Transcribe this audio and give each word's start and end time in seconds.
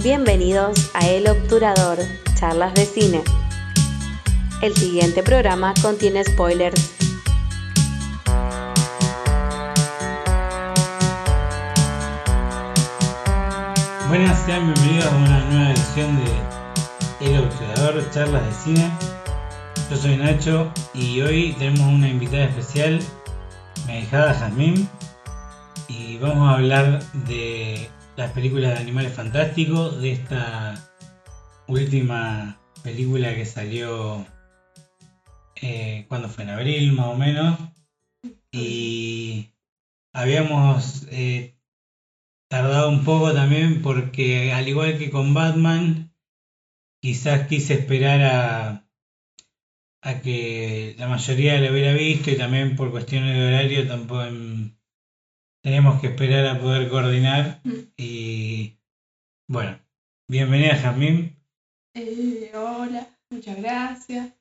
Bienvenidos 0.00 0.92
a 0.94 1.08
El 1.08 1.28
Obturador, 1.28 1.98
charlas 2.38 2.72
de 2.74 2.86
cine. 2.86 3.24
El 4.62 4.72
siguiente 4.76 5.24
programa 5.24 5.74
contiene 5.82 6.22
spoilers. 6.22 6.94
Buenas, 14.06 14.38
sean 14.46 14.72
bienvenidos 14.72 15.12
a 15.12 15.16
una 15.16 15.40
nueva 15.50 15.70
edición 15.72 16.16
de 17.18 17.26
El 17.26 17.44
Obturador, 17.44 18.08
charlas 18.12 18.46
de 18.46 18.52
cine. 18.52 18.90
Yo 19.90 19.96
soy 19.96 20.16
Nacho 20.16 20.72
y 20.94 21.22
hoy 21.22 21.56
tenemos 21.58 21.92
una 21.92 22.08
invitada 22.08 22.44
especial, 22.44 23.00
mi 23.88 23.94
ahijada 23.94 24.48
y 25.88 26.18
vamos 26.18 26.48
a 26.48 26.54
hablar 26.54 27.02
de 27.26 27.90
las 28.18 28.32
películas 28.32 28.74
de 28.74 28.80
Animales 28.80 29.12
Fantásticos, 29.12 30.02
de 30.02 30.10
esta 30.10 30.74
última 31.68 32.60
película 32.82 33.32
que 33.32 33.46
salió 33.46 34.26
eh, 35.54 36.04
cuando 36.08 36.28
fue 36.28 36.42
en 36.42 36.50
abril 36.50 36.92
más 36.94 37.06
o 37.06 37.14
menos. 37.14 37.60
Y 38.50 39.50
habíamos 40.12 41.06
eh, 41.12 41.54
tardado 42.50 42.88
un 42.88 43.04
poco 43.04 43.32
también 43.32 43.82
porque 43.82 44.52
al 44.52 44.66
igual 44.66 44.98
que 44.98 45.10
con 45.10 45.32
Batman, 45.32 46.12
quizás 47.00 47.46
quise 47.46 47.74
esperar 47.74 48.20
a, 48.22 48.88
a 50.02 50.20
que 50.22 50.96
la 50.98 51.06
mayoría 51.06 51.60
lo 51.60 51.70
hubiera 51.70 51.92
visto 51.92 52.32
y 52.32 52.36
también 52.36 52.74
por 52.74 52.90
cuestiones 52.90 53.36
de 53.36 53.46
horario 53.46 53.86
tampoco 53.86 54.24
tenemos 55.68 56.00
que 56.00 56.06
esperar 56.06 56.46
a 56.46 56.58
poder 56.58 56.88
coordinar 56.88 57.60
y 57.98 58.78
bueno, 59.50 59.78
bienvenida 60.26 60.74
Jamín. 60.76 61.36
Eh, 61.94 62.50
hola, 62.54 63.06
muchas 63.28 63.58
gracias. 63.58 64.32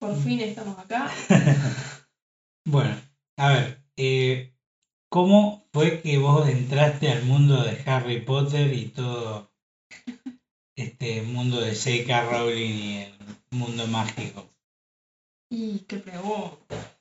Por 0.00 0.16
fin 0.16 0.40
estamos 0.40 0.76
acá. 0.80 1.12
bueno, 2.66 2.96
a 3.38 3.52
ver, 3.52 3.84
eh, 3.96 4.52
¿cómo 5.08 5.64
fue 5.72 6.02
que 6.02 6.18
vos 6.18 6.48
entraste 6.48 7.12
al 7.12 7.22
mundo 7.22 7.62
de 7.62 7.80
Harry 7.86 8.20
Potter 8.20 8.74
y 8.74 8.86
todo 8.86 9.52
este 10.76 11.22
mundo 11.22 11.60
de 11.60 11.72
J.K. 11.72 12.30
Rowling 12.30 12.74
y 12.74 12.96
el 13.04 13.14
mundo 13.52 13.86
mágico? 13.86 14.44
Y 15.52 15.84
qué 15.86 15.98
pregunta. 15.98 16.93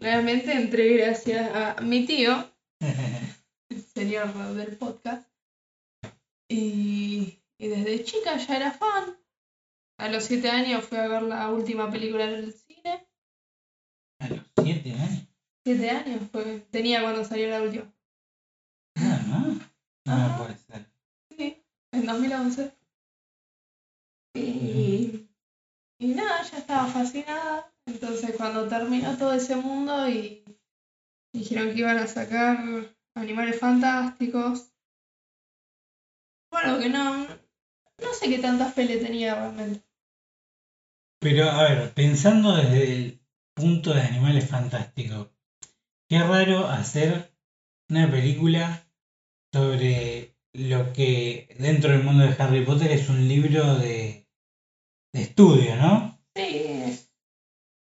Realmente 0.00 0.52
entré 0.52 0.96
gracias 0.96 1.50
a 1.54 1.80
mi 1.82 2.06
tío, 2.06 2.50
el 2.80 3.82
señor 3.94 4.32
del 4.54 4.76
podcast. 4.76 5.28
Y, 6.48 7.40
y 7.58 7.68
desde 7.68 8.04
chica 8.04 8.36
ya 8.36 8.56
era 8.56 8.70
fan. 8.72 9.16
A 9.98 10.08
los 10.08 10.24
siete 10.24 10.50
años 10.50 10.84
fui 10.84 10.98
a 10.98 11.08
ver 11.08 11.22
la 11.22 11.50
última 11.50 11.90
película 11.90 12.26
del 12.26 12.52
cine. 12.52 13.06
¿A 14.20 14.28
los 14.28 14.40
siete 14.62 14.92
años? 14.92 15.28
Siete 15.64 15.90
años 15.90 16.30
fue, 16.30 16.60
tenía 16.70 17.02
cuando 17.02 17.24
salió 17.24 17.48
la 17.48 17.62
última. 17.62 17.92
Ah, 18.96 19.20
no. 19.26 19.60
No 20.04 20.12
Ajá. 20.12 20.38
puede 20.38 20.56
ser. 20.58 20.86
Sí, 21.36 21.64
en 21.92 22.06
2011. 22.06 22.72
Y, 24.34 25.28
y 25.98 26.06
nada, 26.08 26.42
ya 26.42 26.58
estaba 26.58 26.86
fascinada. 26.86 27.72
Entonces 27.86 28.34
cuando 28.36 28.68
terminó 28.68 29.16
todo 29.16 29.32
ese 29.32 29.56
mundo 29.56 30.08
y 30.08 30.44
dijeron 31.32 31.72
que 31.72 31.80
iban 31.80 31.98
a 31.98 32.06
sacar 32.06 32.58
animales 33.14 33.58
fantásticos. 33.58 34.72
Bueno, 36.50 36.78
que 36.78 36.88
no, 36.88 37.26
no 37.26 38.12
sé 38.12 38.28
qué 38.28 38.38
tanta 38.38 38.70
fe 38.70 38.84
le 38.84 38.98
tenía 38.98 39.34
realmente. 39.34 39.82
Pero, 41.20 41.48
a 41.48 41.62
ver, 41.62 41.92
pensando 41.94 42.54
desde 42.56 42.92
el 42.92 43.20
punto 43.54 43.94
de 43.94 44.02
animales 44.02 44.48
fantásticos, 44.48 45.28
qué 46.08 46.20
raro 46.20 46.66
hacer 46.66 47.32
una 47.88 48.10
película 48.10 48.86
sobre 49.52 50.36
lo 50.52 50.92
que 50.92 51.54
dentro 51.58 51.92
del 51.92 52.02
mundo 52.02 52.24
de 52.24 52.36
Harry 52.38 52.64
Potter 52.64 52.90
es 52.90 53.08
un 53.08 53.26
libro 53.26 53.76
de, 53.76 54.28
de 55.12 55.22
estudio, 55.22 55.76
¿no? 55.76 56.18
Sí, 56.34 56.65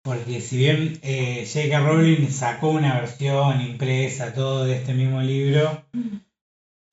Porque 0.09 0.41
si 0.41 0.57
bien 0.57 0.99
eh, 1.03 1.45
J.K. 1.47 1.81
Rowling 1.81 2.31
sacó 2.31 2.71
una 2.71 2.99
versión 2.99 3.61
impresa, 3.61 4.33
todo 4.33 4.65
de 4.65 4.77
este 4.77 4.95
mismo 4.95 5.21
libro, 5.21 5.85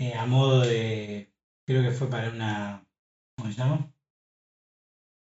eh, 0.02 0.14
a 0.16 0.26
modo 0.26 0.60
de, 0.60 1.32
creo 1.66 1.82
que 1.82 1.92
fue 1.92 2.10
para 2.10 2.30
una, 2.30 2.86
¿cómo 3.38 3.50
se 3.50 3.58
llama? 3.58 3.90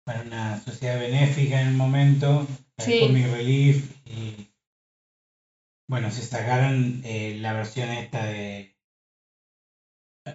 Para 0.05 0.21
una 0.21 0.61
sociedad 0.61 0.99
benéfica 0.99 1.59
en 1.61 1.69
el 1.69 1.73
momento, 1.73 2.45
para 2.75 2.91
el 2.91 2.99
Sí. 2.99 3.07
Comic 3.07 3.31
Relief, 3.31 3.91
y 4.05 4.53
bueno, 5.89 6.11
se 6.11 6.21
sacaron 6.21 7.01
eh, 7.03 7.39
la 7.39 7.53
versión 7.53 7.89
esta 7.89 8.23
de 8.23 8.75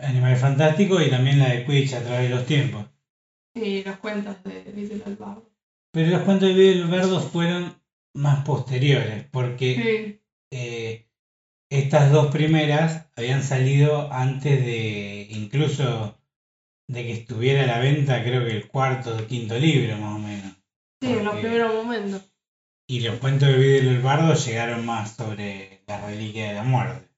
Animales 0.01 0.41
Fantásticos 0.41 1.07
y 1.07 1.11
también 1.11 1.39
la 1.39 1.51
de 1.51 1.65
Quidditch 1.65 1.95
a 1.95 2.03
través 2.03 2.29
de 2.29 2.35
los 2.35 2.47
tiempos. 2.47 2.87
y 3.55 3.85
los 3.85 3.97
cuentos 3.99 4.43
de 4.43 4.73
Little 4.73 5.05
Albardo. 5.07 5.54
Pero 5.95 6.11
los 6.11 6.23
cuentos 6.23 6.49
de 6.49 6.55
Vidal 6.55 6.89
Verdos 6.89 7.25
fueron 7.31 7.81
más 8.15 8.45
posteriores, 8.45 9.27
porque 9.31 9.75
Sí, 9.75 10.21
eh, 10.51 11.09
estas 11.71 12.11
dos 12.11 12.33
primeras 12.33 13.07
habían 13.17 13.45
salido 13.45 14.13
antes 14.13 14.65
de 14.65 15.29
incluso 15.31 16.19
de 16.89 17.03
que 17.05 17.13
estuviera 17.13 17.63
a 17.63 17.67
la 17.67 17.79
venta, 17.79 18.25
creo 18.25 18.45
que 18.45 18.57
el 18.57 18.67
cuarto 18.67 19.17
o 19.17 19.27
quinto 19.29 19.57
libro 19.57 19.97
más 19.99 20.17
o 20.17 20.19
menos. 20.19 20.53
sí, 21.01 21.13
en 21.13 21.25
los 21.25 21.37
primeros 21.37 21.73
momentos. 21.73 22.23
Y 22.89 23.01
los 23.01 23.21
cuentos 23.21 23.49
de 23.49 23.57
Vidal 23.57 23.87
el 23.87 24.03
Bardo 24.03 24.35
llegaron 24.35 24.85
más 24.85 25.13
sobre 25.13 25.85
la 25.87 26.05
reliquia 26.05 26.49
de 26.49 26.55
la 26.55 26.65
muerte. 26.65 27.09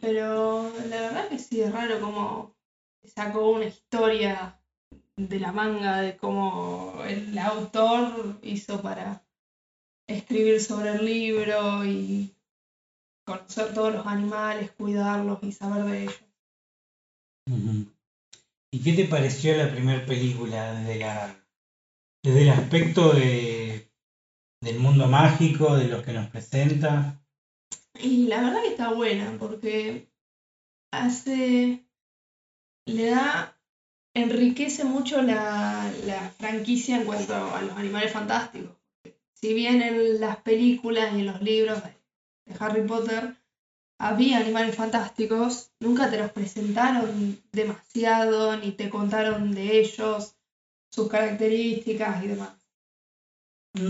Pero 0.00 0.72
la 0.88 1.00
verdad 1.00 1.28
que 1.28 1.38
sí, 1.38 1.62
es 1.62 1.72
raro 1.72 2.00
como 2.00 2.56
sacó 3.04 3.50
una 3.50 3.66
historia 3.66 4.60
de 5.16 5.40
la 5.40 5.52
manga 5.52 6.00
de 6.00 6.16
cómo 6.16 7.02
el 7.06 7.36
autor 7.38 8.38
hizo 8.42 8.82
para 8.82 9.24
escribir 10.06 10.60
sobre 10.60 10.90
el 10.90 11.04
libro 11.04 11.84
y 11.84 12.34
conocer 13.26 13.74
todos 13.74 13.94
los 13.94 14.06
animales, 14.06 14.70
cuidarlos 14.72 15.42
y 15.42 15.52
saber 15.52 15.84
de 15.84 16.02
ellos. 16.02 16.22
¿Y 18.72 18.82
qué 18.82 18.92
te 18.92 19.04
pareció 19.06 19.56
la 19.56 19.70
primera 19.70 20.04
película 20.04 20.74
desde 20.74 20.98
la 21.00 21.34
desde 22.22 22.42
el 22.42 22.50
aspecto 22.50 23.12
de 23.12 23.88
del 24.60 24.78
mundo 24.80 25.06
mágico, 25.06 25.76
de 25.76 25.88
los 25.88 26.02
que 26.02 26.12
nos 26.12 26.28
presenta? 26.28 27.20
Y 28.00 28.26
la 28.26 28.42
verdad 28.42 28.62
que 28.62 28.68
está 28.68 28.92
buena 28.92 29.36
porque 29.38 30.10
hace, 30.92 31.86
le 32.86 33.10
da, 33.10 33.55
enriquece 34.16 34.84
mucho 34.84 35.20
la, 35.20 35.92
la 36.06 36.30
franquicia 36.38 36.96
en 36.96 37.04
cuanto 37.04 37.34
a 37.34 37.60
los 37.60 37.76
animales 37.76 38.12
fantásticos. 38.12 38.74
Si 39.34 39.52
bien 39.52 39.82
en 39.82 40.20
las 40.20 40.38
películas 40.38 41.14
y 41.14 41.20
en 41.20 41.26
los 41.26 41.42
libros 41.42 41.82
de, 41.84 41.94
Harry 42.58 42.86
Potter 42.86 43.36
había 43.98 44.38
animales 44.38 44.74
fantásticos, 44.74 45.70
nunca 45.80 46.08
te 46.10 46.18
los 46.18 46.30
presentaron 46.30 47.38
demasiado 47.52 48.56
ni 48.56 48.72
te 48.72 48.88
contaron 48.88 49.52
de 49.52 49.80
ellos, 49.80 50.34
sus 50.90 51.08
características 51.08 52.24
y 52.24 52.28
demás. 52.28 52.54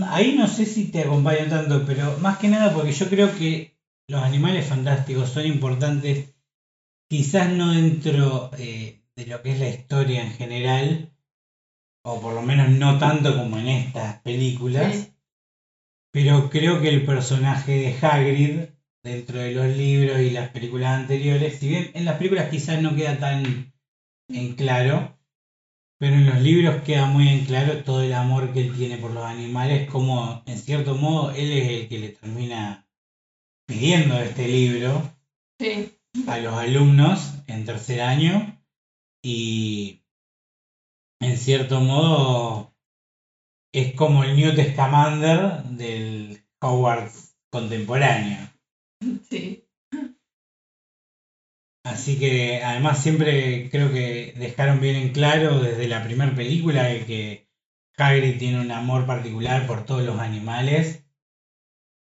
Ahí 0.09 0.35
no 0.35 0.47
sé 0.47 0.65
si 0.65 0.91
te 0.91 1.03
acompaño 1.03 1.47
tanto, 1.49 1.85
pero 1.85 2.17
más 2.17 2.37
que 2.37 2.49
nada 2.49 2.73
porque 2.73 2.91
yo 2.91 3.07
creo 3.07 3.33
que 3.37 3.77
los 4.09 4.21
animales 4.21 4.67
fantásticos 4.67 5.29
son 5.29 5.45
importantes, 5.45 6.33
quizás 7.09 7.49
no 7.53 7.71
dentro 7.71 8.51
eh, 8.57 8.97
de 9.17 9.25
lo 9.25 9.41
que 9.41 9.51
es 9.53 9.59
la 9.59 9.69
historia 9.69 10.21
en 10.21 10.31
general, 10.31 11.11
o 12.03 12.21
por 12.21 12.35
lo 12.35 12.43
menos 12.43 12.69
no 12.69 12.99
tanto 12.99 13.35
como 13.35 13.57
en 13.57 13.67
estas 13.67 14.21
películas, 14.21 14.95
Sí. 14.95 15.13
pero 16.11 16.49
creo 16.51 16.79
que 16.81 16.89
el 16.89 17.03
personaje 17.03 17.71
de 17.73 17.95
Hagrid, 17.99 18.59
dentro 19.03 19.39
de 19.39 19.51
los 19.53 19.67
libros 19.75 20.19
y 20.19 20.29
las 20.29 20.49
películas 20.49 20.99
anteriores, 20.99 21.57
si 21.57 21.67
bien 21.67 21.89
en 21.95 22.05
las 22.05 22.17
películas 22.17 22.49
quizás 22.49 22.79
no 22.81 22.95
queda 22.95 23.17
tan 23.17 23.73
en 24.29 24.53
claro, 24.53 25.17
pero 25.99 26.13
en 26.15 26.27
los 26.27 26.39
libros 26.39 26.83
queda 26.83 27.07
muy 27.07 27.27
en 27.27 27.45
claro 27.45 27.83
todo 27.83 28.03
el 28.03 28.13
amor 28.13 28.53
que 28.53 28.61
él 28.61 28.75
tiene 28.77 28.97
por 28.97 29.11
los 29.11 29.25
animales, 29.25 29.89
como 29.89 30.43
en 30.45 30.59
cierto 30.59 30.93
modo 30.95 31.31
él 31.31 31.51
es 31.53 31.69
el 31.69 31.87
que 31.89 31.97
le 31.97 32.09
termina 32.09 32.87
pidiendo 33.65 34.19
este 34.19 34.47
libro 34.47 35.11
Sí, 35.59 35.89
a 36.27 36.37
los 36.37 36.53
alumnos 36.53 37.33
en 37.47 37.65
tercer 37.65 38.01
año 38.01 38.56
y 39.23 40.03
en 41.19 41.37
cierto 41.37 41.81
modo 41.81 42.75
es 43.73 43.93
como 43.95 44.23
el 44.23 44.35
Newt 44.35 44.59
Scamander 44.73 45.63
del 45.63 46.43
Hogwarts 46.61 47.35
contemporáneo. 47.49 48.49
sí. 49.29 49.63
Así 51.83 52.19
que 52.19 52.61
además 52.63 53.01
siempre 53.01 53.69
creo 53.69 53.91
que 53.91 54.33
dejaron 54.35 54.81
bien 54.81 54.95
en 54.97 55.13
claro 55.13 55.59
desde 55.59 55.87
la 55.87 56.03
primera 56.03 56.35
película 56.35 56.83
de 56.83 57.05
que 57.05 57.47
Hagrid 57.97 58.37
tiene 58.37 58.61
un 58.61 58.71
amor 58.71 59.05
particular 59.05 59.65
por 59.65 59.85
todos 59.85 60.03
los 60.03 60.19
animales, 60.19 61.05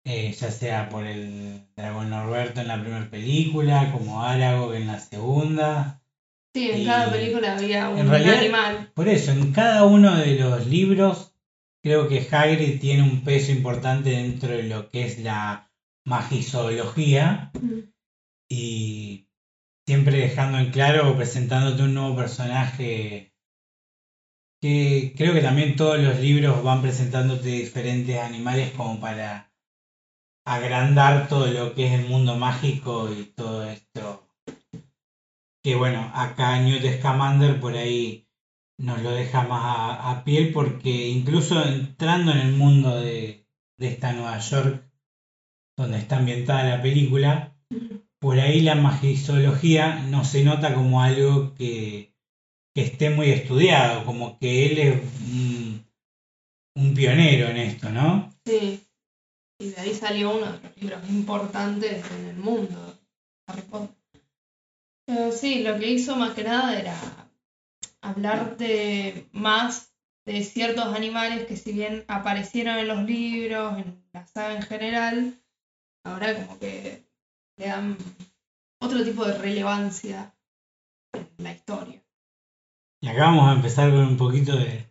eh, 0.04 0.32
ya 0.32 0.50
sea 0.50 0.88
por 0.88 1.06
el 1.06 1.66
dragón 1.74 2.10
Norberto 2.10 2.60
en 2.60 2.68
la 2.68 2.80
primera 2.80 3.10
película, 3.10 3.90
como 3.92 4.22
Aragog 4.22 4.74
en 4.74 4.86
la 4.86 5.00
segunda. 5.00 6.01
Sí, 6.54 6.70
en 6.70 6.80
Y- 6.82 6.84
cada 6.84 7.10
película 7.10 7.56
había 7.56 7.88
un 7.88 8.08
realidad- 8.08 8.38
animal. 8.38 8.90
Por 8.94 9.08
eso, 9.08 9.30
en 9.32 9.52
cada 9.52 9.84
uno 9.86 10.16
de 10.16 10.38
los 10.38 10.66
libros, 10.66 11.34
creo 11.82 12.08
que 12.08 12.26
Hagrid 12.30 12.78
tiene 12.80 13.02
un 13.02 13.24
peso 13.24 13.52
importante 13.52 14.10
dentro 14.10 14.50
de 14.50 14.64
lo 14.64 14.88
que 14.90 15.04
es 15.06 15.18
la 15.18 15.70
magizoología 16.06 17.50
Mm. 17.54 17.78
y 18.50 19.28
siempre 19.86 20.18
dejando 20.18 20.58
en 20.58 20.70
claro 20.70 21.10
o 21.10 21.16
presentándote 21.16 21.82
un 21.84 21.94
nuevo 21.94 22.16
personaje 22.16 23.32
que 24.60 25.14
creo 25.16 25.32
que 25.34 25.40
también 25.40 25.74
todos 25.74 25.98
los 25.98 26.20
libros 26.20 26.62
van 26.62 26.82
presentándote 26.82 27.48
diferentes 27.48 28.16
animales 28.20 28.72
como 28.76 29.00
para 29.00 29.52
agrandar 30.46 31.28
todo 31.28 31.46
lo 31.48 31.74
que 31.74 31.86
es 31.86 31.92
el 32.00 32.06
mundo 32.08 32.36
mágico 32.36 33.10
y 33.12 33.24
todo 33.24 33.64
esto 33.68 34.21
que 35.62 35.74
bueno, 35.76 36.10
acá 36.14 36.60
Newt 36.60 36.84
Scamander 36.98 37.60
por 37.60 37.74
ahí 37.74 38.28
nos 38.78 39.02
lo 39.02 39.12
deja 39.12 39.42
más 39.42 39.98
a, 40.00 40.24
piel 40.24 40.52
porque 40.52 41.08
incluso 41.08 41.62
entrando 41.64 42.32
en 42.32 42.38
el 42.38 42.52
mundo 42.56 43.00
de, 43.00 43.46
de 43.78 43.88
esta 43.88 44.12
Nueva 44.12 44.38
York 44.38 44.84
donde 45.76 45.98
está 45.98 46.18
ambientada 46.18 46.76
la 46.76 46.82
película, 46.82 47.56
por 48.20 48.38
ahí 48.38 48.60
la 48.60 48.74
magizoología 48.74 50.00
no 50.04 50.24
se 50.24 50.44
nota 50.44 50.74
como 50.74 51.02
algo 51.02 51.54
que, 51.54 52.14
esté 52.74 53.10
muy 53.10 53.30
estudiado, 53.30 54.04
como 54.06 54.38
que 54.38 54.66
él 54.66 54.78
es 54.78 55.00
un, 56.74 56.94
pionero 56.94 57.48
en 57.48 57.56
esto, 57.56 57.90
¿no? 57.90 58.32
Sí. 58.46 58.80
Y 59.60 59.70
de 59.70 59.80
ahí 59.80 59.94
salió 59.94 60.36
uno 60.36 60.52
de 60.52 60.58
los 60.60 60.76
libros 60.76 61.10
importantes 61.10 62.04
en 62.12 62.28
el 62.28 62.36
mundo. 62.36 62.98
Pero 65.14 65.30
sí, 65.30 65.62
lo 65.62 65.78
que 65.78 65.90
hizo 65.90 66.16
más 66.16 66.32
que 66.32 66.42
nada 66.42 66.78
era 66.78 66.96
hablar 68.00 68.56
de 68.56 69.28
más 69.32 69.92
de 70.24 70.42
ciertos 70.42 70.86
animales 70.86 71.46
que 71.46 71.56
si 71.56 71.72
bien 71.72 72.04
aparecieron 72.08 72.78
en 72.78 72.88
los 72.88 73.02
libros, 73.04 73.78
en 73.78 74.02
la 74.14 74.26
saga 74.26 74.56
en 74.56 74.62
general, 74.62 75.34
ahora 76.04 76.34
como 76.34 76.58
que 76.58 77.04
le 77.58 77.66
dan 77.66 77.98
otro 78.80 79.04
tipo 79.04 79.26
de 79.26 79.36
relevancia 79.36 80.34
en 81.12 81.28
la 81.44 81.52
historia. 81.52 82.02
Y 83.02 83.08
acá 83.08 83.26
vamos 83.26 83.50
a 83.50 83.56
empezar 83.56 83.90
con 83.90 84.00
un 84.00 84.16
poquito 84.16 84.56
de 84.56 84.86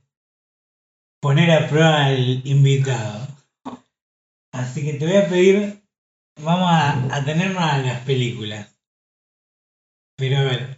poner 1.20 1.50
a 1.52 1.68
prueba 1.68 2.06
al 2.06 2.46
invitado. 2.46 3.28
Así 4.54 4.86
que 4.86 4.94
te 4.94 5.06
voy 5.08 5.16
a 5.16 5.28
pedir, 5.28 5.82
vamos 6.44 6.70
a, 6.70 7.16
a 7.16 7.26
tenernos 7.26 7.64
a 7.64 7.80
las 7.80 8.02
películas. 8.02 8.71
Pero 10.22 10.38
a 10.38 10.44
ver, 10.44 10.78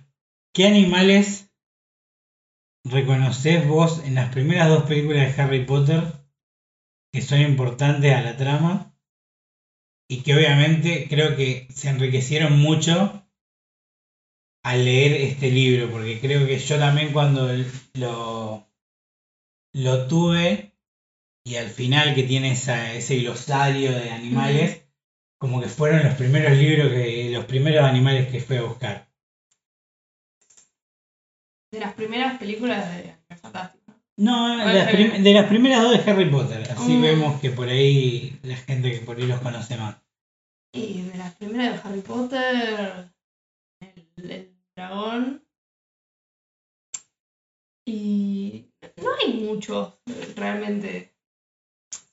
¿qué 0.54 0.66
animales 0.68 1.52
reconoces 2.86 3.68
vos 3.68 4.02
en 4.06 4.16
las 4.16 4.32
primeras 4.32 4.70
dos 4.70 4.84
películas 4.84 5.36
de 5.36 5.42
Harry 5.42 5.66
Potter 5.66 6.02
que 7.12 7.22
son 7.22 7.42
importantes 7.42 8.14
a 8.14 8.22
la 8.22 8.38
trama? 8.38 8.96
Y 10.10 10.22
que 10.24 10.34
obviamente 10.36 11.08
creo 11.10 11.36
que 11.36 11.68
se 11.74 11.90
enriquecieron 11.90 12.58
mucho 12.58 13.28
al 14.64 14.86
leer 14.86 15.14
este 15.22 15.52
libro, 15.52 15.92
porque 15.92 16.20
creo 16.20 16.48
que 16.48 16.58
yo 16.58 16.80
también 16.80 17.12
cuando 17.14 17.50
lo, 17.96 18.68
lo 19.74 20.08
tuve 20.08 20.74
y 21.46 21.56
al 21.58 21.70
final 21.70 22.16
que 22.16 22.24
tiene 22.24 22.54
esa- 22.54 22.94
ese 22.94 23.18
glosario 23.20 23.92
de 23.94 24.12
animales, 24.12 24.86
como 25.40 25.62
que 25.62 25.70
fueron 25.70 26.04
los 26.06 26.16
primeros 26.16 26.58
libros, 26.58 26.90
que 26.92 27.32
los 27.32 27.46
primeros 27.46 27.84
animales 27.86 28.30
que 28.32 28.40
fui 28.42 28.58
a 28.58 28.64
buscar. 28.64 29.13
De 31.74 31.80
las 31.80 31.94
primeras 31.94 32.38
películas 32.38 32.86
de 32.88 33.00
Animales 33.00 33.42
Fantásticos. 33.42 33.96
No, 34.18 34.58
de 34.68 34.74
las, 34.74 34.92
prim- 34.92 35.24
de 35.24 35.34
las 35.34 35.48
primeras 35.48 35.82
dos 35.82 35.92
de 36.06 36.12
Harry 36.12 36.30
Potter, 36.30 36.62
así 36.72 36.92
Mm. 36.98 37.02
vemos 37.02 37.42
que 37.42 37.50
por 37.50 37.68
ahí 37.68 38.38
la 38.44 38.56
gente 38.58 38.92
que 38.92 39.00
por 39.00 39.18
ahí 39.18 39.26
los 39.26 39.42
conoce 39.42 39.76
más. 39.78 39.96
Y 40.72 41.02
de 41.02 41.18
las 41.18 41.34
primeras 41.36 41.74
de 41.84 41.90
Harry 41.90 42.02
Potter, 42.02 43.10
el, 44.18 44.32
el 44.32 44.56
dragón. 44.76 45.44
Y 47.88 48.66
no 49.02 49.10
hay 49.20 49.34
muchos 49.34 49.96
realmente. 50.36 51.12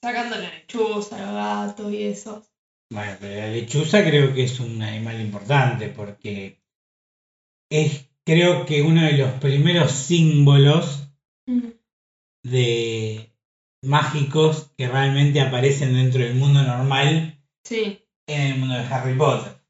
Sacando 0.03 0.37
la 0.39 0.49
lechuza, 0.51 1.19
el 1.19 1.35
gato 1.35 1.91
y 1.91 2.05
eso. 2.05 2.43
Bueno, 2.91 3.15
pero 3.21 3.35
la 3.43 3.49
lechuza 3.49 4.03
creo 4.03 4.33
que 4.33 4.45
es 4.45 4.59
un 4.59 4.81
animal 4.83 5.21
importante 5.21 5.89
porque 5.89 6.59
es 7.71 8.10
creo 8.31 8.65
que 8.65 8.83
uno 8.83 9.03
de 9.03 9.15
los 9.15 9.33
primeros 9.41 9.91
símbolos 9.91 11.09
de 12.45 13.35
mágicos 13.83 14.71
que 14.79 14.87
realmente 14.87 15.41
aparecen 15.41 15.95
dentro 15.95 16.23
del 16.23 16.37
mundo 16.37 16.63
normal 16.63 17.37
Sí, 17.65 18.07
en 18.29 18.41
el 18.53 18.59
mundo 18.59 18.75
de 18.77 18.85
Harry 18.85 19.19
Potter. 19.19 19.61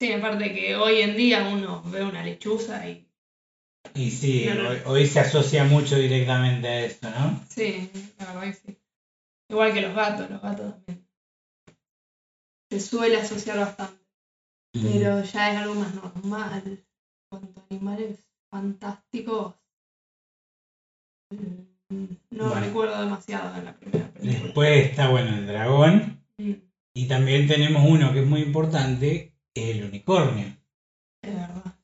sí, 0.00 0.12
aparte 0.12 0.54
que 0.54 0.76
hoy 0.76 1.00
en 1.00 1.16
día 1.16 1.48
uno 1.52 1.82
ve 1.86 2.04
una 2.04 2.22
lechuza 2.22 2.88
y. 2.88 3.04
Y 3.94 4.10
sí, 4.12 4.46
No, 4.46 4.54
no. 4.62 4.68
Hoy, 4.68 4.78
hoy 4.86 5.06
se 5.06 5.20
asocia 5.20 5.64
mucho 5.64 5.96
directamente 5.96 6.68
a 6.68 6.84
esto, 6.84 7.10
¿no? 7.10 7.44
Sí, 7.48 7.90
la 8.18 8.26
verdad 8.26 8.42
que 8.42 8.52
sí. 8.52 8.78
Igual 9.50 9.74
que 9.74 9.80
los 9.80 9.94
gatos, 9.94 10.30
los 10.30 10.40
gatos 10.40 10.72
también. 10.84 11.06
Se 12.70 12.80
suele 12.80 13.16
asociar 13.16 13.58
bastante. 13.58 14.04
pero 14.72 15.22
ya 15.24 15.52
es 15.52 15.56
algo 15.58 15.74
más 15.74 15.94
normal. 15.94 16.85
En 17.36 17.40
cuanto 17.52 17.60
a 17.60 17.64
animales 17.70 18.24
fantásticos, 18.50 19.54
no 22.30 22.48
Bueno. 22.48 22.66
recuerdo 22.66 23.00
demasiado 23.00 23.56
en 23.58 23.64
la 23.66 23.76
primera 23.76 24.08
película. 24.08 24.42
Después 24.44 24.86
está, 24.86 25.08
bueno, 25.10 25.34
el 25.36 25.46
dragón. 25.46 26.24
Mm, 26.38 26.52
Y 26.94 27.08
también 27.08 27.46
tenemos 27.46 27.84
uno 27.86 28.12
que 28.12 28.20
es 28.20 28.26
muy 28.26 28.40
importante, 28.40 29.34
que 29.54 29.70
es 29.70 29.76
el 29.76 29.84
unicornio. 29.84 30.46
es 31.22 31.34
verdad. 31.34 31.74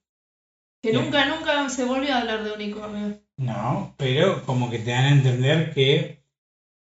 Que 0.83 0.93
nunca, 0.93 1.27
nunca 1.27 1.69
se 1.69 1.85
volvió 1.85 2.15
a 2.15 2.21
hablar 2.21 2.43
de 2.45 2.53
unicornios. 2.53 3.19
No, 3.37 3.95
pero 3.99 4.43
como 4.45 4.71
que 4.71 4.79
te 4.79 4.91
dan 4.91 5.05
a 5.05 5.13
entender 5.13 5.73
que 5.75 6.25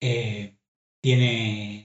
eh, 0.03 0.57
tiene 1.01 1.78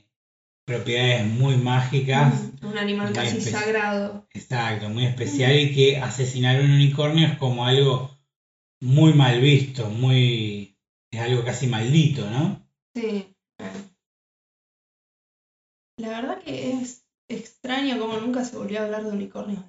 propiedades 0.66 1.26
muy 1.26 1.58
mágicas. 1.58 2.52
Un 2.62 2.78
animal 2.78 3.14
casi 3.14 3.42
sagrado. 3.42 4.28
Exacto, 4.34 4.90
muy 4.90 5.06
especial 5.06 5.58
y 5.58 5.74
que 5.74 5.98
asesinar 5.98 6.60
un 6.62 6.72
unicornio 6.72 7.28
es 7.28 7.38
como 7.38 7.66
algo 7.66 8.18
muy 8.82 9.14
mal 9.14 9.40
visto, 9.42 9.90
muy 9.90 10.78
es 11.12 11.20
algo 11.22 11.44
casi 11.44 11.68
maldito, 11.68 12.30
¿no? 12.30 12.68
Sí. 12.96 13.36
La 15.98 16.10
verdad 16.10 16.42
que 16.42 16.72
es 16.72 17.06
extraño 17.30 18.00
como 18.00 18.18
nunca 18.18 18.44
se 18.44 18.58
volvió 18.58 18.80
a 18.80 18.86
hablar 18.86 19.04
de 19.04 19.12
unicornios. 19.12 19.64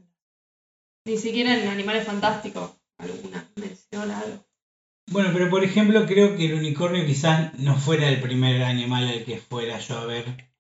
Ni 1.07 1.19
siquiera 1.19 1.55
en 1.55 1.69
Animales 1.69 2.07
Fantásticos 2.07 2.71
alguna 2.99 3.47
mención 3.57 4.11
algo. 4.11 4.45
Bueno, 5.11 5.31
pero 5.35 5.51
por 5.51 5.63
ejemplo 5.63 6.07
creo 6.07 6.35
que 6.35 6.47
el 6.47 6.55
unicornio 6.55 7.05
quizás 7.05 7.59
no 7.59 7.77
fuera 7.77 8.09
el 8.09 8.23
primer 8.23 8.63
animal 8.63 9.07
al 9.07 9.25
que 9.25 9.37
fuera 9.37 9.79
yo 9.79 9.99
a 9.99 10.07
ver. 10.07 10.54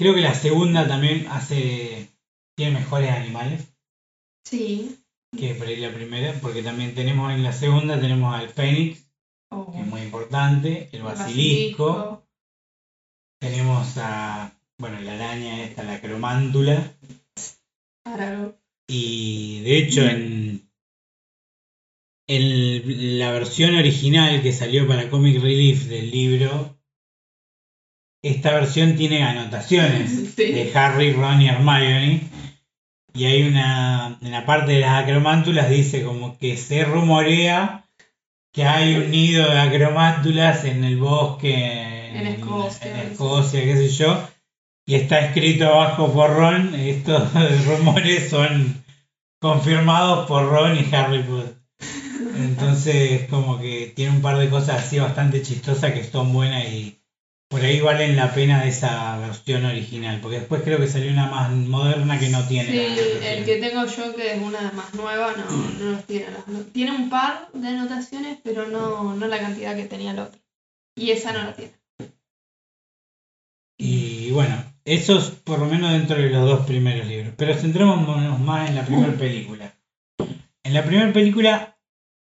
Creo 0.00 0.14
que 0.14 0.22
la 0.22 0.34
segunda 0.34 0.88
también 0.88 1.26
hace 1.28 2.08
tiene 2.56 2.78
mejores 2.78 3.10
animales 3.10 3.70
Sí. 4.46 4.96
que 5.38 5.54
por 5.54 5.66
ahí 5.66 5.76
la 5.76 5.92
primera, 5.92 6.32
porque 6.40 6.62
también 6.62 6.94
tenemos 6.94 7.30
en 7.30 7.42
la 7.42 7.52
segunda 7.52 8.00
tenemos 8.00 8.34
al 8.34 8.48
fénix, 8.48 9.06
o 9.50 9.70
que 9.70 9.78
es 9.80 9.86
muy 9.86 10.00
importante, 10.00 10.88
el 10.92 11.00
el 11.00 11.02
basilisco, 11.02 12.26
tenemos 13.42 13.98
a 13.98 14.56
bueno, 14.78 14.98
la 15.02 15.12
araña 15.16 15.64
esta, 15.64 15.82
la 15.82 16.00
cromántula. 16.00 16.96
Aragorn. 18.06 18.56
Y 18.88 19.60
de 19.60 19.76
hecho 19.76 20.00
en, 20.06 20.66
en 22.26 23.18
la 23.18 23.32
versión 23.32 23.74
original 23.74 24.40
que 24.40 24.52
salió 24.52 24.88
para 24.88 25.10
Comic 25.10 25.42
Relief 25.42 25.84
del 25.88 26.10
libro, 26.10 26.79
esta 28.22 28.52
versión 28.52 28.96
tiene 28.96 29.22
anotaciones 29.22 30.10
Sí. 30.36 30.52
de 30.52 30.70
Harry, 30.74 31.12
Ron 31.12 31.40
y 31.42 31.48
Hermione. 31.48 32.20
Y 33.12 33.24
hay 33.24 33.42
una, 33.42 34.18
en 34.22 34.30
la 34.30 34.46
parte 34.46 34.72
de 34.72 34.80
las 34.80 35.02
acromántulas 35.02 35.68
dice 35.68 36.04
como 36.04 36.38
que 36.38 36.56
se 36.56 36.84
rumorea 36.84 37.84
que 38.52 38.64
hay 38.64 38.94
un 38.96 39.10
nido 39.10 39.50
de 39.50 39.58
acromántulas 39.58 40.64
en 40.64 40.84
el 40.84 40.96
bosque 40.98 42.08
En 42.16 42.26
Escocia. 42.26 42.90
en 42.90 43.10
Escocia, 43.10 43.62
qué 43.64 43.76
sé 43.76 43.88
yo. 43.88 44.28
Y 44.86 44.94
está 44.96 45.20
escrito 45.20 45.66
abajo 45.66 46.12
por 46.12 46.30
Ron, 46.34 46.74
estos 46.76 47.32
rumores 47.66 48.28
son 48.30 48.82
confirmados 49.40 50.26
por 50.28 50.48
Ron 50.48 50.76
y 50.76 50.94
Harry 50.94 51.22
Potter. 51.22 51.54
Entonces, 52.36 53.28
como 53.28 53.58
que 53.58 53.92
tiene 53.94 54.12
un 54.12 54.22
par 54.22 54.38
de 54.38 54.48
cosas 54.48 54.84
así 54.84 54.98
bastante 54.98 55.42
chistosas 55.42 55.92
que 55.92 56.04
son 56.04 56.32
buenas 56.32 56.64
y 56.68 56.99
por 57.50 57.62
ahí 57.62 57.80
valen 57.80 58.14
la 58.14 58.32
pena 58.32 58.64
esa 58.64 59.18
versión 59.18 59.64
original. 59.64 60.20
Porque 60.22 60.38
después 60.38 60.62
creo 60.62 60.78
que 60.78 60.86
salió 60.86 61.10
una 61.10 61.28
más 61.28 61.50
moderna 61.50 62.16
que 62.20 62.28
no 62.28 62.46
tiene. 62.46 62.70
Sí, 62.70 63.00
el 63.24 63.44
que 63.44 63.56
tengo 63.56 63.84
yo, 63.86 64.14
que 64.14 64.34
es 64.34 64.40
una 64.40 64.70
más 64.70 64.94
nueva, 64.94 65.34
no, 65.36 65.50
no 65.50 65.90
los 65.90 66.06
tiene. 66.06 66.26
Tiene 66.72 66.92
un 66.92 67.10
par 67.10 67.50
de 67.52 67.66
anotaciones, 67.66 68.38
pero 68.44 68.68
no, 68.68 69.16
no 69.16 69.26
la 69.26 69.40
cantidad 69.40 69.74
que 69.74 69.86
tenía 69.86 70.12
el 70.12 70.20
otro. 70.20 70.40
Y 70.94 71.10
esa 71.10 71.32
no 71.32 71.42
la 71.42 71.54
tiene. 71.54 71.72
Y 73.76 74.30
bueno, 74.30 74.62
eso 74.84 75.18
es 75.18 75.30
por 75.30 75.58
lo 75.58 75.66
menos 75.66 75.90
dentro 75.90 76.16
de 76.16 76.30
los 76.30 76.48
dos 76.48 76.66
primeros 76.66 77.08
libros. 77.08 77.34
Pero 77.36 77.54
centrémonos 77.54 78.38
más 78.38 78.68
en 78.70 78.76
la 78.76 78.86
primera 78.86 79.12
película. 79.14 79.74
En 80.62 80.72
la 80.72 80.84
primera 80.84 81.12
película 81.12 81.76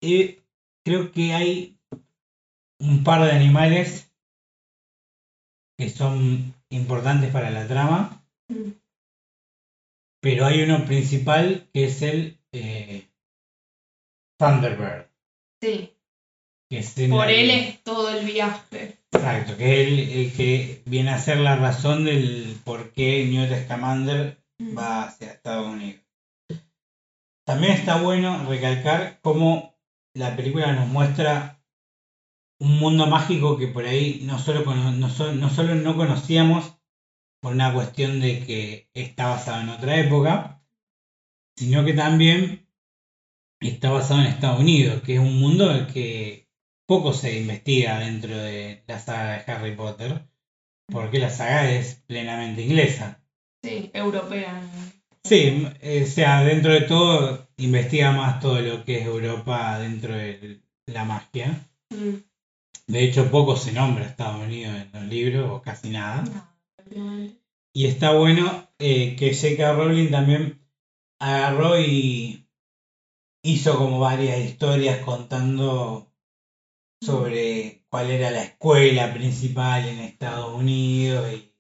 eh, 0.02 0.44
creo 0.84 1.12
que 1.12 1.34
hay 1.34 1.80
un 2.80 3.04
par 3.04 3.24
de 3.24 3.32
animales 3.32 4.15
que 5.78 5.90
son 5.90 6.54
importantes 6.70 7.32
para 7.32 7.52
la 7.52 7.68
trama. 7.68 8.26
Mm. 8.50 8.72
Pero 10.22 10.46
hay 10.46 10.64
uno 10.64 10.86
principal 10.86 11.70
que 11.74 11.86
es 11.86 12.02
el 12.02 12.40
eh, 12.52 13.08
Thunderbird. 14.40 15.08
Sí, 15.62 15.94
Que 16.70 16.80
es 16.80 16.94
por 17.10 17.30
él 17.30 17.50
es 17.50 17.84
todo 17.84 18.10
el 18.10 18.26
viaje. 18.26 18.98
Exacto, 19.12 19.56
que 19.58 19.82
es 19.82 19.88
el, 19.88 20.00
el 20.00 20.34
que 20.34 20.82
viene 20.86 21.12
a 21.12 21.20
ser 21.20 21.38
la 21.38 21.56
razón 21.56 22.06
del 22.06 22.58
por 22.64 22.92
qué 22.92 23.26
Newt 23.26 23.66
Scamander 23.66 24.38
va 24.78 25.04
hacia 25.04 25.32
Estados 25.32 25.68
Unidos. 25.68 26.02
También 27.46 27.74
está 27.74 28.02
bueno 28.02 28.48
recalcar 28.50 29.20
cómo 29.22 29.76
la 30.16 30.36
película 30.36 30.74
nos 30.74 30.88
muestra 30.88 31.55
un 32.60 32.80
mundo 32.80 33.08
mágico 33.08 33.58
que 33.58 33.68
por 33.68 33.86
ahí 33.86 34.22
no 34.24 34.40
solo, 34.40 34.64
no, 34.64 34.92
no 34.92 35.50
solo 35.50 35.76
no 35.76 35.96
conocíamos 35.96 36.78
por 37.42 37.54
una 37.54 37.74
cuestión 37.74 38.20
de 38.20 38.46
que 38.46 38.90
está 38.94 39.28
basado 39.28 39.62
en 39.62 39.70
otra 39.70 40.00
época, 40.00 40.64
sino 41.56 41.86
que 41.86 41.94
también 41.94 42.68
está 43.60 43.92
basado 43.92 44.22
en 44.22 44.28
Estados 44.28 44.60
Unidos, 44.60 45.02
que 45.04 45.16
es 45.16 45.20
un 45.20 45.40
mundo 45.40 45.70
del 45.70 45.88
que 45.88 46.50
poco 46.88 47.14
se 47.14 47.40
investiga 47.40 48.00
dentro 48.00 48.36
de 48.36 48.84
la 48.88 49.00
saga 49.00 49.34
de 49.34 49.52
Harry 49.52 49.76
Potter, 49.76 50.28
porque 50.88 51.20
la 51.20 51.30
saga 51.30 51.72
es 51.72 51.96
plenamente 52.08 52.62
inglesa. 52.62 53.24
Sí, 53.64 53.90
europea. 53.94 54.62
Sí, 55.24 55.68
eh, 55.82 56.04
o 56.04 56.08
sea, 56.08 56.44
dentro 56.44 56.72
de 56.72 56.82
todo 56.82 57.48
investiga 57.58 58.12
más 58.12 58.40
todo 58.40 58.62
lo 58.62 58.86
que 58.86 59.00
es 59.00 59.06
Europa 59.06 59.80
dentro 59.80 60.14
de 60.14 60.62
la 60.86 61.04
magia. 61.04 61.68
Mm. 61.90 62.18
De 62.88 63.04
hecho, 63.04 63.32
poco 63.32 63.56
se 63.56 63.72
nombra 63.72 64.06
Estados 64.06 64.42
Unidos 64.46 64.76
en 64.76 64.92
los 64.94 65.04
libros, 65.04 65.50
o 65.52 65.62
casi 65.62 65.90
nada. 65.90 66.24
No. 66.96 67.28
Y 67.74 67.88
está 67.88 68.14
bueno 68.14 68.70
eh, 68.80 69.16
que 69.16 69.34
J.K. 69.34 69.74
Rowling 69.74 70.12
también 70.12 70.62
agarró 71.20 71.80
y 71.80 72.48
hizo 73.44 73.78
como 73.78 74.00
varias 74.00 74.40
historias 74.40 75.00
contando 75.04 76.12
sobre 77.02 77.84
cuál 77.90 78.12
era 78.12 78.32
la 78.32 78.44
escuela 78.44 79.14
principal 79.14 79.88
en 79.88 80.00
Estados 80.00 80.54
Unidos 80.54 81.32
y 81.34 81.52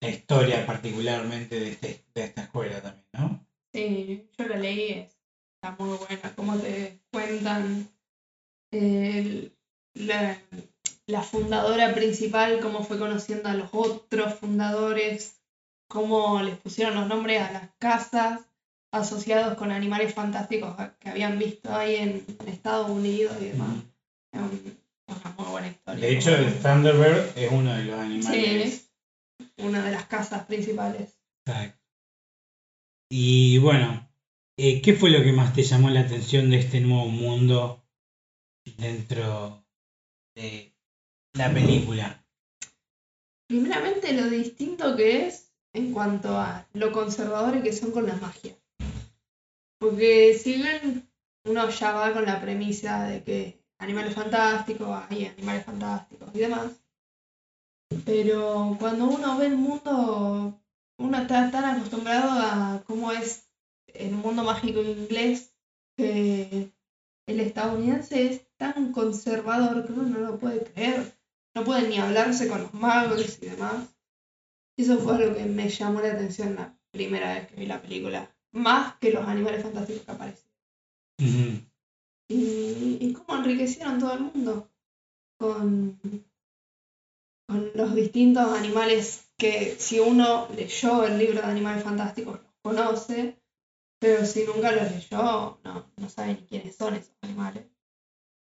la 0.00 0.10
historia 0.10 0.66
particularmente 0.66 1.58
de, 1.60 1.70
este- 1.70 2.04
de 2.14 2.24
esta 2.24 2.42
escuela 2.42 2.80
también, 2.80 3.06
¿no? 3.12 3.46
Sí, 3.72 4.28
yo 4.38 4.46
la 4.48 4.56
leí, 4.56 4.90
es- 4.92 5.18
está 5.56 5.76
muy 5.82 5.96
buena. 5.96 6.34
Cómo 6.34 6.56
te 6.56 7.00
cuentan 7.12 7.88
el- 8.72 9.57
la, 9.98 10.40
la 11.06 11.22
fundadora 11.22 11.94
principal, 11.94 12.60
cómo 12.60 12.84
fue 12.84 12.98
conociendo 12.98 13.48
a 13.48 13.54
los 13.54 13.68
otros 13.72 14.34
fundadores, 14.34 15.40
cómo 15.88 16.42
les 16.42 16.56
pusieron 16.58 16.94
los 16.94 17.06
nombres 17.08 17.42
a 17.42 17.52
las 17.52 17.70
casas 17.78 18.40
asociados 18.92 19.56
con 19.58 19.70
animales 19.70 20.14
fantásticos 20.14 20.74
que 20.98 21.10
habían 21.10 21.38
visto 21.38 21.74
ahí 21.74 21.96
en, 21.96 22.24
en 22.40 22.48
Estados 22.48 22.90
Unidos 22.90 23.36
y 23.40 23.46
demás. 23.46 23.76
Es 24.32 24.40
un- 24.40 24.78
una 25.08 25.34
muy 25.38 25.46
buena 25.50 25.68
historia. 25.68 26.06
De 26.06 26.12
hecho, 26.16 26.34
el 26.36 26.58
Thunderbird 26.60 27.36
es 27.38 27.50
uno 27.52 27.74
de 27.74 27.84
los 27.84 27.96
Sí, 27.96 28.02
animales. 28.04 28.90
es 29.38 29.64
una 29.64 29.82
de 29.84 29.90
las 29.92 30.04
casas 30.06 30.44
principales. 30.46 31.18
Exacto. 31.46 31.78
Y 33.10 33.58
bueno, 33.58 34.06
eh, 34.58 34.82
¿qué 34.82 34.92
fue 34.94 35.10
lo 35.10 35.22
que 35.22 35.32
más 35.32 35.54
te 35.54 35.62
llamó 35.62 35.88
la 35.90 36.00
atención 36.00 36.50
de 36.50 36.58
este 36.58 36.80
nuevo 36.80 37.06
mundo 37.06 37.82
dentro 38.76 39.64
la 41.34 41.52
película? 41.52 42.24
Primeramente 43.48 44.12
lo 44.12 44.28
distinto 44.28 44.96
que 44.96 45.26
es 45.26 45.52
en 45.72 45.92
cuanto 45.92 46.36
a 46.36 46.66
lo 46.74 46.92
conservadores 46.92 47.62
que 47.62 47.72
son 47.72 47.92
con 47.92 48.06
la 48.06 48.16
magia. 48.16 48.54
Porque 49.78 50.34
si 50.34 50.54
bien 50.54 51.08
uno 51.44 51.68
ya 51.70 51.92
va 51.92 52.12
con 52.12 52.24
la 52.24 52.40
premisa 52.40 53.04
de 53.04 53.22
que 53.22 53.64
animales 53.78 54.14
fantásticos, 54.14 54.88
hay 55.08 55.26
animales 55.26 55.64
fantásticos 55.64 56.34
y 56.34 56.38
demás, 56.38 56.72
pero 58.04 58.76
cuando 58.78 59.06
uno 59.06 59.38
ve 59.38 59.46
el 59.46 59.56
mundo, 59.56 60.60
uno 60.98 61.18
está 61.18 61.50
tan 61.50 61.64
acostumbrado 61.64 62.30
a 62.30 62.82
cómo 62.86 63.12
es 63.12 63.48
el 63.86 64.12
mundo 64.12 64.42
mágico 64.42 64.82
inglés 64.82 65.54
que 65.96 66.70
el 67.26 67.40
estadounidense 67.40 68.26
es 68.26 68.47
tan 68.58 68.92
conservador 68.92 69.86
que 69.86 69.92
uno 69.92 70.02
no 70.02 70.18
lo 70.18 70.38
puede 70.38 70.64
creer 70.64 71.18
no 71.58 71.64
pueden 71.64 71.90
ni 71.90 71.98
hablarse 71.98 72.48
con 72.48 72.62
los 72.62 72.74
magos 72.74 73.38
y 73.42 73.46
demás. 73.46 73.88
Eso 74.76 74.98
fue 74.98 75.18
lo 75.18 75.34
que 75.34 75.44
me 75.44 75.68
llamó 75.68 76.00
la 76.00 76.12
atención 76.12 76.54
la 76.54 76.72
primera 76.92 77.34
vez 77.34 77.48
que 77.48 77.56
vi 77.56 77.66
la 77.66 77.82
película. 77.82 78.32
Más 78.52 78.96
que 78.98 79.10
los 79.10 79.26
animales 79.26 79.64
fantásticos 79.64 80.04
que 80.04 80.12
aparecen. 80.12 80.50
Ujú. 81.20 81.60
Y, 82.28 82.98
y 83.00 83.12
cómo 83.12 83.40
enriquecieron 83.40 83.98
todo 83.98 84.12
el 84.12 84.20
mundo 84.20 84.68
con, 85.36 85.98
con 87.48 87.72
los 87.74 87.94
distintos 87.94 88.56
animales 88.56 89.32
que 89.36 89.74
si 89.78 89.98
uno 89.98 90.46
leyó 90.54 91.04
el 91.04 91.18
libro 91.18 91.40
de 91.40 91.46
animales 91.46 91.82
fantásticos 91.82 92.40
los 92.40 92.52
conoce, 92.62 93.36
pero 93.98 94.24
si 94.24 94.44
nunca 94.44 94.70
los 94.72 94.92
leyó 94.92 95.58
no, 95.64 95.90
no 95.96 96.08
sabe 96.08 96.34
ni 96.34 96.46
quiénes 96.46 96.76
son 96.76 96.94
esos 96.94 97.16
animales. 97.22 97.64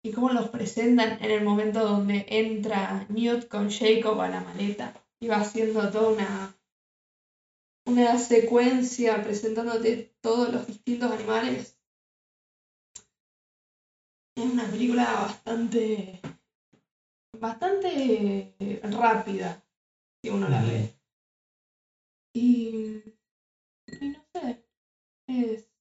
Y 0.04 0.12
cómo 0.12 0.28
los 0.28 0.50
presentan 0.50 1.24
en 1.24 1.30
el 1.30 1.42
momento 1.42 1.80
donde 1.80 2.26
entra 2.28 3.06
Newt 3.08 3.48
con 3.48 3.70
Jacob 3.70 4.20
a 4.20 4.28
la 4.28 4.42
maleta 4.42 4.92
y 5.18 5.28
va 5.28 5.36
haciendo 5.36 5.90
toda 5.90 6.10
una, 6.10 6.54
una 7.86 8.18
secuencia 8.18 9.24
presentándote 9.24 10.14
todos 10.20 10.52
los 10.52 10.66
distintos 10.66 11.10
animales. 11.10 11.78
Es 14.36 14.44
una 14.44 14.66
película 14.66 15.04
bastante 15.04 16.20
bastante 17.40 18.54
rápida 18.82 19.64
si 20.20 20.28
uno 20.28 20.50
la 20.50 20.62
ve. 20.62 20.94
Y, 22.34 23.02
y 24.00 24.08
no 24.08 24.24
sé, 24.34 24.66
es 25.28 25.73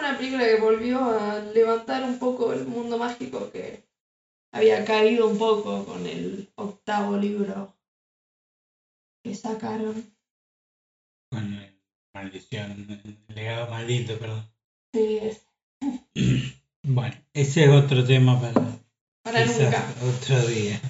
una 0.00 0.16
película 0.18 0.44
que 0.44 0.56
volvió 0.56 1.04
a 1.04 1.38
levantar 1.54 2.02
un 2.02 2.18
poco 2.18 2.52
el 2.52 2.66
mundo 2.66 2.98
mágico 2.98 3.50
que 3.52 3.84
había 4.52 4.84
caído 4.84 5.28
un 5.28 5.38
poco 5.38 5.84
con 5.84 6.06
el 6.06 6.48
octavo 6.56 7.16
libro 7.16 7.72
que 9.22 9.34
sacaron. 9.34 10.14
Con 11.30 11.60
maldición, 12.12 12.72
el 13.28 13.34
legado 13.34 13.70
maldito, 13.70 14.18
perdón. 14.18 14.44
Sí, 14.92 15.18
es 15.22 15.46
Bueno, 16.82 17.14
ese 17.34 17.64
es 17.64 17.70
otro 17.70 18.04
tema 18.04 18.40
para 18.40 18.80
para 19.22 19.44
nunca. 19.44 19.94
otro 20.02 20.46
día. 20.46 20.80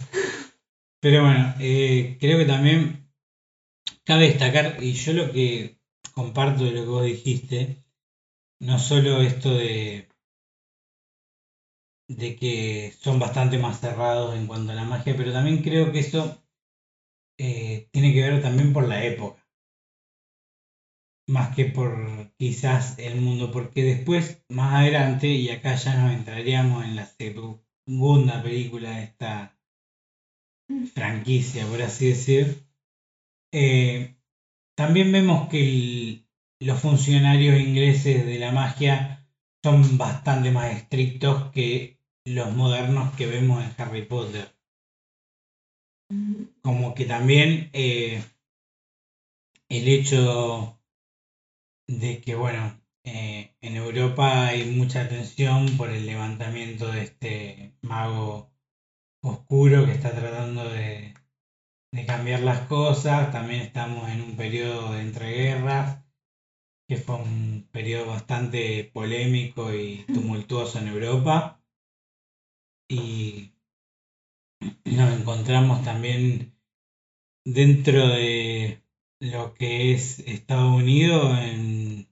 Pero 1.00 1.22
bueno, 1.22 1.54
eh, 1.58 2.16
creo 2.20 2.38
que 2.38 2.44
también 2.44 3.10
cabe 4.04 4.28
destacar, 4.28 4.82
y 4.82 4.92
yo 4.92 5.12
lo 5.12 5.32
que 5.32 5.80
comparto 6.12 6.64
de 6.64 6.72
lo 6.72 6.82
que 6.82 6.88
vos 6.88 7.04
dijiste, 7.04 7.82
no 8.60 8.78
solo 8.78 9.22
esto 9.22 9.54
de, 9.54 10.08
de 12.08 12.36
que 12.36 12.92
son 12.98 13.18
bastante 13.18 13.58
más 13.58 13.80
cerrados 13.80 14.36
en 14.36 14.46
cuanto 14.46 14.72
a 14.72 14.74
la 14.74 14.84
magia, 14.84 15.16
pero 15.16 15.32
también 15.32 15.62
creo 15.62 15.92
que 15.92 16.00
eso 16.00 16.42
eh, 17.38 17.88
tiene 17.90 18.12
que 18.12 18.22
ver 18.22 18.42
también 18.42 18.72
por 18.72 18.86
la 18.86 19.04
época. 19.04 19.46
Más 21.28 21.54
que 21.54 21.66
por 21.66 22.32
quizás 22.36 22.98
el 22.98 23.20
mundo, 23.20 23.52
porque 23.52 23.84
después, 23.84 24.44
más 24.48 24.74
adelante, 24.74 25.28
y 25.28 25.48
acá 25.48 25.76
ya 25.76 25.94
nos 25.94 26.12
entraríamos 26.12 26.84
en 26.84 26.96
la 26.96 27.06
segunda 27.06 28.42
película 28.42 28.96
de 28.96 29.04
esta 29.04 29.56
franquicia, 30.94 31.66
por 31.66 31.80
así 31.82 32.08
decir, 32.08 32.66
eh, 33.52 34.16
también 34.76 35.12
vemos 35.12 35.48
que 35.48 35.60
el, 35.60 36.29
los 36.60 36.80
funcionarios 36.80 37.58
ingleses 37.58 38.26
de 38.26 38.38
la 38.38 38.52
magia 38.52 39.26
son 39.62 39.96
bastante 39.98 40.50
más 40.50 40.74
estrictos 40.74 41.50
que 41.52 41.98
los 42.24 42.54
modernos 42.54 43.14
que 43.14 43.26
vemos 43.26 43.64
en 43.64 43.74
Harry 43.78 44.04
Potter. 44.04 44.54
Como 46.62 46.94
que 46.94 47.06
también 47.06 47.70
eh, 47.72 48.22
el 49.68 49.88
hecho 49.88 50.78
de 51.86 52.20
que, 52.20 52.34
bueno, 52.34 52.78
eh, 53.04 53.56
en 53.60 53.76
Europa 53.76 54.48
hay 54.48 54.64
mucha 54.66 55.02
atención 55.02 55.78
por 55.78 55.90
el 55.90 56.04
levantamiento 56.04 56.88
de 56.88 57.02
este 57.02 57.74
mago 57.80 58.50
oscuro 59.22 59.86
que 59.86 59.92
está 59.92 60.14
tratando 60.14 60.68
de, 60.68 61.14
de 61.92 62.06
cambiar 62.06 62.40
las 62.40 62.66
cosas. 62.66 63.32
También 63.32 63.62
estamos 63.62 64.10
en 64.10 64.20
un 64.20 64.36
periodo 64.36 64.92
de 64.92 65.00
entreguerras, 65.00 66.04
que 66.90 66.96
fue 66.96 67.14
un 67.14 67.68
periodo 67.70 68.06
bastante 68.08 68.82
polémico 68.92 69.72
y 69.72 70.04
tumultuoso 70.12 70.80
en 70.80 70.88
Europa. 70.88 71.62
Y 72.88 73.52
nos 74.84 75.20
encontramos 75.20 75.84
también 75.84 76.52
dentro 77.44 78.08
de 78.08 78.82
lo 79.20 79.54
que 79.54 79.92
es 79.92 80.18
Estados 80.18 80.74
Unidos 80.82 81.38
en 81.38 82.08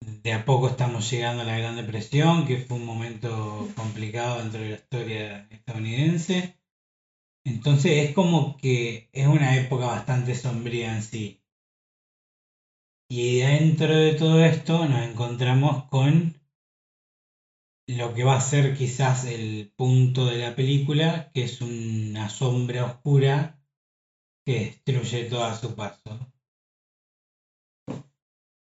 de 0.00 0.32
a 0.32 0.44
poco 0.44 0.68
estamos 0.68 1.08
llegando 1.08 1.42
a 1.42 1.46
la 1.46 1.56
Gran 1.56 1.76
Depresión, 1.76 2.48
que 2.48 2.56
fue 2.56 2.76
un 2.78 2.84
momento 2.84 3.68
complicado 3.76 4.40
dentro 4.40 4.62
de 4.62 4.70
la 4.70 4.74
historia 4.74 5.48
estadounidense. 5.52 6.58
Entonces 7.46 8.08
es 8.08 8.14
como 8.16 8.56
que 8.56 9.10
es 9.12 9.28
una 9.28 9.56
época 9.56 9.86
bastante 9.86 10.34
sombría 10.34 10.96
en 10.96 11.04
sí. 11.04 11.43
Y 13.16 13.38
dentro 13.38 13.94
de 13.94 14.14
todo 14.14 14.44
esto 14.44 14.88
nos 14.88 15.08
encontramos 15.08 15.84
con 15.84 16.34
lo 17.86 18.12
que 18.12 18.24
va 18.24 18.34
a 18.34 18.40
ser 18.40 18.76
quizás 18.76 19.24
el 19.26 19.72
punto 19.76 20.26
de 20.26 20.38
la 20.38 20.56
película, 20.56 21.30
que 21.32 21.44
es 21.44 21.60
una 21.60 22.28
sombra 22.28 22.86
oscura 22.86 23.62
que 24.44 24.64
destruye 24.64 25.26
todo 25.26 25.44
a 25.44 25.54
su 25.54 25.76
paso. 25.76 26.32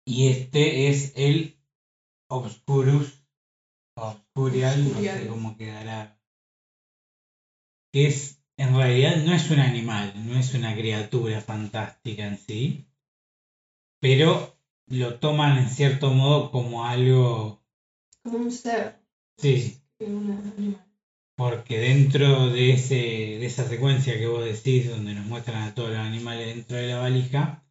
Y 0.07 0.29
este 0.29 0.89
es 0.89 1.13
el 1.15 1.59
Obscurus, 2.27 3.23
Obscurial, 3.95 4.91
no 4.91 4.99
sé 5.01 5.27
cómo 5.27 5.55
quedará. 5.55 6.19
Que 7.93 8.07
es, 8.07 8.43
en 8.57 8.75
realidad, 8.75 9.17
no 9.17 9.35
es 9.35 9.51
un 9.51 9.59
animal, 9.59 10.13
no 10.25 10.35
es 10.35 10.55
una 10.55 10.73
criatura 10.73 11.41
fantástica 11.41 12.25
en 12.25 12.39
sí, 12.39 12.90
pero 14.01 14.57
lo 14.87 15.15
toman 15.19 15.59
en 15.59 15.69
cierto 15.69 16.11
modo 16.11 16.51
como 16.51 16.85
algo. 16.85 17.63
Como 18.23 18.39
un 18.39 18.51
ser. 18.51 18.99
Sí. 19.37 19.77
Porque 21.37 21.79
dentro 21.79 22.49
de, 22.49 22.71
ese, 22.73 22.95
de 22.95 23.45
esa 23.45 23.67
secuencia 23.67 24.17
que 24.17 24.27
vos 24.27 24.43
decís, 24.43 24.89
donde 24.89 25.13
nos 25.13 25.25
muestran 25.25 25.63
a 25.63 25.73
todos 25.73 25.91
los 25.91 25.99
animales 25.99 26.53
dentro 26.53 26.75
de 26.75 26.87
la 26.87 26.99
valija, 26.99 27.63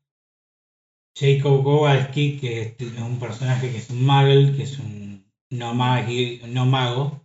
Jacob 1.14 1.62
Kowalski, 1.62 2.38
que 2.38 2.76
es 2.78 2.98
un 2.98 3.18
personaje 3.18 3.70
que 3.70 3.78
es 3.78 3.90
un 3.90 4.06
muggle, 4.06 4.56
que 4.56 4.62
es 4.62 4.78
un 4.78 5.24
no, 5.50 5.74
mago, 5.74 7.24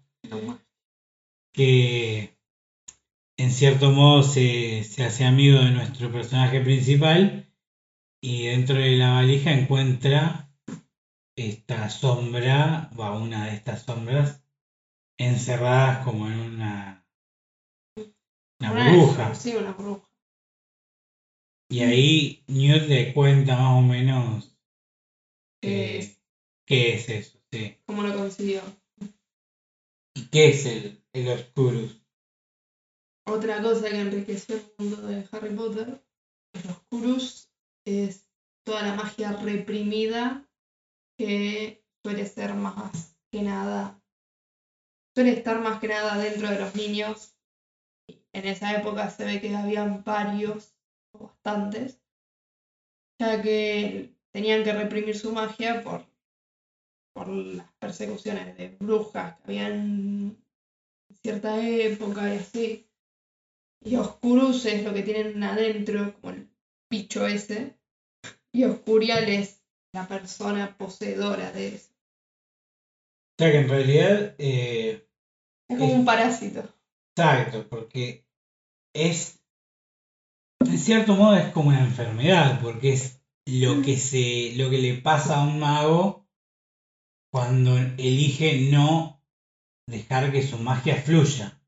que 1.53 2.35
en 3.37 3.51
cierto 3.51 3.91
modo 3.91 4.23
se, 4.23 4.79
hace 4.79 5.25
amigo 5.25 5.59
de 5.59 5.71
nuestro 5.71 6.11
personaje 6.11 6.59
principal 6.61 7.44
y 8.25 8.47
dentro 8.47 8.77
de 8.77 8.97
la 8.97 9.11
valija 9.11 9.51
encuentra 9.51 10.51
esta 11.37 11.91
sombra, 11.91 12.89
o 12.97 13.19
una 13.19 13.45
de 13.45 13.53
estas 13.53 13.83
sombras, 13.83 14.43
encerradas 15.19 16.03
como 16.03 16.27
en 16.27 16.39
una, 16.39 17.07
una 18.59 18.73
burbuja. 18.73 19.35
Sí, 19.35 19.55
una 19.55 19.73
burbuja. 19.73 20.09
Y 21.69 21.81
ahí 21.81 22.43
Newt 22.47 22.87
le 22.87 23.13
cuenta 23.13 23.57
más 23.57 23.77
o 23.77 23.81
menos 23.81 24.57
¿Qué 25.61 25.99
es? 25.99 26.19
qué 26.65 26.95
es 26.95 27.09
eso, 27.09 27.39
sí. 27.51 27.77
¿Cómo 27.85 28.01
lo 28.01 28.15
consiguió? 28.15 28.61
¿Y 30.15 30.25
qué 30.31 30.49
es 30.49 30.65
el, 30.65 31.03
el 31.13 31.27
Oscurus? 31.29 32.01
Otra 33.27 33.61
cosa 33.61 33.87
que 33.87 33.99
enriqueció 33.99 34.55
el 34.55 34.73
mundo 34.79 35.07
de 35.07 35.27
Harry 35.31 35.55
Potter, 35.55 36.03
el 36.53 36.69
Oscurus 36.71 37.54
es 37.85 38.27
toda 38.65 38.81
la 38.81 38.95
magia 38.95 39.31
reprimida 39.33 40.49
que 41.17 41.85
suele 42.03 42.25
ser 42.25 42.55
más 42.55 43.15
que 43.31 43.41
nada, 43.41 44.01
suele 45.15 45.31
estar 45.31 45.61
más 45.61 45.79
que 45.79 45.87
nada 45.87 46.17
dentro 46.17 46.49
de 46.49 46.59
los 46.59 46.75
niños. 46.75 47.37
En 48.33 48.45
esa 48.45 48.75
época 48.77 49.09
se 49.09 49.25
ve 49.25 49.39
que 49.39 49.55
habían 49.55 50.03
varios 50.03 50.75
bastantes, 51.13 52.01
ya 53.19 53.41
que 53.41 54.13
tenían 54.33 54.63
que 54.63 54.73
reprimir 54.73 55.17
su 55.17 55.31
magia 55.31 55.81
por, 55.81 56.05
por 57.13 57.29
las 57.29 57.71
persecuciones 57.79 58.57
de 58.57 58.69
brujas 58.69 59.37
que 59.37 59.43
habían 59.43 59.73
en 59.73 61.15
cierta 61.21 61.65
época 61.65 62.33
y 62.33 62.37
así. 62.37 62.89
Y 63.81 63.95
Oscurus 63.95 64.65
es 64.65 64.83
lo 64.83 64.93
que 64.93 65.03
tienen 65.03 65.41
adentro, 65.43 66.13
como 66.19 66.33
el 66.33 66.54
bicho 66.89 67.27
ese. 67.27 67.77
Y 68.53 68.63
Oscurial 68.63 69.27
es 69.29 69.61
la 69.93 70.07
persona 70.07 70.77
poseedora 70.77 71.51
de 71.51 71.75
eso. 71.75 71.91
O 71.91 73.43
sea 73.43 73.51
que 73.51 73.59
en 73.59 73.69
realidad... 73.69 74.35
Eh, 74.37 75.07
es 75.69 75.79
como 75.79 75.93
un 75.93 76.05
parásito. 76.05 76.63
Exacto, 77.17 77.67
porque 77.69 78.25
es 78.93 79.41
en 80.67 80.79
cierto 80.79 81.15
modo 81.15 81.35
es 81.35 81.51
como 81.51 81.69
una 81.69 81.83
enfermedad, 81.83 82.59
porque 82.61 82.93
es 82.93 83.21
lo 83.45 83.81
que 83.81 83.97
se. 83.97 84.53
lo 84.55 84.69
que 84.69 84.79
le 84.79 84.95
pasa 84.95 85.37
a 85.37 85.47
un 85.47 85.59
mago 85.59 86.25
cuando 87.31 87.77
elige 87.77 88.69
no 88.71 89.21
dejar 89.87 90.31
que 90.31 90.41
su 90.41 90.57
magia 90.57 90.95
fluya. 90.95 91.61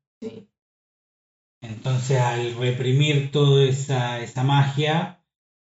Entonces 1.60 2.18
al 2.20 2.54
reprimir 2.56 3.30
toda 3.30 3.64
esa, 3.64 4.20
esa 4.20 4.44
magia, 4.44 5.24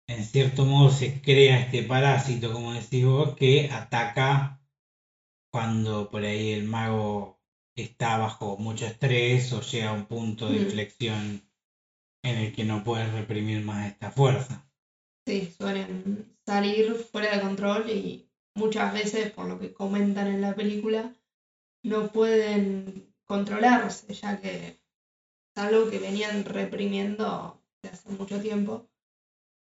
en 0.09 0.25
cierto 0.25 0.65
modo 0.65 0.91
se 0.91 1.21
crea 1.21 1.61
este 1.61 1.83
parásito, 1.83 2.53
como 2.53 2.73
decís 2.73 3.05
vos, 3.05 3.37
que 3.37 3.71
ataca 3.71 4.61
cuando 5.53 6.11
por 6.11 6.25
ahí 6.25 6.53
el 6.53 6.65
mago 6.65 7.39
está 7.77 8.19
bajo 8.19 8.57
mucho 8.57 8.87
estrés 8.87 9.53
o 9.53 9.61
llega 9.61 9.91
a 9.91 9.95
un 9.95 10.07
punto 10.07 10.49
de 10.49 10.59
inflexión 10.59 11.43
en 12.25 12.37
el 12.37 12.55
que 12.55 12.65
no 12.65 12.83
puedes 12.85 13.13
reprimir 13.13 13.63
más 13.63 13.91
esta 13.91 14.11
fuerza. 14.11 14.67
Sí, 15.27 15.53
suelen 15.57 16.37
salir 16.47 16.95
fuera 16.95 17.37
de 17.37 17.43
control 17.43 17.91
y 17.91 18.31
muchas 18.55 18.93
veces, 18.93 19.31
por 19.31 19.47
lo 19.47 19.59
que 19.59 19.73
comentan 19.73 20.29
en 20.29 20.41
la 20.41 20.55
película, 20.55 21.15
no 21.85 22.09
pueden 22.09 23.15
controlarse, 23.25 24.13
ya 24.15 24.41
que 24.41 24.82
algo 25.55 25.91
que 25.91 25.99
venían 25.99 26.45
reprimiendo 26.45 27.63
desde 27.83 27.97
hace 27.97 28.09
mucho 28.11 28.41
tiempo. 28.41 28.89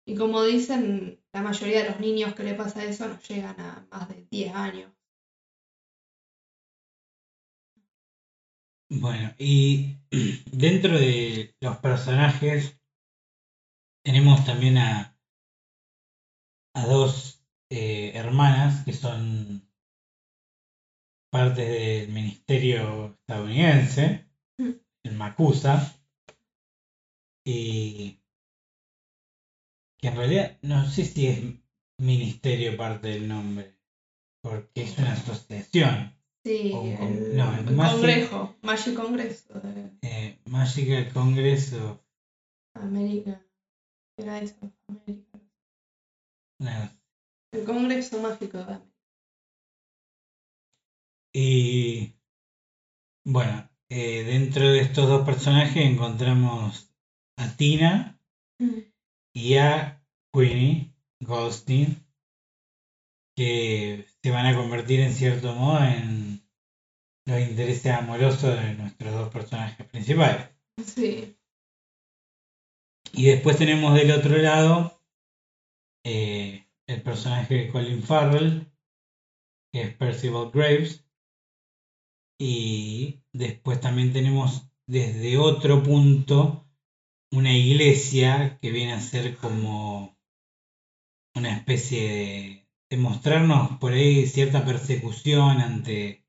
Y 0.05 0.15
como 0.15 0.43
dicen, 0.43 1.21
la 1.33 1.41
mayoría 1.41 1.83
de 1.83 1.89
los 1.89 1.99
niños 1.99 2.33
que 2.33 2.43
le 2.43 2.53
pasa 2.53 2.85
eso 2.85 3.07
no 3.07 3.19
llegan 3.19 3.59
a 3.59 3.85
más 3.91 4.07
de 4.09 4.25
10 4.31 4.55
años. 4.55 4.91
Bueno, 8.89 9.33
y 9.37 9.97
dentro 10.51 10.97
de 10.97 11.53
los 11.59 11.77
personajes 11.77 12.79
tenemos 14.03 14.45
también 14.45 14.77
a, 14.77 15.17
a 16.73 16.85
dos 16.85 17.43
eh, 17.69 18.11
hermanas 18.15 18.85
que 18.85 18.93
son 18.93 19.67
parte 21.29 21.61
del 21.61 22.09
ministerio 22.09 23.17
estadounidense, 23.19 24.26
el 25.07 25.15
Macusa, 25.15 25.93
y 27.45 28.19
que 29.97 30.07
en 30.07 30.15
realidad 30.15 30.59
no 30.61 30.87
sé 30.89 31.05
si 31.05 31.27
es 31.27 31.41
ministerio 31.99 32.77
parte 32.77 33.07
del 33.07 33.27
nombre, 33.27 33.77
porque 34.41 34.83
es 34.83 34.97
una 34.97 35.13
asociación. 35.13 36.13
Sí, 36.43 36.71
el, 36.73 37.35
no, 37.35 37.57
el 37.57 37.65
Congreso, 37.75 38.55
Magic 38.61 38.95
Congreso. 38.95 39.61
Eh, 40.01 40.39
Magical 40.45 41.11
Congress 41.11 41.73
of 41.73 41.99
América. 42.75 43.43
Era 44.17 44.39
eso, 44.39 44.71
América. 44.87 45.39
El 47.51 47.63
Congreso 47.65 48.19
Mágico 48.21 48.57
de 48.63 48.79
Y 51.33 52.15
bueno, 53.25 53.69
eh, 53.89 54.23
dentro 54.23 54.69
de 54.69 54.79
estos 54.79 55.07
dos 55.07 55.25
personajes 55.25 55.85
encontramos 55.85 56.93
a 57.37 57.55
Tina 57.55 58.19
mm. 58.59 58.79
y 59.33 59.55
a 59.55 60.03
Queenie 60.33 60.93
Goldstein, 61.21 62.05
que 63.35 64.05
se 64.21 64.31
van 64.31 64.45
a 64.45 64.55
convertir 64.55 64.99
en 64.99 65.13
cierto 65.13 65.53
modo 65.53 65.83
en 65.83 66.41
los 67.25 67.39
intereses 67.41 67.91
amorosos 67.93 68.59
de 68.59 68.73
nuestros 68.75 69.13
dos 69.13 69.29
personajes 69.31 69.85
principales. 69.87 70.49
Sí. 70.83 71.37
Y 73.13 73.25
después 73.25 73.57
tenemos 73.57 73.93
del 73.95 74.11
otro 74.11 74.37
lado 74.37 75.01
eh, 76.05 76.67
el 76.87 77.01
personaje 77.01 77.55
de 77.55 77.69
Colin 77.69 78.03
Farrell, 78.03 78.71
que 79.73 79.81
es 79.81 79.95
Percival 79.95 80.51
Graves. 80.51 81.06
Y 82.39 83.21
después 83.33 83.79
también 83.79 84.13
tenemos 84.13 84.69
desde 84.87 85.37
otro 85.37 85.83
punto 85.83 86.67
una 87.31 87.53
iglesia 87.53 88.57
que 88.61 88.71
viene 88.71 88.93
a 88.93 89.01
ser 89.01 89.37
como 89.37 90.17
una 91.35 91.55
especie 91.55 92.01
de, 92.01 92.67
de 92.89 92.97
mostrarnos 92.97 93.77
por 93.79 93.93
ahí 93.93 94.25
cierta 94.27 94.65
persecución 94.65 95.61
ante 95.61 96.25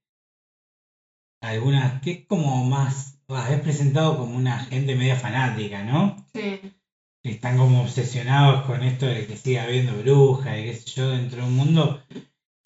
algunas, 1.41 2.01
que 2.03 2.11
es 2.11 2.27
como 2.27 2.65
más, 2.65 3.21
es 3.51 3.61
presentado 3.61 4.19
como 4.19 4.37
una 4.37 4.59
gente 4.65 4.97
media 4.97 5.17
fanática, 5.17 5.85
¿no? 5.85 6.17
Sí. 6.35 6.61
Que 7.23 7.31
están 7.31 7.59
como 7.59 7.83
obsesionados 7.83 8.65
con 8.67 8.83
esto 8.83 9.07
de 9.07 9.27
que 9.27 9.37
siga 9.37 9.65
habiendo 9.65 9.97
brujas 9.99 10.59
y 10.59 10.63
qué 10.63 10.75
sé 10.75 10.91
yo 10.91 11.11
dentro 11.11 11.43
de 11.43 11.49
un 11.49 11.57
mundo 11.57 12.03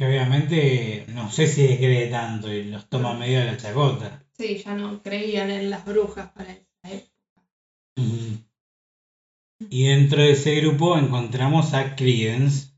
que 0.03 0.09
obviamente 0.09 1.05
no 1.11 1.31
sé 1.31 1.47
si 1.47 1.63
les 1.63 1.79
cree 1.79 2.11
tanto 2.11 2.53
y 2.53 2.65
los 2.65 2.89
toma 2.89 3.15
medio 3.15 3.41
a 3.41 3.45
la 3.45 3.57
chacota. 3.57 4.27
Sí, 4.37 4.59
ya 4.59 4.75
no 4.75 5.01
creían 5.01 5.49
en 5.53 5.71
las 5.71 5.85
brujas 5.85 6.33
para 6.33 6.51
esa 6.51 6.91
época. 6.91 7.47
Y 9.71 9.87
dentro 9.87 10.21
de 10.21 10.33
ese 10.33 10.57
grupo 10.57 10.99
encontramos 10.99 11.73
a 11.73 11.95
Credence, 11.95 12.73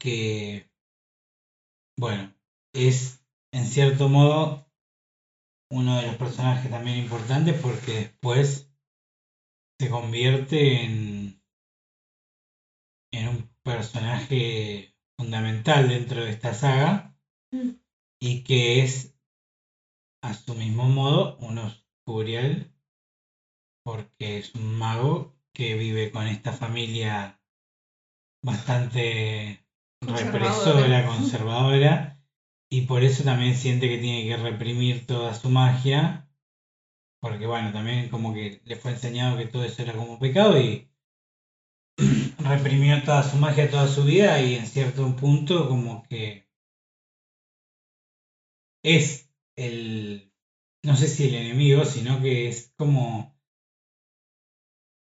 que, 0.00 0.68
bueno, 1.96 2.34
es 2.72 3.24
en 3.52 3.64
cierto 3.64 4.08
modo 4.08 4.68
uno 5.70 6.00
de 6.00 6.08
los 6.08 6.16
personajes 6.16 6.72
también 6.72 6.98
importantes 6.98 7.54
porque 7.62 7.92
después 7.92 8.68
se 9.78 9.88
convierte 9.88 10.82
en, 10.82 11.40
en 13.12 13.28
un 13.28 13.50
personaje 13.62 14.97
fundamental 15.18 15.88
dentro 15.88 16.24
de 16.24 16.30
esta 16.30 16.54
saga 16.54 17.14
Mm. 17.52 17.70
y 18.20 18.42
que 18.44 18.82
es 18.82 19.14
a 20.22 20.34
su 20.34 20.54
mismo 20.54 20.84
modo 20.88 21.36
un 21.38 21.58
oscurial 21.58 22.74
porque 23.84 24.38
es 24.38 24.54
un 24.54 24.76
mago 24.76 25.34
que 25.54 25.74
vive 25.74 26.10
con 26.10 26.26
esta 26.26 26.52
familia 26.52 27.40
bastante 28.42 29.64
Conservadora. 30.00 30.32
represora, 30.48 31.06
conservadora 31.06 32.22
y 32.70 32.82
por 32.82 33.02
eso 33.02 33.24
también 33.24 33.54
siente 33.56 33.88
que 33.88 33.98
tiene 33.98 34.26
que 34.28 34.36
reprimir 34.36 35.06
toda 35.06 35.34
su 35.34 35.48
magia 35.48 36.28
porque 37.20 37.46
bueno, 37.46 37.72
también 37.72 38.08
como 38.10 38.32
que 38.34 38.60
le 38.64 38.76
fue 38.76 38.92
enseñado 38.92 39.36
que 39.38 39.46
todo 39.46 39.64
eso 39.64 39.82
era 39.82 39.94
como 39.94 40.18
pecado 40.18 40.60
y 40.60 40.87
reprimió 42.38 43.02
toda 43.02 43.22
su 43.22 43.36
magia 43.36 43.70
toda 43.70 43.88
su 43.88 44.04
vida 44.04 44.40
y 44.40 44.54
en 44.54 44.66
cierto 44.66 45.14
punto 45.16 45.68
como 45.68 46.04
que 46.08 46.48
es 48.82 49.28
el, 49.56 50.32
no 50.84 50.96
sé 50.96 51.08
si 51.08 51.28
el 51.28 51.34
enemigo, 51.34 51.84
sino 51.84 52.20
que 52.22 52.48
es 52.48 52.72
como 52.76 53.36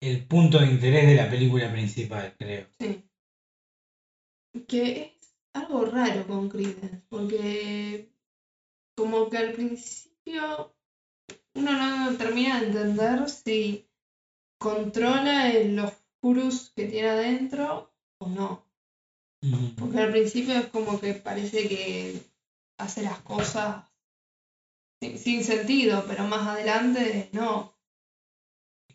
el 0.02 0.26
punto 0.28 0.60
de 0.60 0.68
interés 0.68 1.08
de 1.08 1.16
la 1.16 1.30
película 1.30 1.72
principal, 1.72 2.36
creo. 2.38 2.68
Sí. 2.80 3.04
Que 4.68 5.18
es 5.20 5.36
algo 5.54 5.86
raro 5.86 6.28
con 6.28 6.50
Credence, 6.50 7.02
porque 7.10 8.10
como 8.96 9.30
que 9.30 9.38
al 9.38 9.54
principio 9.54 10.76
uno 11.56 11.72
no 11.72 12.18
termina 12.18 12.60
de 12.60 12.68
entender 12.68 13.30
si 13.30 13.88
controla 14.60 15.52
el 15.52 15.76
que 16.76 16.88
tiene 16.88 17.10
adentro 17.10 17.94
o 18.20 18.30
no. 18.30 18.66
Mm. 19.42 19.76
Porque 19.78 20.00
al 20.00 20.12
principio 20.12 20.54
es 20.54 20.68
como 20.68 21.00
que 21.00 21.14
parece 21.14 21.68
que 21.68 22.22
hace 22.78 23.04
las 23.04 23.20
cosas 23.20 23.84
sin, 25.02 25.18
sin 25.18 25.44
sentido, 25.44 26.06
pero 26.08 26.24
más 26.24 26.48
adelante 26.48 27.30
no. 27.34 27.78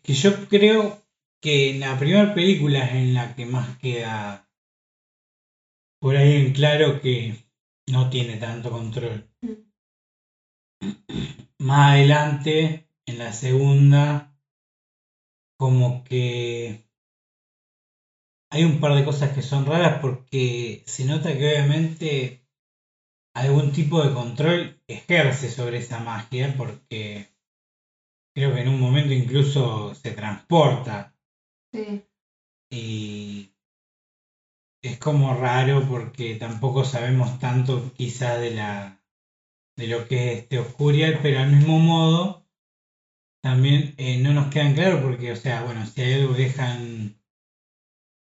Que 0.01 0.13
yo 0.13 0.47
creo 0.47 1.03
que 1.39 1.69
en 1.71 1.81
la 1.81 1.99
primera 1.99 2.33
película 2.33 2.83
es 2.85 2.95
en 2.95 3.13
la 3.13 3.35
que 3.35 3.45
más 3.45 3.77
queda 3.77 4.49
por 6.01 6.15
ahí 6.15 6.37
en 6.37 6.53
claro 6.53 6.99
que 6.99 7.45
no 7.91 8.09
tiene 8.09 8.37
tanto 8.37 8.71
control. 8.71 9.29
Más 11.59 11.91
adelante, 11.91 12.87
en 13.05 13.19
la 13.19 13.33
segunda, 13.33 14.33
como 15.57 16.03
que 16.05 16.88
hay 18.51 18.63
un 18.63 18.79
par 18.79 18.95
de 18.95 19.05
cosas 19.05 19.33
que 19.33 19.41
son 19.41 19.65
raras 19.65 19.99
porque 20.01 20.83
se 20.85 21.05
nota 21.05 21.37
que 21.37 21.47
obviamente 21.49 22.41
algún 23.35 23.71
tipo 23.71 24.03
de 24.03 24.13
control 24.13 24.81
ejerce 24.87 25.49
sobre 25.49 25.77
esa 25.77 25.99
magia 25.99 26.53
porque 26.57 27.29
creo 28.33 28.53
que 28.53 28.61
en 28.61 28.69
un 28.69 28.81
momento 28.81 29.13
incluso 29.13 29.93
se 29.93 30.11
transporta. 30.11 31.15
Sí, 31.71 32.03
y 32.71 33.51
es 34.81 34.97
como 34.97 35.33
raro 35.33 35.87
porque 35.87 36.35
tampoco 36.35 36.83
sabemos 36.83 37.39
tanto 37.39 37.91
quizá 37.93 38.37
de 38.37 38.51
la 38.51 39.03
de 39.75 39.87
lo 39.87 40.07
que 40.07 40.33
es 40.33 40.39
este 40.39 40.59
Oscurial, 40.59 41.19
pero 41.21 41.39
al 41.39 41.51
mismo 41.51 41.79
modo 41.79 42.45
también 43.41 43.95
eh, 43.97 44.17
no 44.17 44.33
nos 44.33 44.51
quedan 44.51 44.73
claros 44.73 45.01
porque, 45.01 45.31
o 45.31 45.35
sea, 45.35 45.63
bueno, 45.63 45.85
si 45.85 46.01
hay 46.01 46.13
algo 46.15 46.35
que 46.35 46.43
dejan 46.43 47.18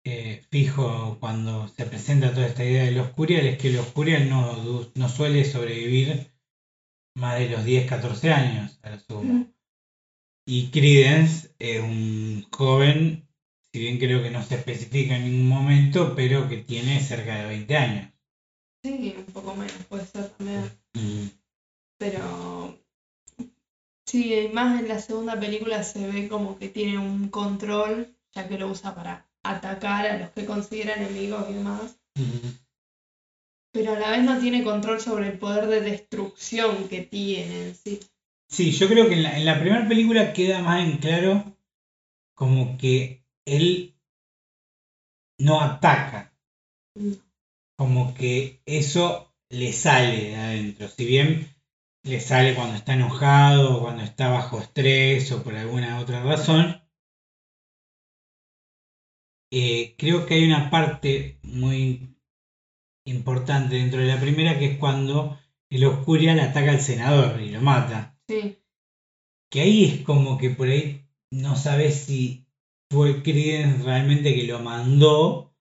eh, 0.05 0.41
fijo 0.49 1.17
cuando 1.19 1.67
se 1.67 1.85
presenta 1.85 2.33
toda 2.33 2.47
esta 2.47 2.63
idea 2.63 2.85
del 2.85 2.99
Oscurial 2.99 3.45
es 3.45 3.57
que 3.57 3.69
el 3.69 3.79
Oscurial 3.79 4.29
no, 4.29 4.89
no 4.95 5.09
suele 5.09 5.43
sobrevivir 5.45 6.31
más 7.15 7.39
de 7.39 7.49
los 7.49 7.65
10, 7.65 7.87
14 7.87 8.31
años 8.31 8.79
a 8.81 8.91
lo 8.91 8.99
sumo. 8.99 9.33
Mm. 9.33 9.53
Y 10.47 10.71
Credence 10.71 11.53
es 11.59 11.81
un 11.81 12.47
joven, 12.51 13.27
si 13.71 13.79
bien 13.79 13.99
creo 13.99 14.23
que 14.23 14.31
no 14.31 14.41
se 14.41 14.55
especifica 14.55 15.15
en 15.15 15.25
ningún 15.25 15.49
momento, 15.49 16.15
pero 16.15 16.49
que 16.49 16.57
tiene 16.57 16.99
cerca 17.01 17.35
de 17.35 17.47
20 17.47 17.77
años. 17.77 18.11
sí, 18.83 19.15
un 19.17 19.25
poco 19.25 19.53
menos 19.55 19.83
puede 19.89 20.05
ser 20.05 20.29
también. 20.29 20.71
Mm. 20.93 21.27
Pero 21.99 22.79
sí, 24.07 24.49
más 24.53 24.79
en 24.79 24.87
la 24.87 24.99
segunda 24.99 25.39
película 25.39 25.83
se 25.83 26.07
ve 26.07 26.29
como 26.29 26.57
que 26.57 26.69
tiene 26.69 26.97
un 26.97 27.29
control, 27.29 28.15
ya 28.33 28.47
que 28.47 28.57
lo 28.57 28.69
usa 28.69 28.95
para 28.95 29.28
atacar 29.51 30.05
a 30.07 30.17
los 30.17 30.29
que 30.31 30.45
considera 30.45 30.95
enemigos 30.95 31.45
y 31.49 31.53
demás. 31.53 31.99
Pero 33.71 33.93
a 33.93 33.99
la 33.99 34.11
vez 34.11 34.23
no 34.23 34.39
tiene 34.39 34.63
control 34.63 34.99
sobre 34.99 35.27
el 35.27 35.37
poder 35.37 35.67
de 35.67 35.81
destrucción 35.81 36.87
que 36.87 37.01
tiene 37.01 37.67
en 37.67 37.75
sí. 37.75 37.99
Sí, 38.47 38.71
yo 38.71 38.87
creo 38.87 39.07
que 39.07 39.13
en 39.13 39.23
la, 39.23 39.37
en 39.37 39.45
la 39.45 39.59
primera 39.59 39.87
película 39.87 40.33
queda 40.33 40.61
más 40.61 40.83
en 40.83 40.97
claro 40.97 41.55
como 42.35 42.77
que 42.77 43.23
él 43.45 43.93
no 45.39 45.61
ataca, 45.61 46.33
como 47.77 48.13
que 48.13 48.61
eso 48.65 49.33
le 49.49 49.73
sale 49.73 50.29
de 50.29 50.35
adentro. 50.35 50.87
Si 50.87 51.05
bien 51.05 51.47
le 52.03 52.19
sale 52.19 52.55
cuando 52.55 52.75
está 52.75 52.93
enojado, 52.93 53.77
o 53.77 53.81
cuando 53.81 54.03
está 54.03 54.29
bajo 54.29 54.59
estrés 54.59 55.31
o 55.31 55.43
por 55.43 55.55
alguna 55.55 55.99
otra 55.99 56.23
razón, 56.23 56.78
eh, 59.51 59.95
creo 59.97 60.25
que 60.25 60.35
hay 60.35 60.45
una 60.45 60.69
parte 60.69 61.39
muy 61.43 62.15
importante 63.05 63.75
dentro 63.75 63.99
de 63.99 64.07
la 64.07 64.19
primera 64.19 64.59
que 64.59 64.65
es 64.73 64.77
cuando 64.77 65.39
el 65.69 65.85
Oscurial 65.85 66.39
ataca 66.39 66.71
al 66.71 66.81
senador 66.81 67.41
y 67.41 67.49
lo 67.49 67.61
mata. 67.61 68.17
Sí, 68.27 68.57
Que 69.51 69.61
ahí 69.61 69.85
es 69.85 70.01
como 70.01 70.37
que 70.37 70.51
por 70.51 70.67
ahí 70.67 71.05
no 71.31 71.55
sabes 71.55 72.01
si 72.01 72.45
fue 72.91 73.23
Credence 73.23 73.83
realmente 73.83 74.35
que 74.35 74.43
lo 74.43 74.59
mandó 74.59 75.55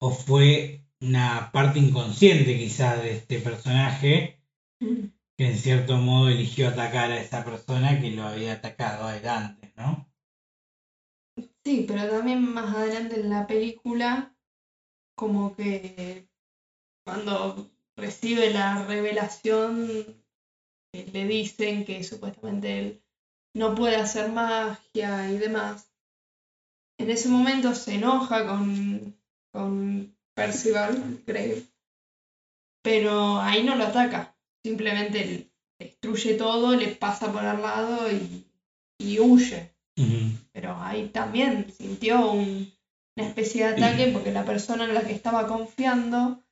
o 0.00 0.10
fue 0.10 0.84
una 1.00 1.50
parte 1.52 1.78
inconsciente 1.78 2.58
quizás 2.58 3.02
de 3.02 3.12
este 3.12 3.38
personaje 3.40 4.40
Mm. 4.80 5.06
que 5.36 5.46
en 5.46 5.56
cierto 5.56 5.96
modo 5.96 6.28
eligió 6.28 6.68
atacar 6.68 7.10
a 7.10 7.20
esa 7.20 7.44
persona 7.44 8.00
que 8.00 8.10
lo 8.10 8.24
había 8.24 8.54
atacado 8.54 9.06
adelante, 9.06 9.72
¿no? 9.76 10.08
Sí, 11.64 11.84
pero 11.86 12.08
también 12.08 12.42
más 12.52 12.74
adelante 12.74 13.20
en 13.20 13.30
la 13.30 13.46
película, 13.46 14.34
como 15.16 15.54
que 15.56 16.28
cuando 17.04 17.70
recibe 17.96 18.50
la 18.50 18.84
revelación, 18.86 19.88
que 20.92 21.06
le 21.12 21.26
dicen 21.26 21.84
que 21.84 22.04
supuestamente 22.04 22.78
él 22.78 23.02
no 23.54 23.74
puede 23.74 23.96
hacer 23.96 24.30
magia 24.30 25.30
y 25.30 25.38
demás. 25.38 25.90
En 26.98 27.10
ese 27.10 27.28
momento 27.28 27.74
se 27.74 27.94
enoja 27.94 28.46
con, 28.46 29.16
con 29.52 30.14
Percival 30.34 31.22
Grave. 31.26 31.66
Pero 32.82 33.40
ahí 33.40 33.62
no 33.64 33.74
lo 33.74 33.84
ataca. 33.84 34.36
Simplemente 34.64 35.50
destruye 35.78 36.34
todo, 36.34 36.76
le 36.76 36.88
pasa 36.88 37.32
por 37.32 37.44
al 37.44 37.60
lado 37.62 38.10
y, 38.10 38.46
y 38.98 39.18
huye. 39.18 39.74
Pero 40.54 40.76
ahí 40.78 41.08
también 41.08 41.72
sintió 41.72 42.30
un, 42.30 42.72
una 43.16 43.26
especie 43.26 43.64
de 43.66 43.72
ataque 43.72 44.10
porque 44.12 44.30
la 44.30 44.44
persona 44.44 44.84
en 44.84 44.94
la 44.94 45.02
que 45.02 45.12
estaba 45.12 45.48
confiando 45.48 46.42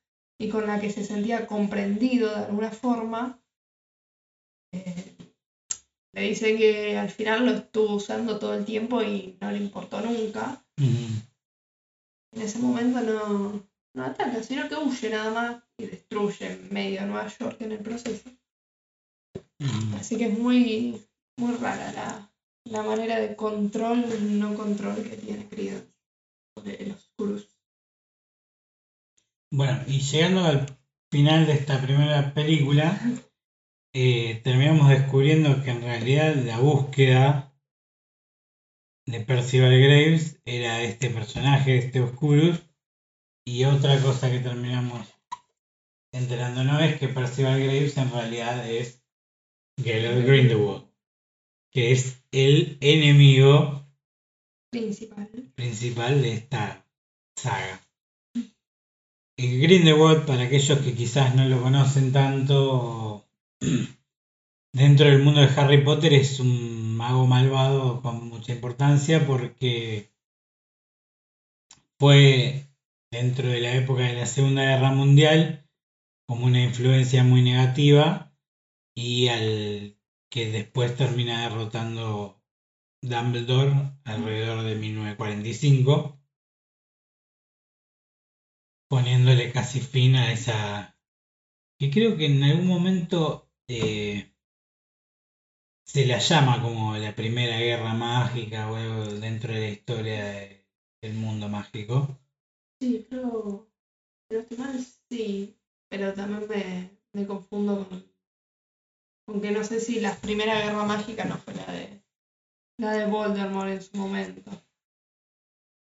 y 0.41 0.49
con 0.49 0.67
la 0.67 0.81
que 0.81 0.91
se 0.91 1.05
sentía 1.05 1.47
comprendido 1.47 2.29
de 2.31 2.45
alguna 2.47 2.73
forma, 2.73 3.41
eh, 4.73 5.15
le 6.15 6.23
dice 6.23 6.57
que 6.57 6.99
al 6.99 7.11
final 7.11 7.47
lo 7.47 7.53
estuvo 7.53 7.95
usando 7.95 8.41
todo 8.41 8.55
el 8.55 8.65
tiempo 8.65 9.03
y 9.03 9.39
no 9.41 9.53
le 9.53 9.59
importó 9.59 10.01
nunca. 10.01 10.65
En 10.79 12.43
ese 12.43 12.59
momento 12.59 13.01
no, 13.01 13.65
no 13.95 14.05
ataca, 14.05 14.43
sino 14.43 14.69
que 14.69 14.75
huye 14.75 15.11
nada 15.11 15.31
más 15.31 15.63
y 15.79 15.87
destruye 15.87 16.59
medio 16.71 17.07
Nueva 17.07 17.29
York 17.29 17.61
en 17.61 17.73
el 17.73 17.79
proceso. 17.79 18.31
Así 19.97 20.17
que 20.19 20.27
es 20.27 20.39
muy, 20.39 21.07
muy 21.39 21.55
rara 21.55 21.93
la, 21.93 22.32
la 22.65 22.83
manera 22.83 23.19
de 23.19 23.37
control, 23.37 24.39
no 24.39 24.55
control 24.55 25.03
que 25.03 25.17
tiene 25.17 25.49
Creedence 25.49 25.93
de 26.65 26.87
los 26.87 27.13
Cruz. 27.17 27.49
Bueno, 29.51 29.83
y 29.87 30.01
llegando 30.01 30.45
al 30.45 30.67
final 31.11 31.47
de 31.47 31.53
esta 31.53 31.81
primera 31.81 32.33
película, 32.33 32.99
eh, 33.93 34.41
terminamos 34.43 34.89
descubriendo 34.89 35.63
que 35.63 35.71
en 35.71 35.83
realidad 35.83 36.35
la 36.37 36.59
búsqueda 36.59 37.55
de 39.07 39.21
Percival 39.21 39.79
Graves 39.79 40.41
era 40.45 40.83
este 40.83 41.11
personaje, 41.11 41.79
este 41.79 42.01
Oscurus, 42.01 42.63
y 43.45 43.65
otra 43.65 44.01
cosa 44.01 44.31
que 44.31 44.39
terminamos 44.39 45.07
enterándonos 46.13 46.81
es 46.83 46.99
que 46.99 47.09
Percival 47.09 47.61
Graves 47.61 47.97
en 47.97 48.11
realidad 48.11 48.71
es 48.71 49.03
Gellert 49.77 50.25
Grindelwald, 50.27 50.89
que 51.73 51.93
es 51.93 52.22
el 52.33 52.79
enemigo 52.81 53.87
principal, 54.71 55.29
principal 55.55 56.23
de 56.23 56.33
esta 56.33 56.87
saga. 57.37 57.81
El 59.37 59.61
Grindelwald, 59.61 60.27
para 60.27 60.45
aquellos 60.45 60.79
que 60.81 60.95
quizás 60.95 61.35
no 61.35 61.47
lo 61.47 61.63
conocen 61.63 62.13
tanto, 62.13 63.29
dentro 64.73 65.07
del 65.07 65.23
mundo 65.23 65.41
de 65.41 65.61
Harry 65.61 65.85
Potter 65.85 66.15
es 66.15 66.41
un 66.41 66.97
mago 66.97 67.27
malvado 67.27 68.01
con 68.01 68.29
mucha 68.29 68.53
importancia 68.53 69.27
porque 69.27 70.11
fue 71.99 72.67
dentro 73.11 73.49
de 73.49 73.61
la 73.61 73.75
época 73.75 74.03
de 74.05 74.15
la 74.15 74.27
Segunda 74.27 74.63
Guerra 74.65 74.93
Mundial 74.93 75.69
como 76.27 76.47
una 76.47 76.63
influencia 76.63 77.25
muy 77.25 77.43
negativa 77.43 78.33
y 78.95 79.29
al 79.29 79.92
que 80.33 80.51
después 80.51 80.97
termina 80.97 81.43
derrotando 81.43 82.43
Dumbledore 83.03 83.75
alrededor 84.05 84.63
de 84.65 84.77
1945, 84.77 86.19
poniéndole 88.89 89.53
casi 89.53 89.81
fin 89.81 90.17
a 90.17 90.33
esa 90.33 90.97
que 91.79 91.91
creo 91.91 92.17
que 92.17 92.27
en 92.27 92.43
algún 92.43 92.67
momento 92.67 93.51
eh, 93.69 94.33
se 95.85 96.07
la 96.07 96.19
llama 96.19 96.63
como 96.63 96.97
la 96.97 97.15
primera 97.15 97.59
guerra 97.59 97.93
mágica 97.93 98.71
dentro 99.21 99.53
de 99.53 99.61
la 99.61 99.69
historia 99.69 100.25
del 101.03 101.13
mundo 101.13 101.51
mágico. 101.51 102.19
Sí, 102.81 103.07
pero, 103.11 103.67
pero 104.29 104.45
sí, 105.11 105.55
pero 105.91 106.15
también 106.15 106.49
me, 106.49 106.91
me 107.13 107.27
confundo 107.27 107.87
con, 107.87 108.12
con, 109.27 109.41
que 109.41 109.51
no 109.51 109.65
sé 109.65 109.81
si 109.81 110.01
la 110.01 110.15
primera 110.17 110.61
guerra 110.61 110.85
mágica 110.85 111.25
no 111.25 111.37
fue 111.37 111.55
la 111.55 111.67
de 111.73 112.03
la 112.79 112.93
de 112.93 113.07
Voldemort 113.07 113.69
en 113.69 113.83
su 113.83 113.97
momento. 113.97 114.51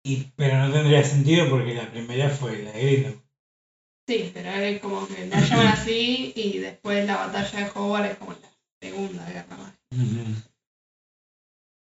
Y, 0.06 0.26
pero 0.36 0.58
no 0.58 0.72
tendría 0.72 1.04
sentido 1.04 1.50
porque 1.50 1.74
la 1.74 1.90
primera 1.90 2.30
fue 2.30 2.62
la 2.62 2.72
de 2.72 2.86
Grindelwald. 2.86 3.24
Sí, 4.08 4.32
pero 4.34 4.50
es 4.50 4.82
como 4.82 5.08
que 5.08 5.28
la 5.28 5.40
llaman 5.40 5.68
así 5.68 6.34
y 6.36 6.58
después 6.60 7.06
la 7.08 7.16
batalla 7.16 7.60
de 7.60 7.72
Hogwarts 7.74 8.12
es 8.12 8.18
como 8.18 8.34
la 8.34 8.50
segunda 8.82 9.26
guerra 9.26 9.58
mágica. 9.58 10.50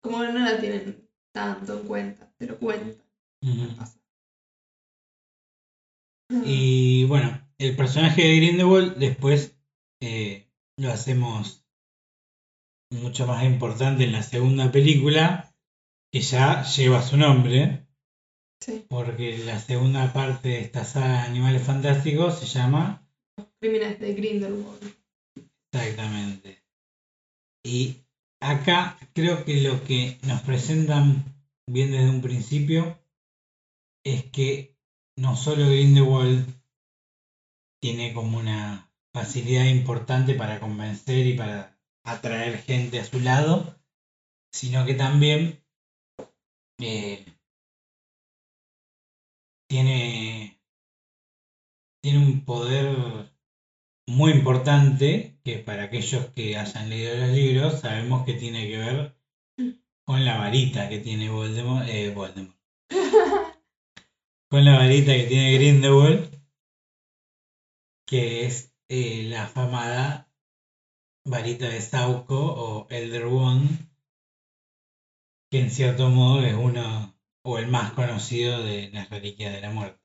Como 0.02 0.22
no 0.22 0.40
la 0.40 0.60
tienen 0.60 1.08
tanto 1.32 1.80
en 1.80 1.86
cuenta, 1.86 2.30
pero 2.36 2.58
cuenta. 2.58 3.02
Y 6.44 7.04
bueno, 7.04 7.40
el 7.58 7.74
personaje 7.74 8.22
de 8.22 8.36
Grindelwald 8.36 8.96
después 8.96 9.56
eh, 10.02 10.43
lo 10.76 10.92
hacemos 10.92 11.64
mucho 12.90 13.26
más 13.26 13.44
importante 13.44 14.04
en 14.04 14.12
la 14.12 14.22
segunda 14.22 14.70
película, 14.70 15.54
que 16.12 16.20
ya 16.20 16.62
lleva 16.64 17.02
su 17.02 17.16
nombre. 17.16 17.86
Sí. 18.60 18.86
Porque 18.88 19.38
la 19.38 19.58
segunda 19.58 20.12
parte 20.12 20.48
de 20.48 20.60
esta 20.60 20.84
saga 20.84 21.22
de 21.22 21.28
Animales 21.28 21.62
Fantásticos 21.62 22.38
se 22.38 22.46
llama 22.46 23.06
Los 23.36 23.48
Crímenes 23.60 24.00
de 24.00 24.14
Grindelwald. 24.14 24.96
Exactamente. 25.72 26.62
Y 27.64 27.96
acá 28.40 28.96
creo 29.12 29.44
que 29.44 29.60
lo 29.60 29.82
que 29.84 30.18
nos 30.22 30.40
presentan 30.42 31.24
bien 31.66 31.90
desde 31.90 32.10
un 32.10 32.22
principio 32.22 32.98
es 34.04 34.24
que 34.30 34.76
no 35.16 35.36
solo 35.36 35.66
Grindelwald 35.66 36.46
tiene 37.80 38.14
como 38.14 38.38
una 38.38 38.93
facilidad 39.14 39.66
importante 39.66 40.34
para 40.34 40.58
convencer 40.58 41.24
y 41.26 41.34
para 41.34 41.78
atraer 42.04 42.58
gente 42.58 42.98
a 42.98 43.04
su 43.04 43.20
lado, 43.20 43.78
sino 44.52 44.84
que 44.84 44.94
también 44.94 45.64
eh, 46.80 47.24
tiene, 49.68 50.60
tiene 52.02 52.18
un 52.18 52.44
poder 52.44 53.32
muy 54.08 54.32
importante 54.32 55.38
que 55.44 55.58
para 55.58 55.84
aquellos 55.84 56.26
que 56.32 56.56
hayan 56.56 56.90
leído 56.90 57.16
los 57.16 57.30
libros 57.30 57.80
sabemos 57.80 58.26
que 58.26 58.34
tiene 58.34 58.68
que 58.68 58.78
ver 58.78 59.16
con 60.04 60.24
la 60.24 60.38
varita 60.38 60.88
que 60.88 60.98
tiene 60.98 61.30
Voldemort. 61.30 61.88
Eh, 61.88 62.10
Voldemort. 62.10 62.58
con 64.50 64.64
la 64.64 64.76
varita 64.76 65.14
que 65.14 65.24
tiene 65.24 65.54
Grindelwald, 65.54 66.44
que 68.06 68.44
es 68.46 68.73
eh, 68.88 69.24
la 69.28 69.44
afamada 69.44 70.30
varita 71.26 71.68
de 71.68 71.80
Sauco 71.80 72.36
o 72.36 72.86
Elder 72.90 73.26
Wand, 73.26 73.90
que 75.50 75.60
en 75.60 75.70
cierto 75.70 76.08
modo 76.10 76.44
es 76.44 76.54
uno 76.54 77.14
o 77.44 77.58
el 77.58 77.68
más 77.68 77.92
conocido 77.92 78.62
de 78.62 78.90
las 78.92 79.10
reliquias 79.10 79.52
de 79.52 79.60
la 79.60 79.70
muerte. 79.70 80.00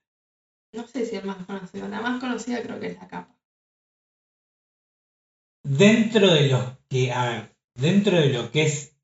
No 0.73 0.87
sé 0.87 1.05
si 1.05 1.15
el 1.15 1.25
más 1.25 1.45
conocido, 1.45 1.87
la 1.87 2.01
más 2.01 2.19
conocida 2.19 2.61
creo 2.61 2.79
que 2.79 2.87
es 2.87 2.95
la 2.95 3.07
capa. 3.07 3.35
Dentro 5.63 6.31
de 6.31 6.47
lo 6.47 6.77
que, 6.89 7.11
a 7.11 7.29
ver, 7.29 7.55
dentro 7.75 8.17
de 8.17 8.29
lo 8.29 8.51
que 8.51 8.63
es 8.63 8.95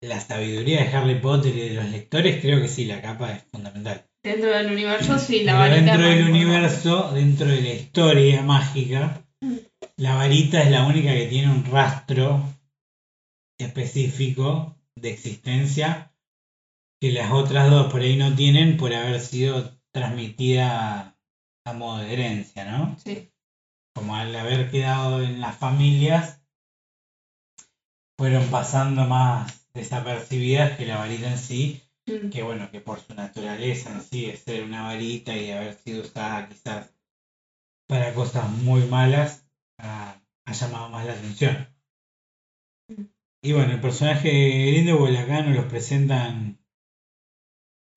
la 0.00 0.20
sabiduría 0.20 0.84
de 0.84 0.88
Harry 0.90 1.20
Potter 1.20 1.56
y 1.56 1.68
de 1.68 1.74
los 1.74 1.86
lectores, 1.86 2.40
creo 2.40 2.60
que 2.60 2.68
sí, 2.68 2.84
la 2.84 3.00
capa 3.00 3.32
es 3.32 3.44
fundamental. 3.44 4.08
Dentro 4.24 4.56
del 4.56 4.72
universo, 4.72 5.18
sí, 5.18 5.44
la 5.44 5.54
varita. 5.54 5.92
Dentro 5.92 6.08
del 6.08 6.30
universo, 6.30 7.10
dentro 7.12 7.46
de 7.46 7.60
la 7.60 7.74
historia 7.74 8.42
mágica, 8.42 9.22
la 9.98 10.14
varita 10.14 10.62
es 10.62 10.70
la 10.70 10.86
única 10.86 11.12
que 11.12 11.26
tiene 11.26 11.52
un 11.52 11.66
rastro 11.66 12.42
específico 13.60 14.78
de 14.96 15.10
existencia 15.10 16.14
que 17.02 17.12
las 17.12 17.32
otras 17.32 17.70
dos 17.70 17.92
por 17.92 18.00
ahí 18.00 18.16
no 18.16 18.34
tienen 18.34 18.78
por 18.78 18.94
haber 18.94 19.20
sido 19.20 19.78
transmitida 19.92 21.18
a 21.66 21.72
modo 21.74 21.98
de 21.98 22.14
herencia, 22.14 22.64
¿no? 22.64 22.96
Sí. 22.98 23.30
Como 23.94 24.16
al 24.16 24.34
haber 24.34 24.70
quedado 24.70 25.22
en 25.22 25.42
las 25.42 25.58
familias, 25.58 26.42
fueron 28.18 28.46
pasando 28.46 29.04
más 29.04 29.68
desapercibidas 29.74 30.78
que 30.78 30.86
la 30.86 30.96
varita 30.96 31.30
en 31.30 31.38
sí 31.38 31.83
Mm. 32.06 32.28
que 32.30 32.42
bueno, 32.42 32.70
que 32.70 32.80
por 32.80 33.00
su 33.00 33.14
naturaleza 33.14 33.90
en 33.90 34.02
sí 34.02 34.26
es 34.26 34.40
ser 34.40 34.64
una 34.64 34.82
varita 34.82 35.34
y 35.34 35.50
haber 35.50 35.74
sido 35.74 36.02
usada 36.02 36.48
quizás 36.48 36.94
para 37.88 38.12
cosas 38.14 38.50
muy 38.50 38.82
malas, 38.84 39.48
ha, 39.78 40.20
llamado 40.46 40.90
más 40.90 41.06
la 41.06 41.14
atención. 41.14 41.68
Mm. 42.88 43.04
Y 43.42 43.52
bueno, 43.52 43.72
el 43.72 43.80
personaje 43.80 44.28
de 44.28 44.66
Grindelwald 44.66 45.16
acá 45.16 45.42
nos 45.42 45.56
los 45.56 45.66
presentan. 45.66 46.58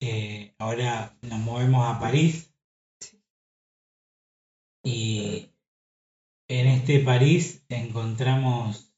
Eh, 0.00 0.54
ahora 0.58 1.16
nos 1.22 1.38
movemos 1.40 1.86
a 1.86 2.00
París. 2.00 2.54
Y 4.84 5.52
en 6.48 6.66
este 6.66 7.00
París 7.00 7.64
encontramos 7.68 8.94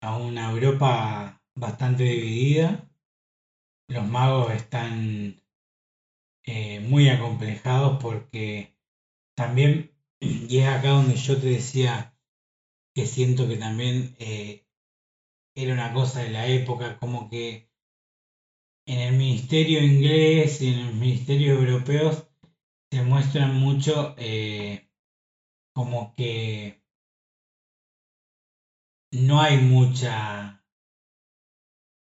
a 0.00 0.16
una 0.16 0.50
Europa 0.50 1.42
bastante 1.56 2.04
dividida 2.04 2.89
los 3.90 4.06
magos 4.08 4.52
están 4.52 5.42
eh, 6.46 6.80
muy 6.80 7.08
acomplejados 7.08 8.00
porque 8.00 8.78
también, 9.36 9.90
y 10.20 10.58
es 10.58 10.68
acá 10.68 10.90
donde 10.90 11.16
yo 11.16 11.40
te 11.40 11.48
decía 11.48 12.16
que 12.94 13.06
siento 13.06 13.48
que 13.48 13.56
también 13.56 14.14
eh, 14.20 14.64
era 15.56 15.74
una 15.74 15.92
cosa 15.92 16.22
de 16.22 16.30
la 16.30 16.46
época, 16.46 17.00
como 17.00 17.28
que 17.28 17.68
en 18.86 18.98
el 19.00 19.16
ministerio 19.16 19.82
inglés 19.82 20.62
y 20.62 20.68
en 20.68 20.86
los 20.86 20.94
ministerios 20.94 21.58
europeos 21.58 22.28
se 22.92 23.02
muestran 23.02 23.56
mucho 23.56 24.14
eh, 24.18 24.88
como 25.74 26.14
que 26.14 26.80
no 29.12 29.40
hay 29.40 29.58
mucha 29.58 30.59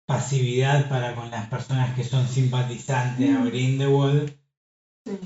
pasividad 0.07 0.89
para 0.89 1.13
con 1.15 1.29
las 1.29 1.47
personas 1.49 1.95
que 1.95 2.03
son 2.03 2.27
simpatizantes 2.27 3.35
a 3.35 3.43
Grindelwald 3.43 4.35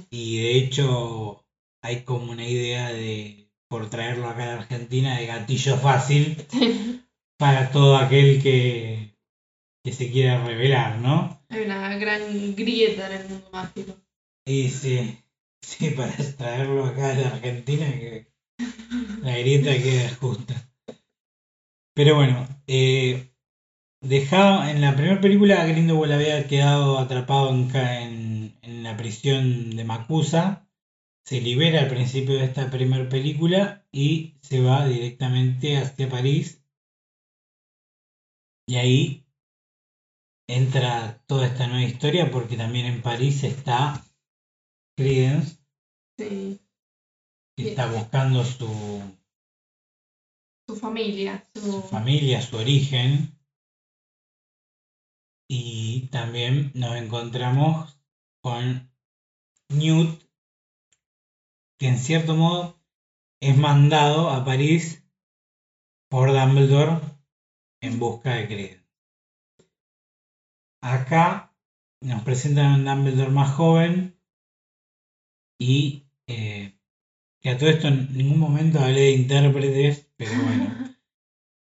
y 0.10 0.42
de 0.42 0.58
hecho 0.58 1.46
hay 1.84 2.04
como 2.04 2.32
una 2.32 2.48
idea 2.48 2.92
de 2.92 3.50
por 3.70 3.90
traerlo 3.90 4.28
acá 4.28 4.44
a 4.44 4.48
la 4.48 4.62
Argentina 4.62 5.18
de 5.18 5.28
gatillo 5.28 5.78
fácil 5.78 6.46
para 7.38 7.72
todo 7.72 7.96
aquel 7.96 8.42
que, 8.42 9.18
que 9.84 9.94
se 9.94 10.12
quiera 10.12 10.44
revelar, 10.44 11.00
¿no? 11.00 11.42
Hay 11.50 11.62
una 11.62 11.96
gran 11.98 12.56
grieta 12.56 13.08
en 13.08 13.22
el 13.22 13.30
mundo 13.30 13.50
mágico. 13.52 13.94
Y 14.46 14.70
sí, 14.70 15.18
sí, 15.62 15.92
para 15.98 16.12
traerlo 16.38 16.86
acá 16.86 17.12
a 17.12 17.16
la 17.16 17.28
Argentina 17.28 17.86
que 17.86 18.34
la 19.22 19.38
grieta 19.38 19.74
queda 19.78 20.10
justa. 20.16 20.70
Pero 21.94 22.16
bueno, 22.16 22.48
eh, 22.68 23.31
dejado, 24.02 24.66
en 24.68 24.82
la 24.82 24.96
primera 24.96 25.22
película 25.22 25.66
Grindelwald 25.66 26.12
había 26.14 26.48
quedado 26.48 27.00
atrapado 27.00 27.50
en, 27.50 27.74
en, 27.76 28.58
en 28.62 28.84
la 28.84 28.98
prisión 28.98 29.76
de 29.76 29.84
Macusa. 29.86 30.68
Se 31.26 31.42
libera 31.42 31.82
al 31.82 31.88
principio 31.88 32.36
de 32.36 32.46
esta 32.46 32.70
primera 32.70 33.10
película 33.10 33.86
y 33.92 34.36
se 34.42 34.62
va 34.62 34.86
directamente 34.88 35.78
hacia 35.78 36.10
París 36.10 36.62
y 38.68 38.76
ahí 38.78 39.26
entra 40.48 41.24
toda 41.28 41.48
esta 41.48 41.68
nueva 41.68 41.84
historia 41.84 42.30
porque 42.32 42.58
también 42.58 42.86
en 42.86 43.02
París 43.02 43.44
está 43.44 44.04
Credence. 44.96 45.58
Sí. 46.18 46.60
Que 47.56 47.70
está 47.70 47.92
buscando 47.92 48.44
su, 48.46 48.68
su 50.68 50.76
familia. 50.76 51.44
Su... 51.56 51.82
familia, 51.82 52.42
su 52.42 52.58
origen. 52.58 53.38
Y 55.54 56.08
también 56.12 56.72
nos 56.76 56.96
encontramos 56.96 58.00
con 58.42 58.90
Newt, 59.68 60.24
que 61.78 61.90
en 61.90 61.98
cierto 61.98 62.38
modo 62.38 62.82
es 63.42 63.58
mandado 63.58 64.30
a 64.30 64.46
París 64.46 65.06
por 66.10 66.32
Dumbledore 66.32 67.02
en 67.82 68.00
busca 68.00 68.36
de 68.36 68.48
Credence. 68.48 68.86
Acá 70.80 71.54
nos 72.00 72.24
presentan 72.24 72.68
a 72.68 72.76
un 72.76 72.86
Dumbledore 72.86 73.32
más 73.32 73.54
joven 73.54 74.18
y 75.60 76.08
eh, 76.28 76.80
que 77.42 77.50
a 77.50 77.58
todo 77.58 77.70
esto 77.70 77.90
en 77.90 78.16
ningún 78.16 78.40
momento 78.40 78.80
hablé 78.80 79.02
de 79.02 79.12
intérpretes, 79.12 80.08
pero 80.16 80.32
bueno. 80.44 80.96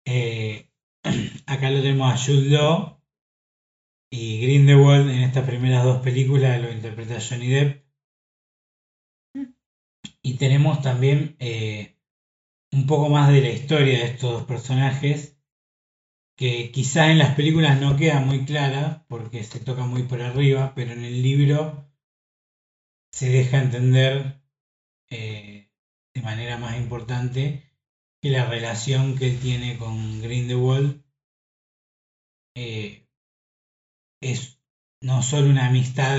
Eh, 0.07 0.69
acá 1.47 1.71
lo 1.71 1.83
tenemos 1.83 2.13
a 2.13 2.17
Jude 2.17 2.49
Law 2.51 3.00
y 4.11 4.41
Grindelwald 4.41 5.09
en 5.09 5.23
estas 5.23 5.47
primeras 5.47 5.85
dos 5.85 6.03
películas 6.03 6.61
lo 6.61 6.71
interpreta 6.71 7.21
Johnny 7.21 7.49
Depp. 7.49 7.85
Y 10.23 10.35
tenemos 10.37 10.83
también 10.83 11.37
eh, 11.39 11.97
un 12.73 12.87
poco 12.87 13.09
más 13.09 13.33
de 13.33 13.41
la 13.41 13.51
historia 13.51 13.99
de 13.99 14.05
estos 14.05 14.33
dos 14.33 14.45
personajes 14.45 15.39
que 16.37 16.71
quizás 16.73 17.11
en 17.11 17.19
las 17.19 17.35
películas 17.35 17.81
no 17.81 17.97
queda 17.97 18.21
muy 18.21 18.45
clara 18.45 19.05
porque 19.09 19.45
se 19.45 19.61
toca 19.61 19.85
muy 19.85 20.05
por 20.05 20.23
arriba, 20.23 20.73
pero 20.75 20.93
en 20.93 21.05
el 21.05 21.23
libro 21.23 21.87
se 23.13 23.29
deja 23.29 23.63
entender 23.63 24.43
eh, 25.11 25.71
de 26.15 26.23
manera 26.23 26.57
más 26.57 26.79
importante 26.79 27.63
que 28.23 28.31
la 28.31 28.47
relación 28.47 29.17
que 29.19 29.29
él 29.31 29.41
tiene 29.41 29.79
con 29.79 30.23
Grindelwald 30.23 31.03
eh, 32.57 33.10
es 34.21 34.59
no 35.03 35.23
solo 35.23 35.49
una 35.49 35.67
amistad 35.67 36.19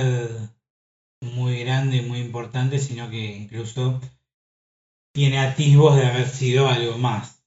muy 1.21 1.59
grande 1.63 1.97
y 1.97 2.01
muy 2.01 2.19
importante, 2.19 2.79
sino 2.79 3.09
que 3.09 3.37
incluso 3.37 4.01
tiene 5.13 5.39
atisbos 5.39 5.95
de 5.95 6.05
haber 6.05 6.27
sido 6.27 6.67
algo 6.67 6.97
más, 6.97 7.43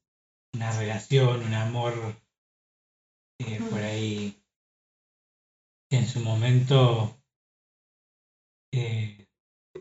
una 0.55 0.71
relación, 0.79 1.43
un 1.43 1.55
amor 1.55 1.95
por 3.71 3.83
ahí 3.83 4.41
que 5.91 5.99
en 5.99 6.07
su 6.07 6.21
momento 6.21 7.17
eh, 8.73 9.27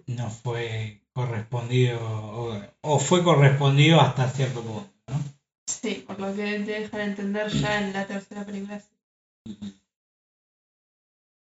no 0.07 0.29
fue 0.29 1.01
correspondido 1.13 1.99
o, 2.81 2.99
fue 2.99 3.23
correspondido 3.23 4.01
hasta 4.01 4.29
cierto 4.29 4.61
punto, 4.61 4.91
¿no? 5.07 5.23
Sí, 5.67 6.03
por 6.05 6.19
lo 6.19 6.35
que 6.35 6.59
te 6.59 6.79
dejan 6.79 7.01
entender 7.01 7.49
ya 7.51 7.79
en 7.79 7.93
la 7.93 8.05
tercera 8.05 8.43
película. 8.43 8.81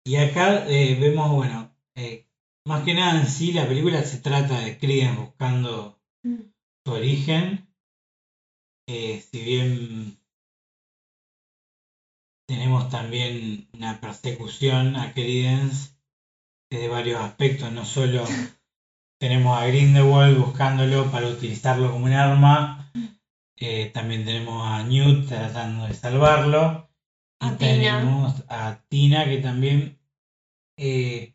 Y 0.05 0.17
acá 0.17 0.67
eh, 0.69 0.97
vemos, 1.01 1.31
bueno, 1.31 1.75
eh, 1.95 2.27
más 2.67 2.85
que 2.85 2.95
nada 2.95 3.21
en 3.21 3.27
sí 3.27 3.53
la 3.53 3.67
película 3.67 4.03
se 4.03 4.19
trata 4.19 4.61
de 4.61 4.79
Creedence 4.79 5.21
buscando 5.21 6.01
mm. 6.25 6.41
su 6.85 6.93
origen. 6.93 7.69
si 8.87 9.45
bien 9.45 10.19
tenemos 12.53 12.91
también 12.91 13.67
una 13.73 13.99
persecución 14.01 14.97
a 14.97 15.15
Credence 15.15 15.93
desde 16.71 16.89
varios 16.89 17.21
aspectos, 17.21 17.73
no 17.73 17.85
solo 17.85 18.25
tenemos 19.19 19.59
a 19.59 19.67
Grindelwald 19.67 20.39
buscándolo 20.39 21.11
para 21.11 21.29
utilizarlo 21.29 21.91
como 21.91 22.07
un 22.07 22.13
arma, 22.13 22.93
eh, 23.57 23.91
también 23.95 24.25
tenemos 24.25 24.67
a 24.67 24.83
Newt 24.83 25.29
tratando 25.29 25.87
de 25.87 25.95
salvarlo, 25.95 26.91
y 27.43 27.57
tenemos 27.57 28.45
a 28.49 28.85
Tina 28.89 29.25
que 29.25 29.39
también 29.39 29.99
eh, 30.79 31.35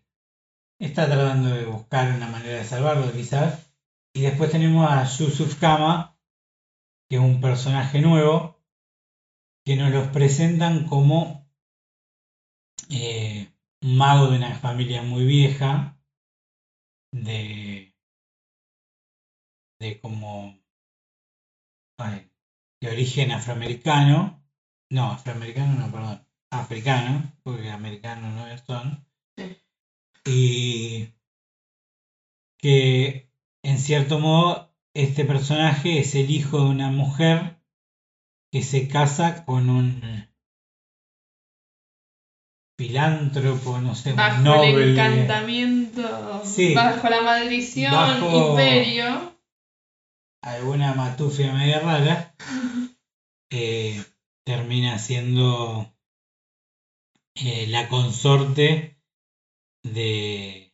está 0.80 1.08
tratando 1.08 1.50
de 1.50 1.66
buscar 1.66 2.16
una 2.16 2.28
manera 2.28 2.60
de 2.60 2.66
salvarlo 2.66 3.12
quizás, 3.12 3.72
y 4.14 4.22
después 4.22 4.52
tenemos 4.52 4.90
a 4.90 5.06
Yusuf 5.06 5.60
Kama, 5.60 6.18
que 7.10 7.18
es 7.18 7.22
un 7.22 7.42
personaje 7.42 8.02
nuevo, 8.02 8.58
que 9.66 9.76
nos 9.76 9.92
los 9.92 10.08
presentan 10.10 10.88
como 10.88 11.48
eh, 12.90 13.52
un 13.84 13.98
mago 13.98 14.28
de 14.32 14.38
una 14.38 14.56
familia 14.56 15.02
muy 15.04 15.26
vieja, 15.26 16.00
de, 17.12 17.94
de 19.80 20.00
como 20.00 20.58
de 22.82 22.90
origen 22.92 23.32
afroamericano, 23.32 24.44
no, 24.90 25.12
afroamericano 25.12 25.80
no, 25.80 25.92
perdón, 25.92 26.26
africano, 26.52 27.32
porque 27.44 27.70
americano 27.70 28.32
no 28.32 28.58
son, 28.66 29.06
y 30.26 31.10
que 32.60 33.30
en 33.64 33.80
cierto 33.80 34.20
modo 34.20 34.74
este 34.94 35.26
personaje 35.26 36.00
es 36.00 36.16
el 36.16 36.32
hijo 36.32 36.60
de 36.60 36.70
una 36.70 36.90
mujer 36.90 37.62
que 38.52 38.64
se 38.64 38.88
casa 38.88 39.46
con 39.46 39.70
un 39.70 40.28
filántropo, 42.78 43.80
no 43.80 43.96
sé, 43.96 44.14
bajo 44.14 44.38
un 44.38 44.44
noble. 44.44 44.84
el 44.84 44.90
encantamiento, 44.92 46.44
bajo 46.76 47.10
la 47.10 47.22
maldición, 47.22 48.34
imperio. 48.34 49.38
Alguna 50.44 50.94
matufia 50.94 51.54
media 51.54 51.80
rara. 51.80 52.36
Eh, 53.50 54.04
termina 54.48 54.98
siendo 54.98 55.94
eh, 57.36 57.68
la 57.68 57.90
consorte 57.90 58.98
de 59.84 60.74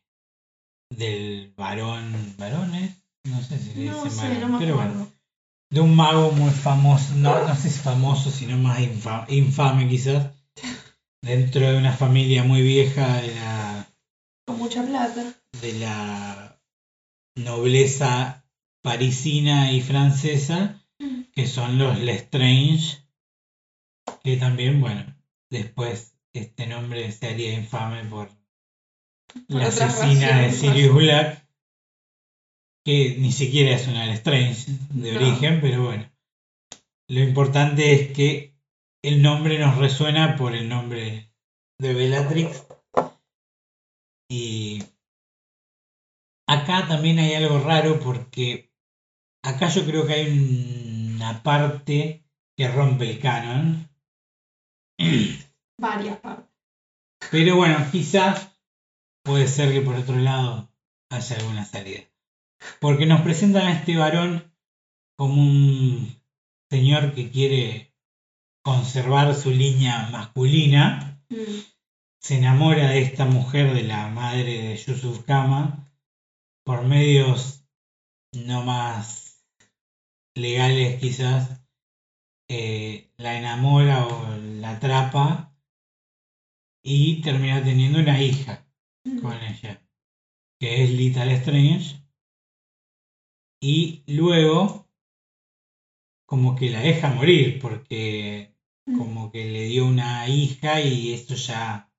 del 0.90 1.52
varón, 1.56 2.36
varones, 2.38 3.02
no 3.24 3.42
sé 3.42 3.58
si 3.58 3.74
le 3.74 3.92
dicen 3.92 4.16
varón, 4.16 4.58
pero 4.60 4.76
bueno, 4.76 5.08
de 5.70 5.80
un 5.80 5.96
mago 5.96 6.30
muy 6.30 6.52
famoso, 6.52 7.16
no, 7.16 7.48
no 7.48 7.56
sé 7.56 7.68
si 7.68 7.80
famoso, 7.80 8.30
sino 8.30 8.56
más 8.58 8.78
infame 9.28 9.88
quizás, 9.88 10.30
dentro 11.20 11.68
de 11.68 11.76
una 11.76 11.92
familia 11.92 12.44
muy 12.44 12.62
vieja 12.62 13.22
de 13.22 13.34
la... 13.34 13.88
Con 14.46 14.58
mucha 14.58 14.84
plata. 14.84 15.34
De 15.60 15.72
la 15.80 16.60
nobleza 17.34 18.46
parisina 18.82 19.72
y 19.72 19.80
francesa, 19.80 20.80
que 21.34 21.48
son 21.48 21.76
los 21.76 21.98
Lestrange, 21.98 23.03
que 24.24 24.38
también, 24.38 24.80
bueno, 24.80 25.04
después 25.50 26.16
este 26.32 26.66
nombre 26.66 27.12
se 27.12 27.28
haría 27.28 27.52
infame 27.54 28.04
por 28.06 28.30
la 29.48 29.66
asesina 29.66 30.40
de 30.40 30.52
Sirius 30.52 30.94
Black, 30.94 31.46
que 32.84 33.16
ni 33.18 33.30
siquiera 33.32 33.76
es 33.76 33.86
una 33.86 34.12
Strange 34.14 34.72
de 34.90 35.12
No. 35.12 35.18
origen, 35.18 35.60
pero 35.60 35.84
bueno. 35.84 36.10
Lo 37.08 37.20
importante 37.20 37.92
es 37.92 38.12
que 38.12 38.56
el 39.02 39.20
nombre 39.20 39.58
nos 39.58 39.76
resuena 39.76 40.36
por 40.36 40.54
el 40.54 40.70
nombre 40.70 41.30
de 41.78 41.94
Bellatrix. 41.94 42.66
Y 44.30 44.82
acá 46.48 46.88
también 46.88 47.18
hay 47.18 47.34
algo 47.34 47.60
raro 47.60 48.00
porque 48.00 48.72
acá 49.42 49.68
yo 49.68 49.84
creo 49.84 50.06
que 50.06 50.14
hay 50.14 51.14
una 51.14 51.42
parte 51.42 52.24
que 52.56 52.68
rompe 52.68 53.10
el 53.10 53.18
canon. 53.20 53.93
Varias 55.78 56.18
partes. 56.18 56.46
Pero 57.30 57.56
bueno, 57.56 57.78
quizás 57.90 58.50
puede 59.24 59.48
ser 59.48 59.72
que 59.72 59.80
por 59.80 59.96
otro 59.96 60.16
lado 60.16 60.70
haya 61.10 61.36
alguna 61.36 61.64
salida. 61.64 62.02
Porque 62.80 63.06
nos 63.06 63.22
presentan 63.22 63.66
a 63.66 63.72
este 63.72 63.96
varón 63.96 64.52
como 65.16 65.42
un 65.42 66.20
señor 66.70 67.14
que 67.14 67.30
quiere 67.30 67.94
conservar 68.64 69.34
su 69.34 69.50
línea 69.50 70.08
masculina. 70.10 71.22
Mm. 71.28 71.60
Se 72.20 72.38
enamora 72.38 72.88
de 72.88 73.02
esta 73.02 73.26
mujer, 73.26 73.74
de 73.74 73.82
la 73.82 74.08
madre 74.08 74.62
de 74.62 74.76
Yusuf 74.76 75.24
Kama, 75.24 75.92
por 76.64 76.84
medios 76.84 77.64
no 78.32 78.62
más 78.62 79.44
legales 80.34 81.00
quizás. 81.00 81.63
Eh, 82.48 83.10
la 83.16 83.38
enamora 83.38 84.06
o 84.06 84.36
la 84.60 84.70
atrapa 84.72 85.54
y 86.82 87.20
termina 87.22 87.62
teniendo 87.62 87.98
una 88.00 88.20
hija 88.20 88.60
Mm. 89.06 89.20
con 89.20 89.34
ella, 89.42 89.82
que 90.58 90.82
es 90.82 90.90
Little 90.90 91.32
Strange. 91.34 92.00
Y 93.60 94.02
luego, 94.06 94.88
como 96.26 96.54
que 96.56 96.70
la 96.70 96.80
deja 96.80 97.10
morir, 97.10 97.58
porque 97.60 98.54
Mm. 98.86 98.98
como 98.98 99.30
que 99.30 99.44
le 99.46 99.64
dio 99.64 99.86
una 99.86 100.26
hija 100.28 100.80
y 100.80 101.12
esto 101.12 101.34
ya 101.34 101.90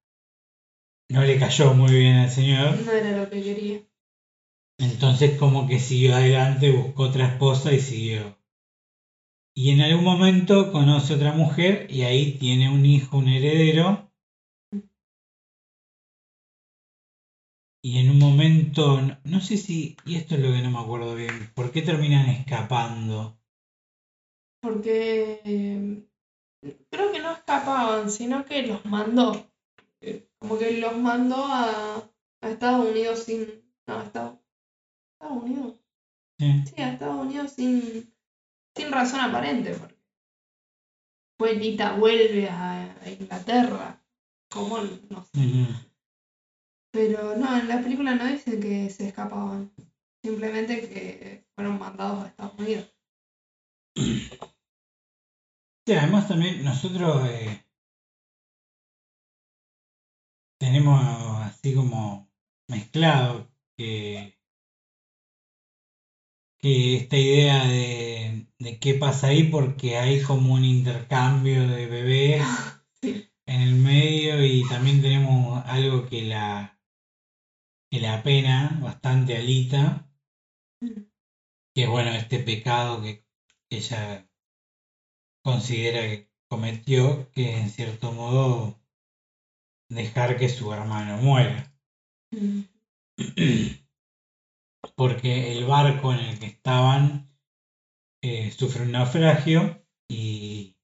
no 1.09 1.21
le 1.21 1.37
cayó 1.39 1.73
muy 1.73 1.91
bien 1.91 2.15
al 2.17 2.29
señor. 2.29 2.79
No 2.85 2.91
era 2.91 3.17
lo 3.17 3.29
que 3.29 3.41
quería. 3.41 3.81
Entonces 4.79 5.37
como 5.39 5.67
que 5.67 5.79
siguió 5.79 6.15
adelante, 6.15 6.71
buscó 6.71 7.03
otra 7.03 7.27
esposa 7.27 7.71
y 7.71 7.79
siguió. 7.79 8.37
Y 9.55 9.71
en 9.71 9.81
algún 9.81 10.03
momento 10.03 10.71
conoce 10.71 11.15
otra 11.15 11.33
mujer 11.33 11.87
y 11.89 12.03
ahí 12.03 12.33
tiene 12.37 12.69
un 12.69 12.85
hijo, 12.85 13.17
un 13.17 13.27
heredero. 13.27 14.11
Y 17.81 17.99
en 17.99 18.09
un 18.09 18.19
momento, 18.19 19.01
no, 19.01 19.17
no 19.23 19.39
sé 19.39 19.55
si, 19.55 19.95
y 20.05 20.15
esto 20.15 20.35
es 20.35 20.41
lo 20.41 20.51
que 20.51 20.61
no 20.61 20.71
me 20.71 20.79
acuerdo 20.79 21.15
bien, 21.15 21.51
¿por 21.55 21.71
qué 21.71 21.81
terminan 21.81 22.27
escapando? 22.27 23.39
Porque 24.61 25.39
eh, 25.45 26.03
creo 26.89 27.11
que 27.11 27.19
no 27.21 27.31
escapaban, 27.33 28.09
sino 28.11 28.45
que 28.45 28.63
los 28.63 28.85
mandó. 28.85 29.51
Eh, 30.01 30.29
Como 30.39 30.57
que 30.57 30.79
los 30.79 30.97
mandó 30.97 31.37
a, 31.37 31.97
a 32.41 32.49
Estados 32.49 32.89
Unidos 32.89 33.23
sin. 33.23 33.47
No, 33.87 33.99
a 33.99 34.03
Estados, 34.03 34.39
Estados 35.13 35.43
Unidos. 35.43 35.75
Sí. 36.39 36.45
Sí, 36.63 36.81
a 36.81 36.93
Estados 36.93 37.25
Unidos 37.25 37.51
sin, 37.53 38.14
sin 38.75 38.91
razón 38.91 39.21
aparente. 39.21 39.75
Porque 41.37 41.77
vuelve 41.97 42.49
a, 42.49 42.93
a 43.01 43.09
Inglaterra. 43.09 44.03
¿Cómo? 44.49 44.77
No 45.09 45.23
sé. 45.23 45.67
Pero 46.91 47.35
no, 47.35 47.57
en 47.57 47.67
la 47.67 47.81
película 47.81 48.15
no 48.15 48.25
dice 48.25 48.59
que 48.59 48.89
se 48.89 49.09
escapaban. 49.09 49.71
Simplemente 50.23 50.87
que 50.89 51.45
fueron 51.53 51.77
mandados 51.77 52.23
a 52.23 52.27
Estados 52.27 52.57
Unidos. 52.57 52.91
Sí, 55.87 55.93
además 55.93 56.27
también 56.27 56.63
nosotros 56.63 57.29
eh, 57.29 57.63
tenemos 60.59 60.99
así 61.41 61.75
como 61.75 62.27
mezclado 62.67 63.51
que, 63.77 64.34
que 66.65 66.95
esta 66.95 67.15
idea 67.15 67.67
de, 67.67 68.47
de 68.57 68.79
qué 68.79 68.95
pasa 68.95 69.27
ahí 69.27 69.43
porque 69.43 69.99
hay 69.99 70.23
como 70.23 70.55
un 70.55 70.65
intercambio 70.65 71.67
de 71.67 71.85
bebés 71.85 72.43
Sí. 73.01 73.29
en 73.45 73.61
el 73.61 73.75
medio 73.75 74.43
y 74.43 74.67
también 74.67 74.99
tenemos 74.99 75.63
algo 75.67 76.07
que 76.07 76.23
la 76.23 76.81
que 77.91 77.99
la 77.99 78.15
apena 78.15 78.79
bastante 78.81 79.37
a 79.37 79.41
Lita, 79.41 80.09
que 81.75 81.83
es 81.83 81.87
bueno 81.87 82.09
este 82.13 82.39
pecado 82.39 82.99
que 83.03 83.27
ella 83.69 84.27
considera 85.43 86.01
que 86.01 86.31
cometió, 86.47 87.29
que 87.31 87.59
en 87.59 87.69
cierto 87.69 88.11
modo 88.11 88.81
dejar 89.89 90.39
que 90.39 90.49
su 90.49 90.73
hermano 90.73 91.17
muera. 91.17 91.77
Mm. 92.31 92.61
Porque 94.95 95.51
el 95.51 95.65
barco 95.65 96.13
en 96.13 96.19
el 96.19 96.39
que 96.39 96.47
estaban 96.47 97.29
eh, 98.21 98.51
sufre 98.51 98.83
un 98.83 98.91
naufragio 98.91 99.85
y 100.09 100.75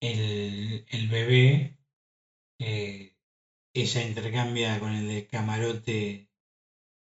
el, 0.00 0.84
el 0.88 1.08
bebé 1.08 1.78
eh, 2.60 3.16
ella 3.74 4.02
intercambia 4.02 4.78
con 4.78 4.92
el 4.92 5.08
de 5.08 5.26
camarote 5.26 6.28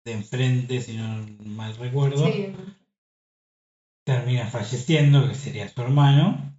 de 0.05 0.13
enfrente, 0.13 0.81
si 0.81 0.97
no 0.97 1.27
mal 1.45 1.77
recuerdo. 1.77 2.27
Sí, 2.27 2.53
termina 4.05 4.47
falleciendo, 4.47 5.27
que 5.29 5.35
sería 5.35 5.69
su 5.69 5.81
hermano, 5.83 6.59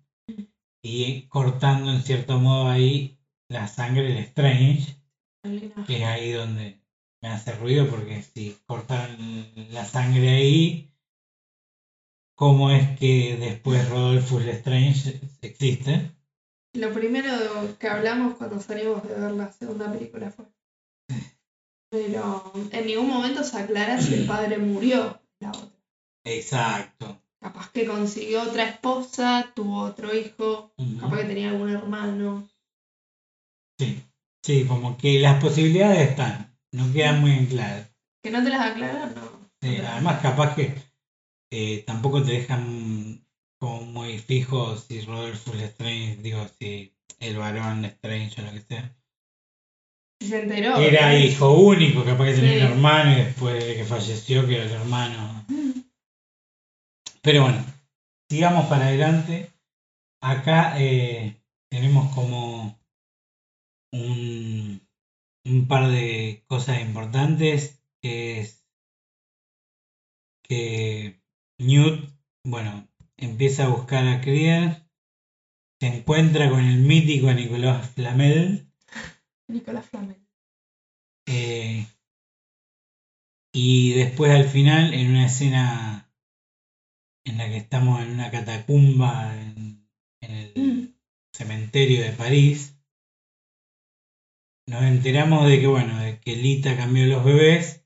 y 0.83 1.27
cortando 1.27 1.91
en 1.91 2.01
cierto 2.01 2.39
modo 2.39 2.69
ahí 2.69 3.19
la 3.49 3.67
sangre 3.67 4.03
del 4.03 4.17
Strange, 4.17 4.95
que 5.85 5.97
es 5.97 6.03
ahí 6.03 6.31
donde 6.31 6.79
me 7.25 7.31
hace 7.31 7.53
ruido, 7.53 7.87
porque 7.89 8.21
si 8.21 8.55
cortan 8.67 9.17
la 9.71 9.83
sangre 9.83 10.29
ahí, 10.29 10.93
¿cómo 12.35 12.69
es 12.69 12.99
que 12.99 13.35
después 13.39 13.89
Rodolfo 13.89 14.39
Strange 14.39 15.19
existe? 15.41 16.11
Lo 16.73 16.93
primero 16.93 17.29
que 17.79 17.87
hablamos 17.87 18.35
cuando 18.35 18.61
salimos 18.61 19.01
de 19.07 19.15
ver 19.15 19.31
la 19.31 19.51
segunda 19.51 19.91
película 19.91 20.29
fue. 20.29 20.45
Pero 21.89 22.53
en 22.71 22.85
ningún 22.85 23.07
momento 23.07 23.43
se 23.43 23.57
aclara 23.57 23.99
si 23.99 24.13
el 24.13 24.27
padre 24.27 24.59
murió. 24.59 25.19
La 25.39 25.49
otra. 25.49 25.81
Exacto. 26.25 27.23
Capaz 27.39 27.71
que 27.71 27.87
consiguió 27.87 28.43
otra 28.43 28.65
esposa, 28.69 29.51
tuvo 29.55 29.79
otro 29.79 30.13
hijo, 30.15 30.75
capaz 30.99 31.21
que 31.21 31.25
tenía 31.25 31.49
algún 31.49 31.71
hermano. 31.71 32.47
Sí, 33.79 34.03
sí, 34.43 34.65
como 34.65 34.95
que 34.97 35.19
las 35.19 35.41
posibilidades 35.41 36.09
están, 36.09 36.54
no 36.75 36.91
quedan 36.93 37.21
muy 37.21 37.31
en 37.31 37.45
claro. 37.47 37.85
Que 38.21 38.31
no 38.31 38.43
te 38.43 38.49
las 38.49 38.71
aclaran, 38.71 39.13
no. 39.15 39.49
Sí, 39.61 39.77
además, 39.77 40.21
capaz 40.21 40.55
que 40.55 40.75
eh, 41.51 41.83
tampoco 41.87 42.21
te 42.23 42.33
dejan 42.33 43.25
como 43.59 43.81
muy 43.81 44.17
fijo 44.19 44.77
si 44.77 45.01
Rodolfo 45.01 45.53
Strange, 45.53 46.17
digo, 46.21 46.45
si 46.59 46.93
el 47.19 47.37
varón 47.37 47.85
Strange 47.85 48.41
o 48.41 48.45
lo 48.45 48.51
que 48.51 48.61
sea. 48.61 48.95
Si 50.21 50.27
se 50.27 50.43
enteró. 50.43 50.77
Era 50.77 51.11
¿no? 51.11 51.17
hijo 51.17 51.51
único, 51.53 52.03
capaz 52.03 52.25
que 52.25 52.33
tenía 52.33 52.51
Sí. 52.53 52.65
un 52.65 52.71
hermano 52.73 53.11
y 53.11 53.15
después 53.23 53.65
de 53.65 53.75
que 53.75 53.85
falleció 53.85 54.45
que 54.45 54.55
era 54.55 54.65
el 54.65 54.71
hermano. 54.71 55.45
Pero 57.21 57.41
bueno, 57.43 57.65
sigamos 58.29 58.67
para 58.67 58.87
adelante. 58.87 59.51
Acá 60.21 60.75
eh, 60.79 61.35
tenemos 61.69 62.13
como 62.13 62.77
un, 63.91 64.74
un 65.45 65.67
par 65.67 65.87
de 65.89 66.43
cosas 66.47 66.81
importantes, 66.81 67.79
que 68.01 68.39
es 68.41 68.65
que 70.47 71.19
Newt, 71.59 72.09
bueno, 72.45 72.87
empieza 73.17 73.65
a 73.65 73.67
buscar 73.67 74.05
a 74.07 74.21
Credence, 74.21 74.81
se 75.79 75.87
encuentra 75.87 76.49
con 76.49 76.61
el 76.61 76.79
mítico 76.79 77.33
Nicolás 77.33 77.89
Flamel, 77.91 78.67
Nicolás 79.47 79.87
Flamel. 79.87 80.19
eh, 81.27 81.85
y 83.55 83.93
después 83.93 84.31
al 84.31 84.43
final, 84.43 84.93
en 84.93 85.09
una 85.09 85.25
escena 85.25 86.07
en 87.25 87.37
la 87.37 87.49
que 87.49 87.57
estamos 87.57 88.01
en 88.01 88.11
una 88.11 88.31
catacumba 88.31 89.35
en, 89.41 89.85
en 90.21 90.31
el 90.31 90.51
Mm. 90.57 90.87
cementerio 91.33 92.01
de 92.01 92.11
París, 92.11 92.74
nos 94.67 94.83
enteramos 94.83 95.47
de 95.47 95.59
que, 95.59 95.67
bueno, 95.67 95.97
de 95.99 96.19
que 96.19 96.35
Lita 96.35 96.75
cambió 96.75 97.05
los 97.05 97.23
bebés 97.23 97.85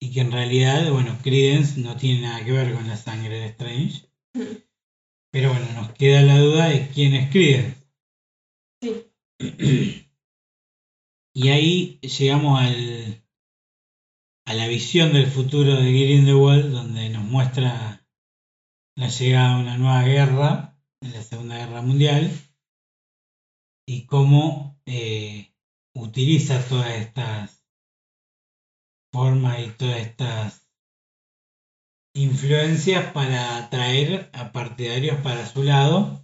y 0.00 0.12
que 0.12 0.20
en 0.20 0.32
realidad, 0.32 0.90
bueno, 0.90 1.16
Credence 1.22 1.80
no 1.80 1.96
tiene 1.96 2.22
nada 2.22 2.44
que 2.44 2.52
ver 2.52 2.74
con 2.74 2.86
la 2.88 2.96
sangre 2.96 3.38
de 3.40 3.46
Strange. 3.46 4.08
Mm. 4.34 4.56
Pero 5.32 5.50
bueno, 5.50 5.66
nos 5.72 5.92
queda 5.92 6.22
la 6.22 6.38
duda 6.38 6.68
de 6.68 6.88
quién 6.88 7.14
es 7.14 7.30
Credence. 7.30 7.86
Sí. 8.82 10.02
Y 11.38 11.50
ahí 11.50 11.98
llegamos 12.00 12.58
al, 12.58 13.22
a 14.46 14.54
la 14.54 14.68
visión 14.68 15.12
del 15.12 15.26
futuro 15.26 15.74
de 15.74 15.92
Grindelwald, 15.92 16.72
donde 16.72 17.10
nos 17.10 17.24
muestra 17.24 18.08
la 18.96 19.08
llegada 19.08 19.56
de 19.56 19.62
una 19.62 19.76
nueva 19.76 20.02
guerra, 20.04 20.78
en 21.02 21.12
la 21.12 21.22
Segunda 21.22 21.58
Guerra 21.58 21.82
Mundial, 21.82 22.30
y 23.86 24.06
cómo 24.06 24.80
eh, 24.86 25.52
utiliza 25.96 26.62
todas 26.68 26.94
estas 26.94 27.64
formas 29.12 29.60
y 29.60 29.68
todas 29.70 29.98
estas 29.98 30.68
influencias 32.14 33.12
para 33.12 33.58
atraer 33.58 34.30
a 34.32 34.52
partidarios 34.52 35.20
para 35.22 35.46
su 35.46 35.62
lado. 35.62 36.22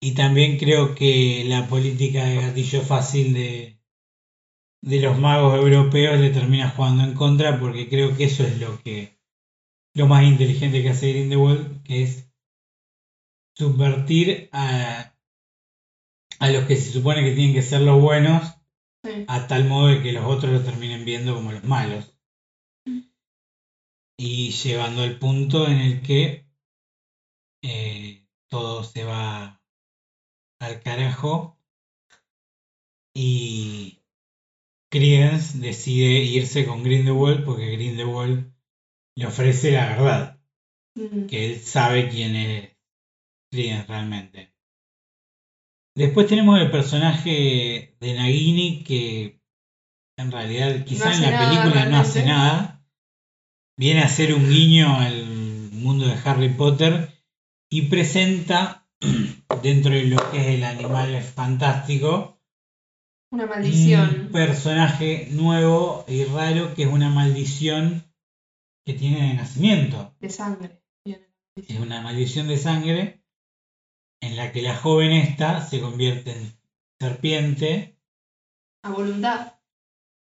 Y 0.00 0.14
también 0.14 0.58
creo 0.58 0.94
que 0.94 1.44
la 1.46 1.66
política 1.68 2.24
de 2.24 2.36
gatillo 2.36 2.82
fácil 2.82 3.34
de, 3.34 3.80
de 4.82 5.00
los 5.00 5.18
magos 5.18 5.54
europeos 5.56 6.20
le 6.20 6.30
termina 6.30 6.70
jugando 6.70 7.02
en 7.02 7.14
contra 7.14 7.58
porque 7.58 7.88
creo 7.88 8.16
que 8.16 8.24
eso 8.24 8.44
es 8.44 8.60
lo 8.60 8.80
que 8.82 9.16
lo 9.94 10.06
más 10.06 10.24
inteligente 10.24 10.82
que 10.82 10.90
hace 10.90 11.12
Grindelwald, 11.12 11.82
que 11.82 12.02
es 12.02 12.30
subvertir 13.56 14.50
a, 14.52 15.14
a 16.38 16.50
los 16.50 16.66
que 16.66 16.76
se 16.76 16.92
supone 16.92 17.24
que 17.24 17.34
tienen 17.34 17.54
que 17.54 17.62
ser 17.62 17.80
los 17.80 18.00
buenos 18.00 18.55
a 19.28 19.46
tal 19.46 19.64
modo 19.64 19.88
de 19.88 20.02
que 20.02 20.12
los 20.12 20.24
otros 20.24 20.52
lo 20.52 20.62
terminen 20.62 21.04
viendo 21.04 21.34
como 21.34 21.52
los 21.52 21.64
malos. 21.64 22.16
Y 24.18 24.50
llevando 24.50 25.02
al 25.02 25.18
punto 25.18 25.66
en 25.66 25.78
el 25.78 26.02
que 26.02 26.46
eh, 27.62 28.26
todo 28.48 28.82
se 28.82 29.04
va 29.04 29.60
al 30.60 30.82
carajo 30.82 31.58
y 33.14 34.02
Credence 34.90 35.58
decide 35.58 36.22
irse 36.22 36.66
con 36.66 36.82
Grindelwald 36.82 37.44
porque 37.44 37.72
Grindelwald 37.72 38.54
le 39.16 39.26
ofrece 39.26 39.72
la 39.72 39.86
verdad, 39.86 40.40
que 41.28 41.46
él 41.46 41.60
sabe 41.60 42.08
quién 42.08 42.36
es 42.36 42.76
Credence 43.50 43.86
realmente. 43.86 44.54
Después 45.94 46.26
tenemos 46.26 46.60
el 46.60 46.70
personaje 46.70 47.85
de 48.00 48.14
Nagini 48.14 48.84
que 48.84 49.40
en 50.18 50.32
realidad 50.32 50.84
quizá 50.84 51.14
en 51.14 51.22
la 51.22 51.38
película 51.38 51.86
no 51.86 51.98
hace 51.98 52.24
nada. 52.24 52.84
Viene 53.78 54.02
a 54.02 54.08
ser 54.08 54.34
un 54.34 54.48
guiño 54.48 54.98
al 54.98 55.24
mundo 55.72 56.06
de 56.06 56.16
Harry 56.24 56.48
Potter 56.48 57.10
y 57.70 57.82
presenta 57.82 58.88
dentro 59.62 59.92
de 59.92 60.04
lo 60.04 60.30
que 60.30 60.40
es 60.40 60.46
el 60.58 60.64
animal 60.64 61.22
fantástico 61.22 62.36
una 63.30 63.46
maldición. 63.46 64.20
Un 64.20 64.32
personaje 64.32 65.28
nuevo 65.32 66.04
y 66.08 66.24
raro 66.24 66.74
que 66.74 66.84
es 66.84 66.88
una 66.88 67.10
maldición 67.10 68.04
que 68.84 68.94
tiene 68.94 69.28
de 69.28 69.34
nacimiento. 69.34 70.14
De 70.20 70.30
sangre. 70.30 70.82
Es 71.04 71.78
una 71.80 72.02
maldición 72.02 72.48
de 72.48 72.56
sangre 72.56 73.24
en 74.20 74.36
la 74.36 74.52
que 74.52 74.62
la 74.62 74.76
joven 74.76 75.12
esta 75.12 75.60
se 75.60 75.80
convierte 75.80 76.32
en 76.32 76.55
serpiente. 77.00 77.98
A 78.82 78.90
voluntad. 78.90 79.54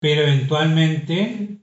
Pero 0.01 0.23
eventualmente 0.23 1.61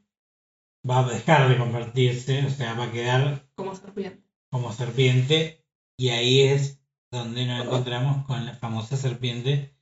va 0.88 1.00
a 1.00 1.10
dejar 1.10 1.50
de 1.50 1.58
convertirse, 1.58 2.46
o 2.46 2.50
sea, 2.50 2.74
va 2.74 2.86
a 2.86 2.92
quedar 2.92 3.50
como 3.56 3.76
serpiente. 3.76 4.24
Como 4.52 4.72
serpiente. 4.72 5.66
Y 5.98 6.10
ahí 6.10 6.42
es 6.42 6.82
donde 7.12 7.46
nos 7.46 7.66
encontramos 7.66 8.26
con 8.26 8.46
la 8.46 8.54
famosa 8.56 8.98
serpiente 8.98 9.74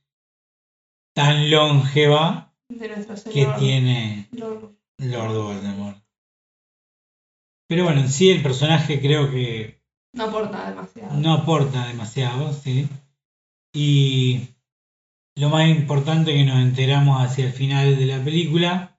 tan 1.14 1.50
longeva 1.50 2.54
que 2.68 3.46
tiene 3.58 4.28
Lord. 4.32 4.76
Lord 4.98 5.32
Voldemort. 5.32 6.04
Pero 7.68 7.84
bueno, 7.84 8.02
en 8.02 8.08
sí 8.08 8.30
el 8.30 8.42
personaje 8.42 9.00
creo 9.00 9.30
que 9.30 9.82
no 10.12 10.24
aporta 10.24 10.70
demasiado. 10.70 11.16
No 11.16 11.32
aporta 11.32 11.88
demasiado, 11.88 12.52
sí. 12.52 12.88
Y 13.74 14.53
lo 15.36 15.48
más 15.48 15.68
importante 15.68 16.32
que 16.32 16.44
nos 16.44 16.60
enteramos 16.62 17.20
hacia 17.20 17.46
el 17.46 17.52
final 17.52 17.96
de 17.96 18.06
la 18.06 18.22
película 18.22 18.98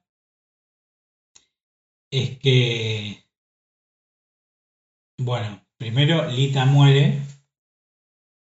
es 2.12 2.38
que, 2.40 3.24
bueno, 5.18 5.66
primero 5.78 6.30
Lita 6.30 6.66
muere 6.66 7.22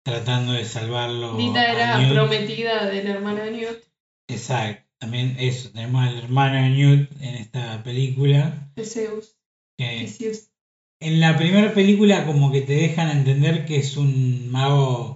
tratando 0.03 0.53
de 0.53 0.65
salvarlo. 0.65 1.37
Lita 1.37 1.71
era 1.71 2.09
prometida 2.09 2.85
de 2.85 3.03
la 3.03 3.09
hermana 3.11 3.43
de 3.43 3.51
Newt. 3.51 3.83
Exacto, 4.27 4.85
también 4.99 5.35
eso, 5.39 5.71
tenemos 5.71 6.05
al 6.05 6.17
hermano 6.17 6.61
de 6.61 6.69
Newt 6.69 7.11
en 7.21 7.35
esta 7.35 7.83
película. 7.83 8.71
Zeus. 8.83 9.37
En 9.77 11.19
la 11.19 11.37
primera 11.37 11.73
película 11.73 12.25
como 12.25 12.51
que 12.51 12.61
te 12.61 12.73
dejan 12.73 13.09
entender 13.09 13.65
que 13.65 13.77
es 13.77 13.97
un 13.97 14.49
mago 14.51 15.14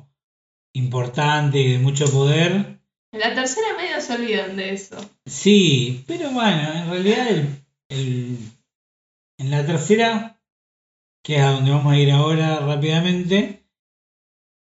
importante 0.74 1.60
y 1.60 1.74
de 1.74 1.80
mucho 1.80 2.12
poder. 2.12 2.80
En 3.12 3.20
la 3.20 3.34
tercera 3.34 3.68
medio 3.78 4.02
se 4.02 4.14
olvidan 4.14 4.56
de 4.56 4.74
eso. 4.74 4.98
Sí, 5.26 6.04
pero 6.08 6.32
bueno, 6.32 6.74
en 6.74 6.90
realidad 6.90 7.28
el, 7.90 8.38
en 9.38 9.52
la 9.52 9.66
tercera, 9.66 10.42
que 11.24 11.38
es 11.38 11.42
a 11.42 11.52
donde 11.52 11.72
vamos 11.72 11.94
a 11.94 11.98
ir 11.98 12.12
ahora 12.12 12.60
rápidamente, 12.60 13.64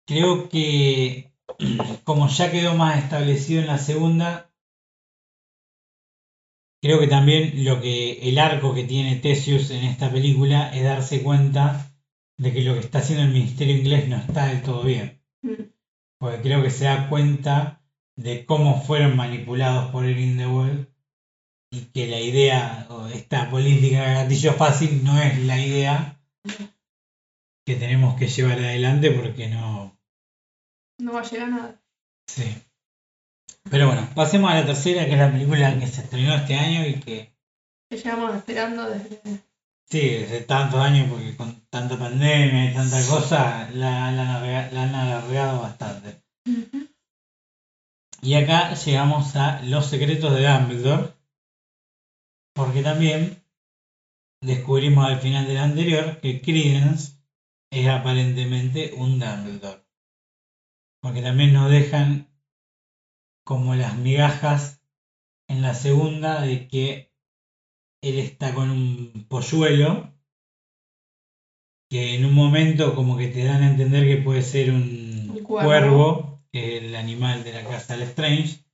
creo 0.06 0.48
que 0.48 1.32
como 2.04 2.28
ya 2.28 2.50
quedó 2.52 2.74
más 2.74 3.02
establecido 3.02 3.60
en 3.60 3.66
la 3.66 3.78
segunda, 3.78 4.48
Creo 6.80 7.00
que 7.00 7.08
también 7.08 7.64
lo 7.64 7.80
que 7.80 8.12
el 8.28 8.38
arco 8.38 8.72
que 8.72 8.84
tiene 8.84 9.16
Theseus 9.16 9.70
en 9.70 9.84
esta 9.84 10.12
película 10.12 10.70
es 10.72 10.84
darse 10.84 11.22
cuenta 11.22 11.90
de 12.36 12.52
que 12.52 12.62
lo 12.62 12.74
que 12.74 12.80
está 12.80 13.00
haciendo 13.00 13.24
el 13.24 13.32
ministerio 13.32 13.76
inglés 13.76 14.08
no 14.08 14.16
está 14.16 14.46
del 14.46 14.62
todo 14.62 14.84
bien. 14.84 15.17
Porque 16.18 16.42
creo 16.42 16.62
que 16.62 16.70
se 16.70 16.84
da 16.84 17.08
cuenta 17.08 17.80
de 18.16 18.44
cómo 18.44 18.82
fueron 18.82 19.16
manipulados 19.16 19.90
por 19.92 20.04
el 20.04 20.14
Grindelwald 20.14 20.88
y 21.70 21.82
que 21.92 22.08
la 22.08 22.20
idea 22.20 22.86
o 22.90 23.06
esta 23.06 23.50
política 23.50 24.02
de 24.02 24.14
gatillo 24.14 24.54
fácil 24.54 25.04
no 25.04 25.20
es 25.20 25.38
la 25.44 25.60
idea 25.60 26.20
que 27.64 27.76
tenemos 27.76 28.18
que 28.18 28.28
llevar 28.28 28.58
adelante 28.58 29.10
porque 29.12 29.48
no... 29.48 29.96
No 30.98 31.12
va 31.12 31.20
a 31.20 31.24
llegar 31.24 31.48
a 31.48 31.50
nada. 31.50 31.82
Sí. 32.26 32.62
Pero 33.70 33.86
bueno, 33.86 34.08
pasemos 34.14 34.50
a 34.50 34.54
la 34.54 34.66
tercera, 34.66 35.04
que 35.04 35.12
es 35.12 35.18
la 35.18 35.30
película 35.30 35.78
que 35.78 35.86
se 35.86 36.00
estrenó 36.00 36.34
este 36.34 36.54
año 36.54 36.86
y 36.86 36.94
que... 36.94 37.32
Que 37.88 37.96
llevamos 37.96 38.36
esperando 38.36 38.88
desde... 38.88 39.20
Sí, 39.90 40.00
desde 40.00 40.42
tantos 40.42 40.80
años, 40.80 41.08
porque 41.10 41.34
con 41.34 41.62
tanta 41.70 41.98
pandemia 41.98 42.70
y 42.70 42.74
tanta 42.74 42.98
cosa, 43.06 43.70
la, 43.72 44.08
han 44.08 44.94
alargado 44.94 45.62
bastante. 45.62 46.22
Y 48.20 48.34
acá 48.34 48.74
llegamos 48.74 49.34
a 49.36 49.62
Los 49.62 49.86
secretos 49.86 50.34
de 50.34 50.46
Dumbledore, 50.46 51.14
porque 52.54 52.82
también 52.82 53.42
descubrimos 54.42 55.06
al 55.06 55.20
final 55.20 55.46
del 55.46 55.58
anterior 55.58 56.20
que 56.20 56.42
Credence 56.42 57.14
es 57.70 57.88
aparentemente 57.88 58.92
un 58.94 59.18
Dumbledore. 59.18 59.86
Porque 61.00 61.22
también 61.22 61.54
nos 61.54 61.70
dejan 61.70 62.28
como 63.42 63.74
las 63.74 63.96
migajas 63.96 64.82
en 65.48 65.62
la 65.62 65.72
segunda 65.72 66.42
de 66.42 66.68
que 66.68 67.07
él 68.02 68.18
está 68.18 68.54
con 68.54 68.70
un 68.70 69.26
polluelo 69.28 70.12
que 71.90 72.14
en 72.14 72.24
un 72.24 72.34
momento 72.34 72.94
como 72.94 73.16
que 73.16 73.28
te 73.28 73.44
dan 73.44 73.62
a 73.62 73.70
entender 73.70 74.06
que 74.06 74.22
puede 74.22 74.42
ser 74.42 74.70
un 74.70 75.40
cuervo. 75.42 76.42
que 76.52 76.76
es 76.76 76.82
el 76.84 76.94
animal 76.96 77.44
de 77.44 77.52
la 77.52 77.64
casa 77.64 77.96
de 77.96 78.04
Strange, 78.04 78.64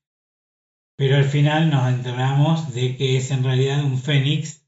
pero 0.97 1.17
al 1.17 1.25
final 1.25 1.71
nos 1.71 1.89
enteramos 1.89 2.73
de 2.75 2.97
que 2.97 3.17
es 3.17 3.31
en 3.31 3.43
realidad 3.45 3.85
un 3.85 3.99
fénix, 3.99 4.67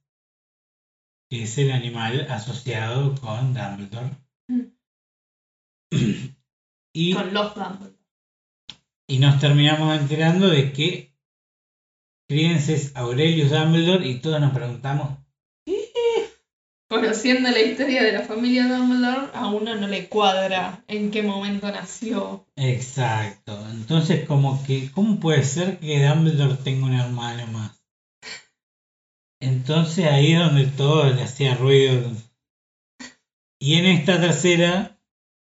que 1.31 1.45
es 1.45 1.59
el 1.59 1.73
animal 1.73 2.27
asociado 2.31 3.15
con 3.21 3.55
Dumbledore. 3.55 4.17
Mm. 4.49 4.63
y, 6.93 7.15
con 7.15 7.35
los 7.35 7.55
Dumbledore. 7.55 7.97
Y 9.09 9.19
nos 9.19 9.39
terminamos 9.41 10.01
enterando 10.01 10.49
de 10.49 10.73
que 10.73 11.16
Credence 12.29 12.75
es 12.75 12.97
Aurelius 12.97 13.51
Dumbledore 13.51 14.07
y 14.07 14.21
todos 14.21 14.41
nos 14.41 14.53
preguntamos. 14.53 15.19
Conociendo 16.89 17.51
la 17.51 17.61
historia 17.61 18.03
de 18.03 18.13
la 18.13 18.23
familia 18.23 18.69
Dumbledore, 18.69 19.31
a 19.35 19.49
uno 19.49 19.75
no 19.75 19.89
le 19.89 20.09
cuadra 20.09 20.85
en 20.87 21.11
qué 21.11 21.23
momento 21.23 21.71
nació. 21.71 22.47
Exacto. 22.57 23.59
Entonces, 23.71 24.27
como 24.27 24.65
que, 24.65 24.91
¿cómo 24.93 25.19
puede 25.19 25.43
ser 25.45 25.79
que 25.79 26.07
Dumbledore 26.07 26.55
tenga 26.63 26.87
un 26.87 26.95
hermano 26.95 27.47
más? 27.49 27.83
Entonces 29.41 30.07
ahí 30.07 30.33
es 30.33 30.39
donde 30.39 30.67
todo 30.67 31.13
le 31.13 31.23
hacía 31.23 31.55
ruido. 31.55 32.11
Y 33.61 33.75
en 33.75 33.87
esta 33.87 34.21
tercera 34.21 34.97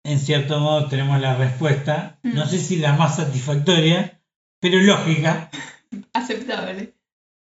en 0.04 0.20
cierto 0.20 0.60
modo 0.60 0.88
tenemos 0.88 1.20
la 1.20 1.36
respuesta, 1.36 2.20
no 2.24 2.48
sé 2.48 2.60
si 2.60 2.78
la 2.78 2.94
más 2.94 3.18
satisfactoria, 3.18 4.22
pero 4.60 4.80
lógica, 4.80 5.50
aceptable. 6.14 6.94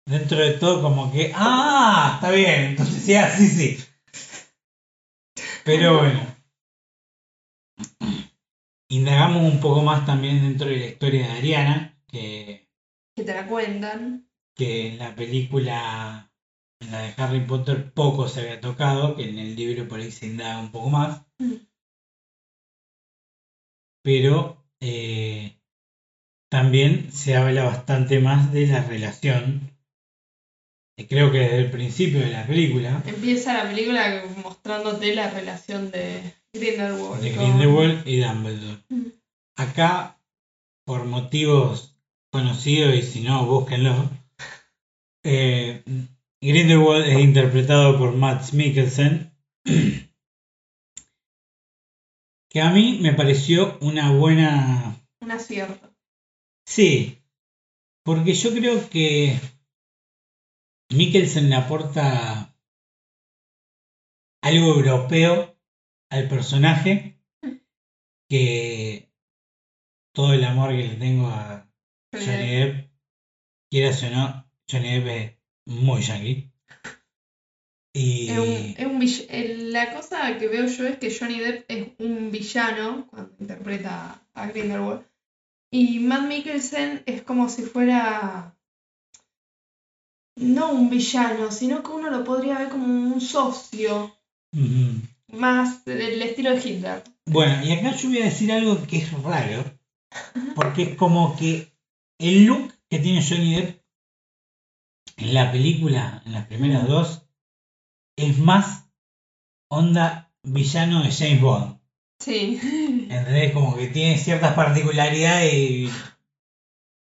Dentro 0.05 0.37
de 0.37 0.53
todo, 0.53 0.81
como 0.81 1.11
que, 1.11 1.31
ah, 1.33 2.13
está 2.15 2.31
bien, 2.31 2.63
entonces 2.71 3.03
sí, 3.03 3.15
así 3.15 3.47
sí. 3.47 3.77
Pero 5.63 5.99
bueno. 5.99 6.35
Indagamos 8.89 9.51
un 9.51 9.59
poco 9.59 9.81
más 9.81 10.05
también 10.05 10.41
dentro 10.41 10.67
de 10.67 10.77
la 10.77 10.85
historia 10.87 11.27
de 11.27 11.31
Ariana, 11.31 11.97
que, 12.07 12.69
Que 13.15 13.23
te 13.23 13.33
la 13.33 13.47
cuentan. 13.47 14.29
que 14.55 14.89
en 14.89 14.99
la 14.99 15.15
película, 15.15 16.31
en 16.81 16.91
la 16.91 16.99
de 17.01 17.13
Harry 17.17 17.39
Potter, 17.45 17.91
poco 17.93 18.27
se 18.27 18.41
había 18.41 18.61
tocado, 18.61 19.15
que 19.15 19.27
en 19.27 19.39
el 19.39 19.55
libro 19.55 19.87
por 19.87 19.99
ahí 19.99 20.11
se 20.11 20.27
indaga 20.27 20.59
un 20.59 20.71
poco 20.71 20.89
más. 20.89 21.25
Mm. 21.39 21.55
Pero 24.03 24.63
eh, 24.81 25.57
también 26.53 27.11
se 27.11 27.35
habla 27.35 27.63
bastante 27.63 28.19
más 28.19 28.53
de 28.53 28.67
la 28.67 28.83
relación. 28.83 29.71
eh, 30.99 31.07
Creo 31.07 31.31
que 31.31 31.39
desde 31.39 31.57
el 31.57 31.71
principio 31.71 32.19
de 32.19 32.29
la 32.29 32.45
película, 32.45 33.01
Empieza 33.07 33.55
la 33.55 33.71
película 33.71 34.23
mostrándote 34.43 35.15
la 35.15 35.31
relación 35.31 35.89
de 35.89 36.21
Grindelwald. 36.53 37.23
de 37.23 37.31
Grindelwald 37.31 38.07
y 38.07 38.19
Dumbledore. 38.19 38.83
Mm. 38.89 39.01
Acá, 39.57 40.19
por 40.85 41.05
motivos 41.05 41.97
conocidos, 42.31 42.93
y 42.93 43.01
si 43.01 43.21
no, 43.21 43.47
búsquenlo, 43.47 44.11
eh, 45.23 45.81
Grindelwald 46.39 47.07
es 47.07 47.19
interpretado 47.19 47.97
por 47.97 48.15
Matt 48.15 48.53
Mikkelsen, 48.53 49.33
que 52.47 52.61
a 52.61 52.69
mí 52.69 52.99
me 53.01 53.13
pareció 53.13 53.79
una 53.81 54.11
buena... 54.11 54.97
Un 55.19 55.31
acierto. 55.31 55.92
Sí, 56.65 57.21
porque 58.03 58.33
yo 58.33 58.51
creo 58.53 58.89
que 58.89 59.39
Mikkelsen 60.91 61.49
le 61.49 61.55
aporta 61.55 62.55
algo 64.41 64.67
europeo 64.75 65.57
al 66.09 66.27
personaje 66.27 67.19
que 68.29 69.09
todo 70.13 70.33
el 70.33 70.43
amor 70.43 70.69
que 70.71 70.87
le 70.87 70.95
tengo 70.95 71.27
a 71.27 71.67
Johnny 72.13 72.47
Depp, 72.59 72.89
quieras 73.69 74.03
o 74.03 74.09
no, 74.09 74.51
Johnny 74.69 74.99
Depp 74.99 75.07
es 75.07 75.37
muy 75.65 76.01
yankee. 76.01 76.51
Y 77.95 78.29
Es 78.29 78.39
un, 78.39 78.75
es 78.77 78.85
un 78.85 78.99
vill- 78.99 79.25
el- 79.29 79.71
la 79.73 79.93
cosa 79.93 80.37
que 80.37 80.47
veo 80.47 80.65
yo 80.67 80.87
es 80.87 80.97
que 80.97 81.15
Johnny 81.15 81.39
Depp 81.39 81.65
es 81.69 81.87
un 81.99 82.31
villano 82.31 83.07
cuando 83.07 83.35
interpreta 83.39 84.27
a 84.33 84.47
Grindelwald. 84.47 85.05
Y 85.73 85.97
Matt 85.97 86.27
Mikkelsen 86.27 87.01
es 87.07 87.23
como 87.23 87.49
si 87.49 87.63
fuera 87.63 88.55
no 90.35 90.71
un 90.71 90.91
villano, 90.91 91.49
sino 91.49 91.81
que 91.81 91.89
uno 91.89 92.11
lo 92.11 92.23
podría 92.23 92.59
ver 92.59 92.69
como 92.69 92.85
un 92.85 93.19
socio 93.19 94.15
más 95.29 95.83
del 95.83 96.21
estilo 96.21 96.51
de 96.51 96.57
Hitler. 96.57 97.03
Bueno, 97.25 97.65
y 97.65 97.71
acá 97.71 97.95
yo 97.95 98.09
voy 98.09 98.19
a 98.19 98.25
decir 98.25 98.51
algo 98.51 98.85
que 98.85 98.97
es 98.97 99.11
raro, 99.23 99.63
porque 100.53 100.83
es 100.83 100.95
como 100.95 101.35
que 101.35 101.73
el 102.19 102.45
look 102.45 102.71
que 102.87 102.99
tiene 102.99 103.25
Johnny 103.27 103.55
Depp 103.55 103.81
en 105.17 105.33
la 105.33 105.51
película, 105.51 106.21
en 106.27 106.33
las 106.33 106.45
primeras 106.45 106.87
dos, 106.87 107.25
es 108.15 108.37
más 108.37 108.87
onda 109.71 110.31
villano 110.43 111.01
de 111.01 111.11
James 111.11 111.41
Bond. 111.41 111.82
Sí. 112.23 112.59
¿Entendés? 113.09 113.51
Como 113.51 113.75
que 113.75 113.87
tiene 113.87 114.17
ciertas 114.17 114.53
particularidades 114.53 115.53
y... 115.53 115.89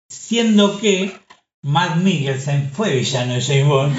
Siendo 0.09 0.79
que 0.79 1.17
Matt 1.63 1.97
Mikkelsen 1.97 2.69
fue 2.71 2.95
villano 2.95 3.33
de 3.33 3.41
James 3.41 3.65
Bond 3.67 3.95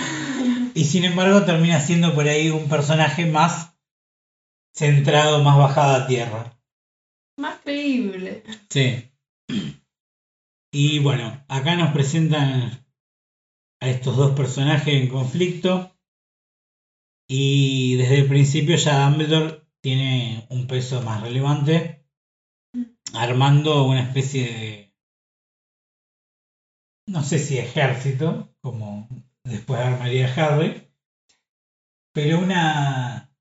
y 0.74 0.84
sin 0.84 1.04
embargo 1.04 1.44
termina 1.44 1.80
siendo 1.80 2.14
por 2.14 2.28
ahí 2.28 2.50
un 2.50 2.68
personaje 2.68 3.26
más 3.26 3.76
centrado, 4.72 5.42
más 5.42 5.56
bajado 5.56 5.96
a 5.96 6.06
tierra. 6.06 6.60
Más 7.38 7.58
creíble. 7.64 8.44
Sí. 8.70 9.10
Y 10.70 10.98
bueno, 11.00 11.44
acá 11.48 11.74
nos 11.76 11.92
presentan 11.92 12.86
a 13.80 13.88
estos 13.88 14.16
dos 14.16 14.36
personajes 14.36 14.94
en 14.94 15.08
conflicto. 15.08 15.96
Y 17.28 17.96
desde 17.96 18.20
el 18.20 18.28
principio 18.28 18.76
ya 18.76 19.08
Dumbledore 19.08 19.65
tiene 19.86 20.44
un 20.50 20.66
peso 20.66 21.00
más 21.02 21.22
relevante, 21.22 22.04
armando 23.14 23.84
una 23.84 24.02
especie 24.02 24.42
de, 24.42 24.94
no 27.06 27.22
sé 27.22 27.38
si 27.38 27.58
ejército, 27.58 28.52
como 28.60 29.08
después 29.44 29.78
armaría 29.78 30.26
Harry, 30.34 30.90
pero 32.12 32.40
una, 32.40 33.32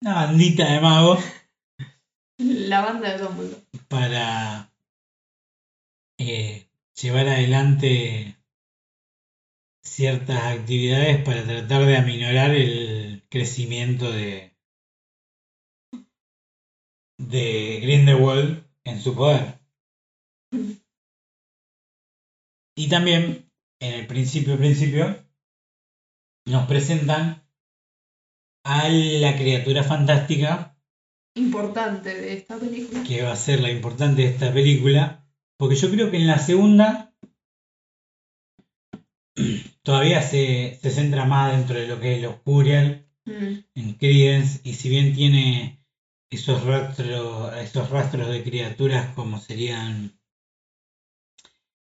una 0.00 0.14
bandita 0.14 0.72
de 0.72 0.80
magos 0.80 1.22
La 2.38 2.80
banda 2.80 3.10
de 3.10 3.22
Dumbledore. 3.22 3.62
para 3.88 4.72
eh, 6.18 6.66
llevar 6.98 7.28
adelante 7.28 8.38
ciertas 9.84 10.44
actividades 10.44 11.22
para 11.22 11.44
tratar 11.44 11.84
de 11.84 11.98
aminorar 11.98 12.52
el 12.52 13.22
crecimiento 13.28 14.10
de 14.10 14.49
de 17.30 17.80
Grindelwald 17.82 18.64
en 18.84 19.00
su 19.00 19.14
poder. 19.14 19.60
Y 22.76 22.88
también 22.88 23.50
en 23.80 23.94
el 23.94 24.06
principio 24.06 24.56
principio 24.56 25.16
nos 26.46 26.66
presentan 26.66 27.42
a 28.64 28.88
la 28.88 29.36
criatura 29.36 29.82
fantástica 29.84 30.76
Importante 31.36 32.14
de 32.14 32.32
esta 32.34 32.58
película. 32.58 33.04
que 33.04 33.22
va 33.22 33.32
a 33.32 33.36
ser 33.36 33.60
la 33.60 33.70
importante 33.70 34.22
de 34.22 34.28
esta 34.28 34.52
película, 34.52 35.26
porque 35.56 35.76
yo 35.76 35.90
creo 35.90 36.10
que 36.10 36.16
en 36.16 36.26
la 36.26 36.38
segunda 36.38 37.14
todavía 39.82 40.22
se, 40.22 40.78
se 40.82 40.90
centra 40.90 41.24
más 41.24 41.52
dentro 41.56 41.78
de 41.78 41.86
lo 41.86 42.00
que 42.00 42.16
es 42.16 42.22
los 42.22 42.36
Curial, 42.40 43.06
Mm. 43.26 43.64
en 43.74 43.92
Credence, 43.94 44.60
y 44.64 44.74
si 44.74 44.88
bien 44.88 45.14
tiene 45.14 45.79
esos 46.30 46.64
rastros, 46.64 47.56
esos 47.58 47.90
rastros 47.90 48.28
de 48.28 48.42
criaturas 48.42 49.12
como 49.14 49.38
serían 49.40 50.12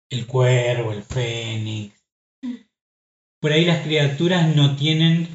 el 0.09 0.25
cuervo, 0.27 0.91
el 0.91 1.03
fénix, 1.03 1.93
por 3.39 3.51
ahí 3.51 3.65
las 3.65 3.83
criaturas 3.83 4.55
no 4.55 4.75
tienen... 4.75 5.27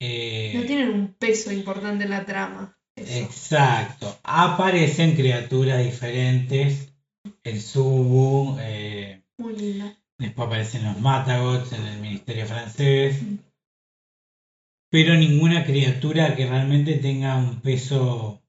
eh, 0.00 0.52
No 0.54 0.64
tienen 0.64 0.90
un 0.90 1.14
peso 1.14 1.52
importante 1.52 2.04
en 2.04 2.10
la 2.10 2.24
trama. 2.24 2.76
Eso. 2.96 3.18
Exacto. 3.18 4.18
Aparecen 4.24 5.14
criaturas 5.14 5.84
diferentes. 5.84 6.92
El 7.44 7.60
Subu. 7.60 8.56
eh, 8.60 9.22
Muy 9.38 9.54
lindo. 9.56 9.92
después 10.18 10.46
aparecen 10.48 10.84
los 10.84 10.98
Matagots 11.00 11.72
en 11.72 11.84
el 11.86 12.00
Ministerio 12.00 12.46
francés. 12.46 13.20
Pero 14.90 15.14
ninguna 15.14 15.64
criatura 15.64 16.34
que 16.34 16.46
realmente 16.46 16.94
tenga 16.96 17.36
un 17.36 17.60
peso 17.60 18.42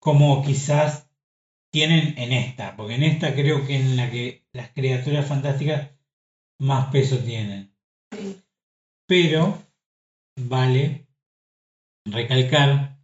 como 0.00 0.44
quizás 0.44 1.10
tienen 1.72 2.16
en 2.18 2.32
esta. 2.32 2.76
Porque 2.76 2.94
en 2.94 3.02
esta 3.02 3.34
creo 3.34 3.66
que 3.66 3.76
en 3.76 3.96
la 3.96 4.10
que 4.10 4.46
las 4.52 4.70
criaturas 4.70 5.26
fantásticas 5.26 5.90
más 6.60 6.92
peso 6.92 7.18
tienen. 7.18 7.74
Pero 9.08 9.62
vale 10.36 11.08
recalcar 12.04 12.98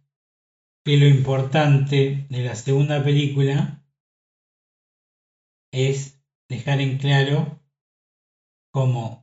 que 0.85 0.97
lo 0.97 1.07
importante 1.07 2.25
de 2.29 2.43
la 2.43 2.55
segunda 2.55 3.03
película 3.03 3.83
es 5.71 6.21
dejar 6.49 6.81
en 6.81 6.97
claro 6.97 7.59
cómo 8.71 9.20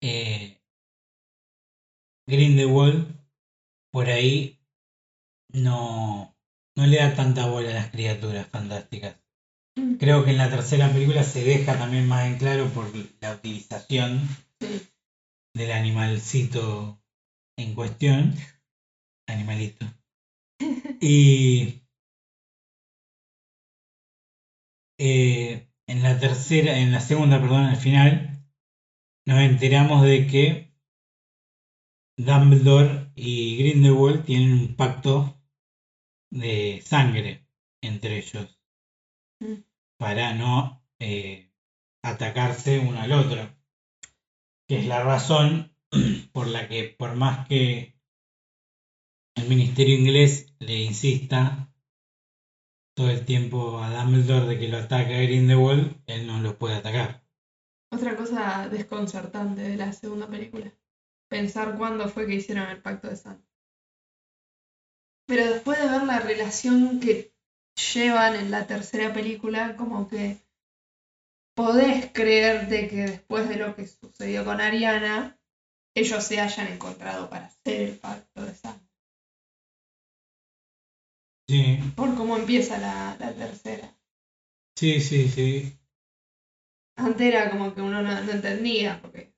eh, 0.00 0.58
Grindelwald 2.26 3.16
por 3.90 4.08
ahí 4.08 4.60
no, 5.52 6.36
no 6.76 6.86
le 6.86 6.98
da 6.98 7.14
tanta 7.14 7.46
bola 7.46 7.70
a 7.70 7.74
las 7.74 7.90
criaturas 7.90 8.46
fantásticas. 8.46 9.16
Mm. 9.76 9.94
Creo 9.94 10.24
que 10.24 10.30
en 10.30 10.38
la 10.38 10.50
tercera 10.50 10.92
película 10.92 11.22
se 11.22 11.42
deja 11.44 11.78
también 11.78 12.06
más 12.06 12.26
en 12.26 12.38
claro 12.38 12.68
por 12.68 12.86
la 13.20 13.32
utilización 13.32 14.20
Sí. 14.60 14.88
del 15.54 15.70
animalcito 15.72 17.00
en 17.56 17.74
cuestión. 17.74 18.34
Animalito. 19.28 19.86
Y 21.00 21.82
eh, 24.98 25.68
en 25.86 26.02
la 26.02 26.18
tercera, 26.18 26.78
en 26.78 26.92
la 26.92 27.00
segunda, 27.00 27.40
perdón, 27.40 27.64
al 27.64 27.76
final, 27.76 28.37
nos 29.28 29.40
enteramos 29.40 30.04
de 30.04 30.26
que 30.26 30.72
Dumbledore 32.16 33.12
y 33.14 33.58
Grindelwald 33.58 34.24
tienen 34.24 34.52
un 34.54 34.74
pacto 34.74 35.38
de 36.30 36.80
sangre 36.82 37.46
entre 37.82 38.16
ellos. 38.20 38.58
Mm. 39.40 39.62
para 39.98 40.32
no 40.32 40.82
eh, 40.98 41.52
atacarse 42.02 42.78
uno 42.78 43.00
al 43.00 43.12
otro. 43.12 43.54
Que 44.66 44.78
es 44.78 44.86
la 44.86 45.02
razón 45.04 45.76
por 46.32 46.46
la 46.46 46.66
que, 46.66 46.84
por 46.84 47.14
más 47.14 47.46
que 47.48 48.00
el 49.34 49.46
ministerio 49.46 49.94
inglés 49.94 50.54
le 50.58 50.84
insista 50.84 51.70
todo 52.96 53.10
el 53.10 53.26
tiempo 53.26 53.78
a 53.78 53.90
Dumbledore 53.90 54.46
de 54.46 54.58
que 54.58 54.68
lo 54.68 54.78
ataque 54.78 55.16
a 55.16 55.20
Grindelwald, 55.20 56.02
él 56.06 56.26
no 56.26 56.40
lo 56.40 56.58
puede 56.58 56.76
atacar. 56.76 57.27
Otra 57.90 58.16
cosa 58.16 58.66
desconcertante 58.70 59.60
de 59.60 59.76
la 59.76 59.92
segunda 59.92 60.26
película. 60.26 60.72
Pensar 61.28 61.76
cuándo 61.76 62.08
fue 62.08 62.26
que 62.26 62.36
hicieron 62.36 62.68
el 62.70 62.80
pacto 62.80 63.08
de 63.08 63.16
sangre. 63.16 63.46
Pero 65.28 65.44
después 65.52 65.78
de 65.78 65.88
ver 65.88 66.02
la 66.02 66.18
relación 66.18 66.98
que 66.98 67.32
llevan 67.94 68.34
en 68.34 68.50
la 68.50 68.66
tercera 68.66 69.12
película, 69.12 69.76
como 69.76 70.08
que 70.08 70.42
podés 71.54 72.10
creer 72.12 72.68
de 72.68 72.88
que 72.88 72.96
después 73.02 73.50
de 73.50 73.56
lo 73.56 73.74
que 73.76 73.86
sucedió 73.86 74.46
con 74.46 74.62
Ariana, 74.62 75.38
ellos 75.94 76.24
se 76.24 76.40
hayan 76.40 76.68
encontrado 76.68 77.30
para 77.30 77.46
hacer 77.46 77.82
el 77.82 77.98
pacto 77.98 78.42
de 78.44 78.54
sangre. 78.54 78.88
Sí, 81.48 81.78
Por 81.96 82.14
cómo 82.14 82.36
empieza 82.38 82.78
la, 82.78 83.14
la 83.20 83.34
tercera. 83.34 83.94
sí, 84.76 85.00
sí, 85.00 85.28
sí. 85.28 85.77
Antes 86.98 87.28
era 87.28 87.50
como 87.50 87.74
que 87.74 87.80
uno 87.80 88.02
no, 88.02 88.20
no 88.20 88.32
entendía, 88.32 89.00
porque 89.00 89.32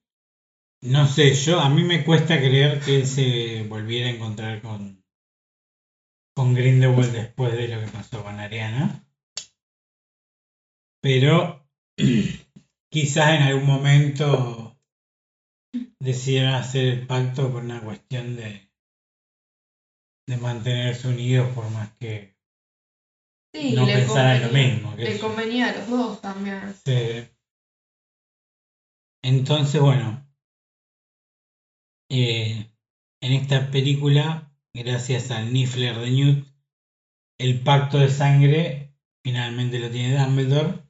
No 0.83 1.07
sé, 1.07 1.35
yo 1.35 1.61
a 1.61 1.69
mí 1.69 1.83
me 1.85 2.05
cuesta 2.05 2.39
creer 2.39 2.81
que 2.81 2.97
él 2.97 3.07
se 3.07 3.65
volviera 3.69 4.09
a 4.09 4.13
encontrar 4.13 4.63
con, 4.63 5.05
con 6.35 6.55
Grindelwald 6.55 7.13
después 7.13 7.53
de 7.53 7.69
lo 7.69 7.81
que 7.81 7.93
pasó 7.93 8.23
con 8.23 8.41
Ariana. 8.41 9.05
Pero 11.03 11.67
quizás 12.91 13.35
en 13.35 13.43
algún 13.43 13.67
momento 13.67 14.75
decidieron 16.01 16.55
hacer 16.55 16.87
el 16.87 17.07
pacto 17.07 17.53
por 17.53 17.63
una 17.63 17.83
cuestión 17.83 18.37
de, 18.37 18.71
de 20.27 20.37
mantenerse 20.39 21.09
unidos 21.09 21.53
por 21.55 21.71
más 21.71 21.91
que 21.99 22.35
sí, 23.55 23.73
no 23.73 23.85
le, 23.85 23.95
pensaran 23.95 24.37
en 24.37 24.43
lo 24.43 24.49
mismo. 24.49 24.97
qué 24.97 25.05
le 25.05 25.19
convenía 25.19 25.69
a 25.69 25.77
los 25.77 25.89
dos 25.89 26.21
también. 26.23 26.75
Sí. 26.87 27.29
Entonces, 29.23 29.81
bueno, 29.81 30.27
eh, 32.11 32.71
en 33.21 33.33
esta 33.33 33.71
película, 33.71 34.53
gracias 34.73 35.31
al 35.31 35.53
Niffler 35.53 35.99
de 35.99 36.11
Newt, 36.11 36.47
el 37.39 37.61
pacto 37.61 37.99
de 37.99 38.09
sangre 38.11 38.95
finalmente 39.23 39.79
lo 39.79 39.91
tiene 39.91 40.18
Dumbledore 40.18 40.83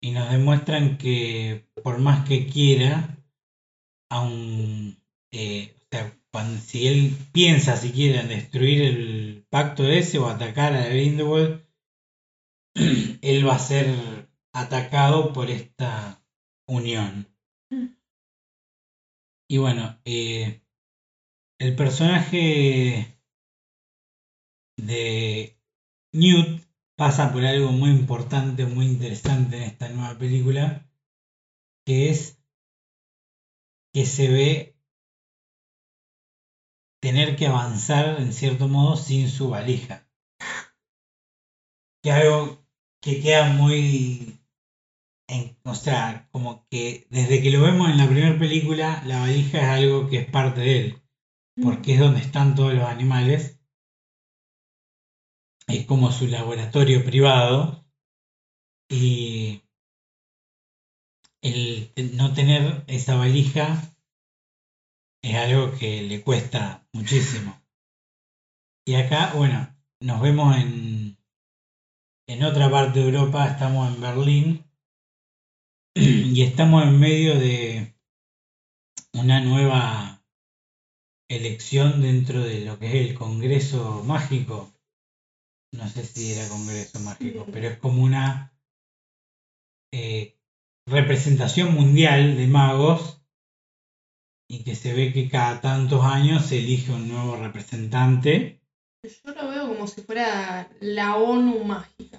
y 0.00 0.12
nos 0.12 0.30
demuestran 0.30 0.98
que 0.98 1.68
por 1.82 1.98
más 1.98 2.26
que 2.28 2.46
quiera, 2.46 3.18
aun, 4.10 4.96
eh, 5.32 5.74
o 5.82 5.86
sea, 5.90 6.20
si 6.60 6.86
él 6.86 7.16
piensa 7.32 7.76
siquiera 7.76 8.20
en 8.20 8.28
destruir 8.28 8.82
el 8.82 9.46
pacto 9.50 9.88
ese 9.88 10.18
o 10.18 10.28
atacar 10.28 10.74
a 10.74 10.88
Grindelwald, 10.88 11.66
él 13.22 13.46
va 13.46 13.56
a 13.56 13.58
ser 13.58 14.28
atacado 14.52 15.32
por 15.32 15.50
esta 15.50 16.22
unión. 16.66 17.28
Mm. 17.70 17.86
Y 19.48 19.58
bueno, 19.58 19.98
eh, 20.04 20.62
el 21.58 21.76
personaje 21.76 23.20
de 24.76 25.58
Newt 26.12 26.62
pasa 26.96 27.32
por 27.32 27.44
algo 27.44 27.72
muy 27.72 27.90
importante, 27.90 28.66
muy 28.66 28.86
interesante 28.86 29.56
en 29.56 29.62
esta 29.64 29.88
nueva 29.88 30.18
película, 30.18 30.90
que 31.84 32.10
es 32.10 32.38
que 33.92 34.04
se 34.04 34.28
ve 34.28 34.76
tener 37.00 37.36
que 37.36 37.46
avanzar 37.46 38.20
en 38.20 38.32
cierto 38.32 38.68
modo 38.68 38.96
sin 38.96 39.30
su 39.30 39.50
valija. 39.50 40.08
Que 42.02 42.12
algo 42.12 42.66
que 43.00 43.22
queda 43.22 43.52
muy 43.52 44.40
en- 45.28 45.56
o 45.64 45.74
sea, 45.74 46.28
como 46.32 46.66
que 46.68 47.06
desde 47.10 47.42
que 47.42 47.50
lo 47.50 47.62
vemos 47.62 47.90
en 47.90 47.98
la 47.98 48.06
primera 48.08 48.38
película, 48.38 49.02
la 49.06 49.20
valija 49.20 49.58
es 49.60 49.68
algo 49.68 50.08
que 50.08 50.18
es 50.18 50.30
parte 50.30 50.60
de 50.60 50.78
él, 50.78 51.02
porque 51.62 51.94
es 51.94 52.00
donde 52.00 52.20
están 52.20 52.54
todos 52.54 52.74
los 52.74 52.84
animales. 52.88 53.60
Es 55.68 55.86
como 55.86 56.10
su 56.10 56.26
laboratorio 56.26 57.04
privado. 57.04 57.84
Y 58.88 59.62
el 61.42 62.16
no 62.16 62.34
tener 62.34 62.84
esa 62.88 63.16
valija 63.16 63.96
es 65.22 65.34
algo 65.34 65.76
que 65.78 66.00
le 66.02 66.22
cuesta 66.22 66.86
muchísimo. 66.92 67.60
Y 68.86 68.94
acá, 68.94 69.32
bueno, 69.34 69.76
nos 70.00 70.20
vemos 70.22 70.56
en, 70.56 71.18
en 72.28 72.44
otra 72.44 72.70
parte 72.70 73.00
de 73.00 73.06
Europa, 73.06 73.46
estamos 73.48 73.92
en 73.94 74.00
Berlín 74.00 74.65
y 76.34 76.42
estamos 76.42 76.82
en 76.84 77.00
medio 77.00 77.38
de 77.38 77.96
una 79.14 79.40
nueva 79.40 80.22
elección 81.26 82.02
dentro 82.02 82.44
de 82.44 82.66
lo 82.66 82.78
que 82.78 82.88
es 82.88 83.08
el 83.08 83.14
Congreso 83.14 84.04
Mágico. 84.04 84.74
No 85.72 85.88
sé 85.88 86.04
si 86.04 86.32
era 86.34 86.46
Congreso 86.48 87.00
Mágico, 87.00 87.46
pero 87.50 87.68
es 87.68 87.78
como 87.78 88.02
una 88.02 88.52
eh, 89.90 90.38
representación 90.86 91.72
mundial 91.72 92.36
de 92.36 92.46
magos 92.46 93.22
y 94.50 94.64
que 94.64 94.74
se 94.74 94.92
ve 94.92 95.14
que 95.14 95.30
cada 95.30 95.62
tantos 95.62 96.04
años 96.04 96.44
se 96.44 96.58
elige 96.58 96.92
un 96.92 97.08
nuevo 97.08 97.38
representante. 97.38 98.60
Yo 99.02 99.32
lo 99.32 99.48
veo 99.48 99.68
como 99.68 99.86
si 99.86 100.02
fuera 100.02 100.68
la 100.80 101.16
ONU 101.16 101.64
mágica. 101.64 102.18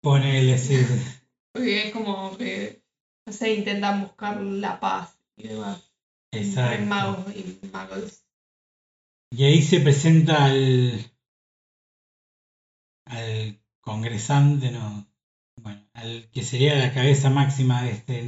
Ponele, 0.00 0.56
Porque 0.56 1.21
es 1.54 1.92
como 1.92 2.36
que, 2.36 2.82
no 3.26 3.32
sé, 3.32 3.54
intentan 3.54 4.02
buscar 4.02 4.40
la 4.40 4.80
paz 4.80 5.18
y 5.36 5.48
demás. 5.48 5.92
Exacto. 6.32 6.86
magos 6.86 7.36
y 7.36 7.66
magos. 7.66 8.24
Y 9.30 9.44
ahí 9.44 9.62
se 9.62 9.80
presenta 9.80 10.44
al, 10.44 11.10
al 13.06 13.60
congresante, 13.80 14.70
no, 14.70 15.06
bueno, 15.62 15.86
al 15.94 16.30
que 16.30 16.42
sería 16.42 16.76
la 16.76 16.92
cabeza 16.92 17.30
máxima 17.30 17.82
de 17.82 17.90
este, 17.90 18.22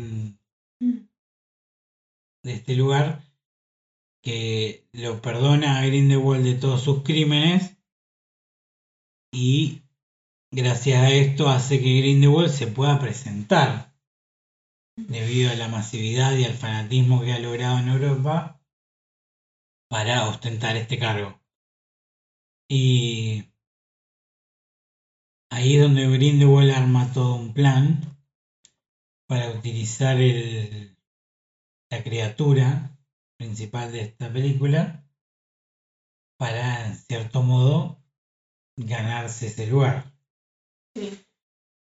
de 2.43 2.53
este 2.53 2.75
lugar, 2.77 3.23
que 4.23 4.87
lo 4.93 5.21
perdona 5.21 5.79
a 5.79 5.87
Grindelwald 5.87 6.45
de 6.45 6.55
todos 6.55 6.83
sus 6.83 7.03
crímenes 7.03 7.77
y 9.31 9.84
gracias 10.55 11.03
a 11.03 11.11
esto 11.11 11.49
hace 11.49 11.81
que 11.81 11.99
Grindelwald 11.99 12.51
se 12.51 12.69
pueda 12.69 13.01
presentar 13.01 13.93
debido 14.97 15.51
a 15.51 15.57
la 15.57 15.69
masividad 15.69 16.37
y 16.37 16.45
al 16.45 16.55
fanatismo 16.55 17.23
que 17.23 17.33
ha 17.33 17.41
logrado 17.41 17.79
en 17.79 17.89
Europa 17.89 18.61
para 19.91 20.29
ostentar 20.29 20.77
este 20.77 20.99
cargo. 20.99 21.41
Y 22.69 23.53
ahí 25.51 25.77
es 25.77 25.83
donde 25.83 26.09
Grindelwald 26.09 26.71
arma 26.71 27.13
todo 27.13 27.35
un 27.35 27.53
plan 27.53 28.01
para 29.27 29.51
utilizar 29.51 30.21
el, 30.21 30.97
la 31.91 32.03
criatura 32.05 32.97
principal 33.37 33.91
de 33.91 34.03
esta 34.03 34.33
película 34.33 35.05
para, 36.39 36.87
en 36.87 36.95
cierto 36.95 37.43
modo, 37.43 38.01
ganarse 38.77 39.49
ese 39.49 39.67
lugar. 39.67 40.14
Sí. 40.95 41.11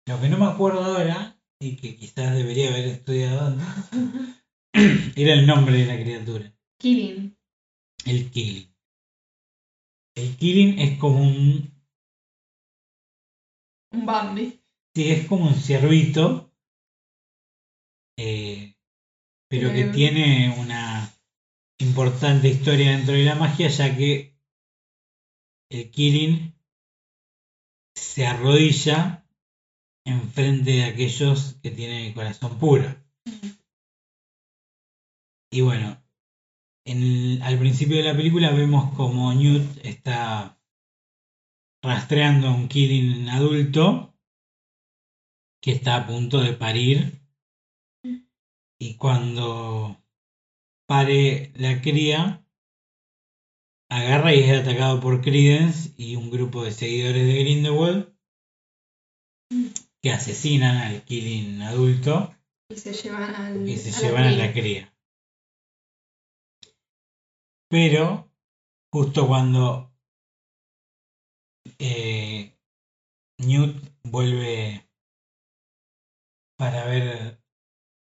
Lo 0.07 0.19
que 0.19 0.29
no 0.29 0.37
me 0.37 0.45
acuerdo 0.45 0.83
ahora, 0.83 1.37
y 1.59 1.75
que 1.75 1.95
quizás 1.95 2.33
debería 2.35 2.69
haber 2.69 2.85
estudiado 2.87 3.47
antes, 3.47 3.67
era 5.15 5.33
el 5.33 5.45
nombre 5.45 5.73
de 5.77 5.85
la 5.85 6.01
criatura. 6.01 6.53
Killing. 6.79 7.37
El 8.05 8.31
Killing. 8.31 8.73
El 10.15 10.37
Killing 10.37 10.79
es 10.79 10.97
como 10.97 11.19
un. 11.21 11.71
Un 13.93 14.05
Bambi. 14.05 14.59
Sí, 14.95 15.11
es 15.11 15.27
como 15.27 15.47
un 15.47 15.55
ciervito. 15.55 16.47
eh, 18.17 18.75
pero 19.49 19.71
que 19.71 19.81
Eh. 19.81 19.91
tiene 19.91 20.55
una 20.59 21.11
importante 21.79 22.49
historia 22.49 22.91
dentro 22.91 23.13
de 23.15 23.23
la 23.25 23.35
magia, 23.35 23.67
ya 23.67 23.97
que 23.97 24.37
el 25.69 25.89
Killing 25.91 26.53
se 27.95 28.25
arrodilla 28.25 29.27
enfrente 30.05 30.71
de 30.71 30.83
aquellos 30.85 31.55
que 31.61 31.71
tienen 31.71 32.05
el 32.05 32.13
corazón 32.13 32.57
puro. 32.59 32.85
Y 35.51 35.61
bueno, 35.61 36.01
en 36.85 36.97
el- 37.03 37.41
al 37.41 37.59
principio 37.59 37.97
de 37.97 38.03
la 38.03 38.15
película 38.15 38.51
vemos 38.51 38.93
como 38.95 39.33
Newt 39.33 39.85
está 39.85 40.57
rastreando 41.83 42.47
a 42.47 42.55
un 42.55 42.67
Killing 42.67 43.29
adulto 43.29 44.13
que 45.61 45.71
está 45.71 45.97
a 45.97 46.07
punto 46.07 46.39
de 46.41 46.53
parir. 46.53 47.21
Y 48.79 48.95
cuando 48.95 50.03
pare 50.87 51.51
la 51.55 51.81
cría, 51.81 52.40
agarra 53.91 54.33
y 54.33 54.39
es 54.39 54.61
atacado 54.61 55.01
por 55.01 55.21
Credence 55.21 55.93
y 55.97 56.15
un 56.15 56.31
grupo 56.31 56.63
de 56.63 56.71
seguidores 56.71 57.27
de 57.27 57.43
Grindelwald 57.43 58.15
que 60.01 60.11
asesinan 60.11 60.77
al 60.77 61.03
Killing 61.03 61.61
adulto 61.61 62.33
Y 62.69 62.77
se 62.77 62.93
llevan 62.93 63.35
al. 63.35 63.67
y 63.69 63.77
se 63.77 64.07
a 64.07 64.31
la 64.31 64.53
cría. 64.53 64.95
Pero 67.69 68.31
justo 68.93 69.27
cuando 69.27 69.93
eh, 71.77 72.57
Newt 73.39 73.75
vuelve 74.03 74.87
para 76.57 76.85
ver 76.85 77.41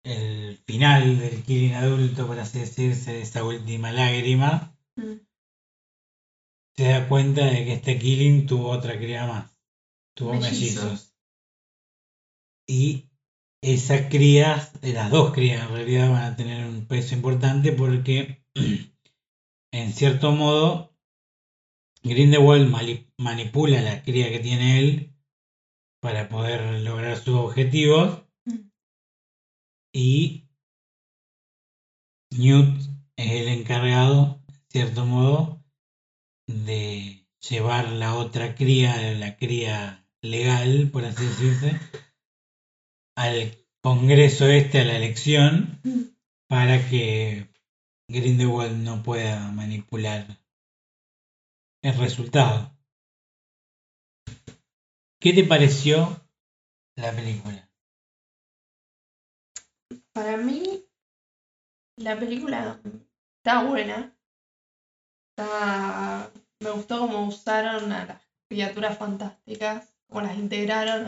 el 0.04 0.56
final 0.68 1.18
del 1.18 1.44
Killing 1.44 1.74
adulto, 1.74 2.28
por 2.28 2.40
así 2.40 2.60
decirse, 2.60 3.22
esa 3.22 3.44
última 3.44 3.92
lágrima, 3.92 4.76
Mm. 5.00 5.29
Se 6.80 6.88
da 6.88 7.10
cuenta 7.10 7.44
de 7.44 7.66
que 7.66 7.74
este 7.74 8.00
Killing 8.00 8.46
tuvo 8.48 8.70
otra 8.70 8.98
cría 8.98 9.28
más. 9.28 9.54
Tuvo 10.16 10.36
Mellizos. 10.36 10.86
mellizos. 10.86 11.16
Y 12.70 13.10
esas 13.62 14.10
crías, 14.10 14.80
de 14.80 14.94
las 14.94 15.12
dos 15.12 15.34
crías 15.34 15.62
en 15.68 15.76
realidad, 15.76 16.10
van 16.10 16.24
a 16.24 16.36
tener 16.38 16.66
un 16.66 16.88
peso 16.88 17.16
importante 17.16 17.74
porque, 17.74 18.46
en 19.74 19.92
cierto 19.92 20.32
modo, 20.32 20.96
Grindelwald 22.02 22.74
manipula 23.18 23.82
la 23.82 24.02
cría 24.02 24.30
que 24.30 24.40
tiene 24.40 24.80
él 24.80 25.14
para 26.02 26.30
poder 26.30 26.80
lograr 26.80 27.18
sus 27.18 27.36
objetivos. 27.36 28.24
Mm. 28.46 28.70
Y 29.94 30.48
Newt 32.32 32.80
es 33.18 33.32
el 33.32 33.50
encargado, 33.50 34.42
en 34.48 34.62
cierto 34.70 35.06
modo, 35.06 35.59
de 36.50 37.28
llevar 37.48 37.92
la 37.92 38.16
otra 38.16 38.56
cría, 38.56 39.14
la 39.14 39.38
cría 39.38 40.04
legal, 40.22 40.90
por 40.92 41.06
así 41.06 41.24
decirse, 41.26 41.80
al 43.16 43.56
Congreso 43.82 44.48
este, 44.48 44.82
a 44.82 44.86
la 44.86 44.98
elección, 44.98 45.80
para 46.48 46.90
que 46.90 47.48
Grindelwald 48.10 48.84
no 48.84 49.04
pueda 49.04 49.52
manipular 49.52 50.26
el 51.84 51.98
resultado. 51.98 52.72
¿Qué 55.20 55.34
te 55.34 55.44
pareció 55.44 56.20
la 56.96 57.12
película? 57.12 57.70
Para 60.14 60.36
mí, 60.38 60.84
la 61.98 62.20
película 62.20 62.82
está 63.38 63.64
buena. 63.64 64.18
Está... 65.30 66.32
Me 66.62 66.72
gustó 66.72 67.00
cómo 67.00 67.26
usaron 67.26 67.92
a 67.94 68.06
las 68.06 68.22
criaturas 68.50 68.98
fantásticas, 68.98 69.94
cómo 70.08 70.22
las 70.22 70.38
integraron 70.38 71.08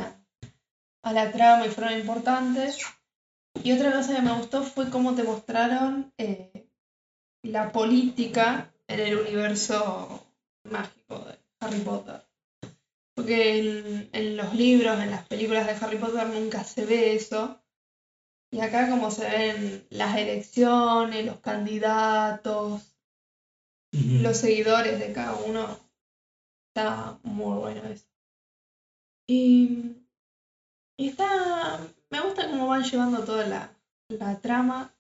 a, 1.04 1.14
la 1.14 1.32
trama 1.32 1.66
y 1.66 1.70
fueron 1.70 2.00
importantes. 2.00 2.80
Y 3.62 3.74
otra 3.74 3.92
cosa 3.92 4.16
que 4.16 4.22
me 4.22 4.34
gustó 4.34 4.64
fue 4.64 4.90
cómo 4.90 5.14
te 5.14 5.24
mostraron 5.24 6.14
eh, 6.18 6.70
la 7.44 7.72
política 7.72 8.72
en 8.88 9.00
el 9.02 9.18
universo 9.18 10.26
mágico 10.64 11.20
de 11.20 11.38
Harry 11.60 11.80
Potter. 11.80 12.24
Porque 13.14 13.60
en, 13.60 14.10
en 14.14 14.38
los 14.38 14.54
libros, 14.54 15.00
en 15.02 15.12
las 15.12 15.28
películas 15.28 15.68
de 15.68 15.86
Harry 15.86 15.98
Potter 15.98 16.28
nunca 16.28 16.64
se 16.64 16.86
ve 16.86 17.14
eso. 17.16 17.62
Y 18.52 18.62
acá 18.62 18.90
como 18.90 19.12
se 19.12 19.30
ven 19.30 19.88
las 19.90 20.18
elecciones, 20.18 21.26
los 21.26 21.40
candidatos, 21.40 22.91
los 23.92 24.38
seguidores 24.38 25.00
de 25.00 25.14
cada 25.14 25.36
uno, 25.36 25.80
está 26.68 27.20
muy 27.24 27.60
bueno 27.60 27.84
eso. 27.86 28.06
Y, 29.28 29.96
está, 30.98 31.80
me 32.10 32.22
gusta 32.22 32.50
cómo 32.50 32.68
van 32.68 32.84
llevando 32.84 33.24
toda 33.24 33.46
la, 33.48 33.78
la 34.10 34.40
trama. 34.40 34.96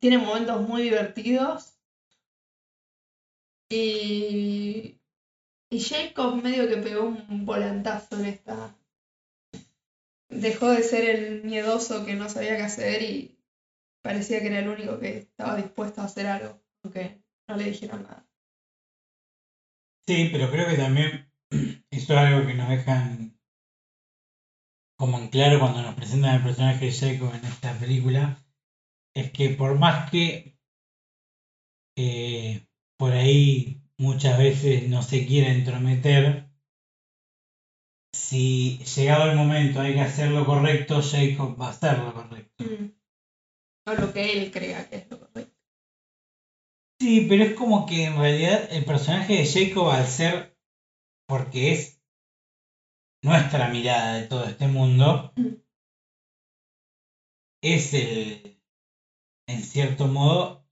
Tiene 0.00 0.18
momentos 0.18 0.68
muy 0.68 0.82
divertidos. 0.82 1.78
Y, 3.70 5.00
y 5.70 5.80
Jacob 5.80 6.42
medio 6.42 6.68
que 6.68 6.76
pegó 6.76 7.04
un 7.04 7.46
volantazo 7.46 8.16
en 8.20 8.26
esta, 8.26 8.76
dejó 10.28 10.70
de 10.70 10.82
ser 10.82 11.08
el 11.08 11.44
miedoso 11.44 12.04
que 12.04 12.14
no 12.14 12.28
sabía 12.28 12.56
qué 12.56 12.62
hacer 12.62 13.02
y 13.02 13.38
parecía 14.02 14.40
que 14.40 14.48
era 14.48 14.58
el 14.58 14.68
único 14.68 14.98
que 14.98 15.18
estaba 15.18 15.56
dispuesto 15.56 16.02
a 16.02 16.04
hacer 16.04 16.26
algo, 16.26 16.60
aunque 16.82 17.23
no 17.48 17.56
le 17.56 17.64
dijeron 17.64 18.02
nada. 18.02 18.26
Sí, 20.06 20.28
pero 20.32 20.50
creo 20.50 20.68
que 20.68 20.76
también 20.76 21.30
eso 21.90 22.12
es 22.12 22.18
algo 22.18 22.46
que 22.46 22.54
nos 22.54 22.68
dejan 22.68 23.34
como 24.96 25.18
en 25.18 25.28
claro 25.28 25.58
cuando 25.58 25.82
nos 25.82 25.94
presentan 25.94 26.36
el 26.36 26.42
personaje 26.42 26.86
de 26.86 26.92
Jacob 26.92 27.34
en 27.34 27.44
esta 27.44 27.78
película, 27.78 28.38
es 29.14 29.30
que 29.32 29.50
por 29.50 29.78
más 29.78 30.10
que 30.10 30.56
eh, 31.96 32.66
por 32.96 33.12
ahí 33.12 33.82
muchas 33.98 34.38
veces 34.38 34.88
no 34.88 35.02
se 35.02 35.26
quiera 35.26 35.52
entrometer, 35.52 36.48
si 38.12 38.78
llegado 38.78 39.30
el 39.30 39.36
momento 39.36 39.80
hay 39.80 39.94
que 39.94 40.00
hacer 40.00 40.30
lo 40.30 40.46
correcto, 40.46 41.02
Jacob 41.02 41.60
va 41.60 41.66
a 41.66 41.70
hacer 41.70 41.98
lo 41.98 42.14
correcto. 42.14 42.64
O 43.86 43.92
lo 43.92 44.12
que 44.12 44.32
él 44.32 44.50
crea 44.50 44.88
que 44.88 44.96
es 44.96 45.10
lo 45.10 45.18
correcto. 45.18 45.23
Sí, 47.00 47.26
pero 47.28 47.44
es 47.44 47.54
como 47.54 47.86
que 47.86 48.04
en 48.04 48.16
realidad 48.16 48.68
el 48.70 48.84
personaje 48.84 49.34
de 49.34 49.46
Jacob 49.46 49.90
al 49.90 50.06
ser, 50.06 50.56
porque 51.26 51.72
es 51.72 52.00
nuestra 53.22 53.68
mirada 53.68 54.14
de 54.14 54.26
todo 54.26 54.44
este 54.44 54.68
mundo, 54.68 55.32
Mm. 55.36 55.54
es 57.62 57.94
el, 57.94 58.60
en 59.48 59.62
cierto 59.62 60.06
modo, 60.06 60.66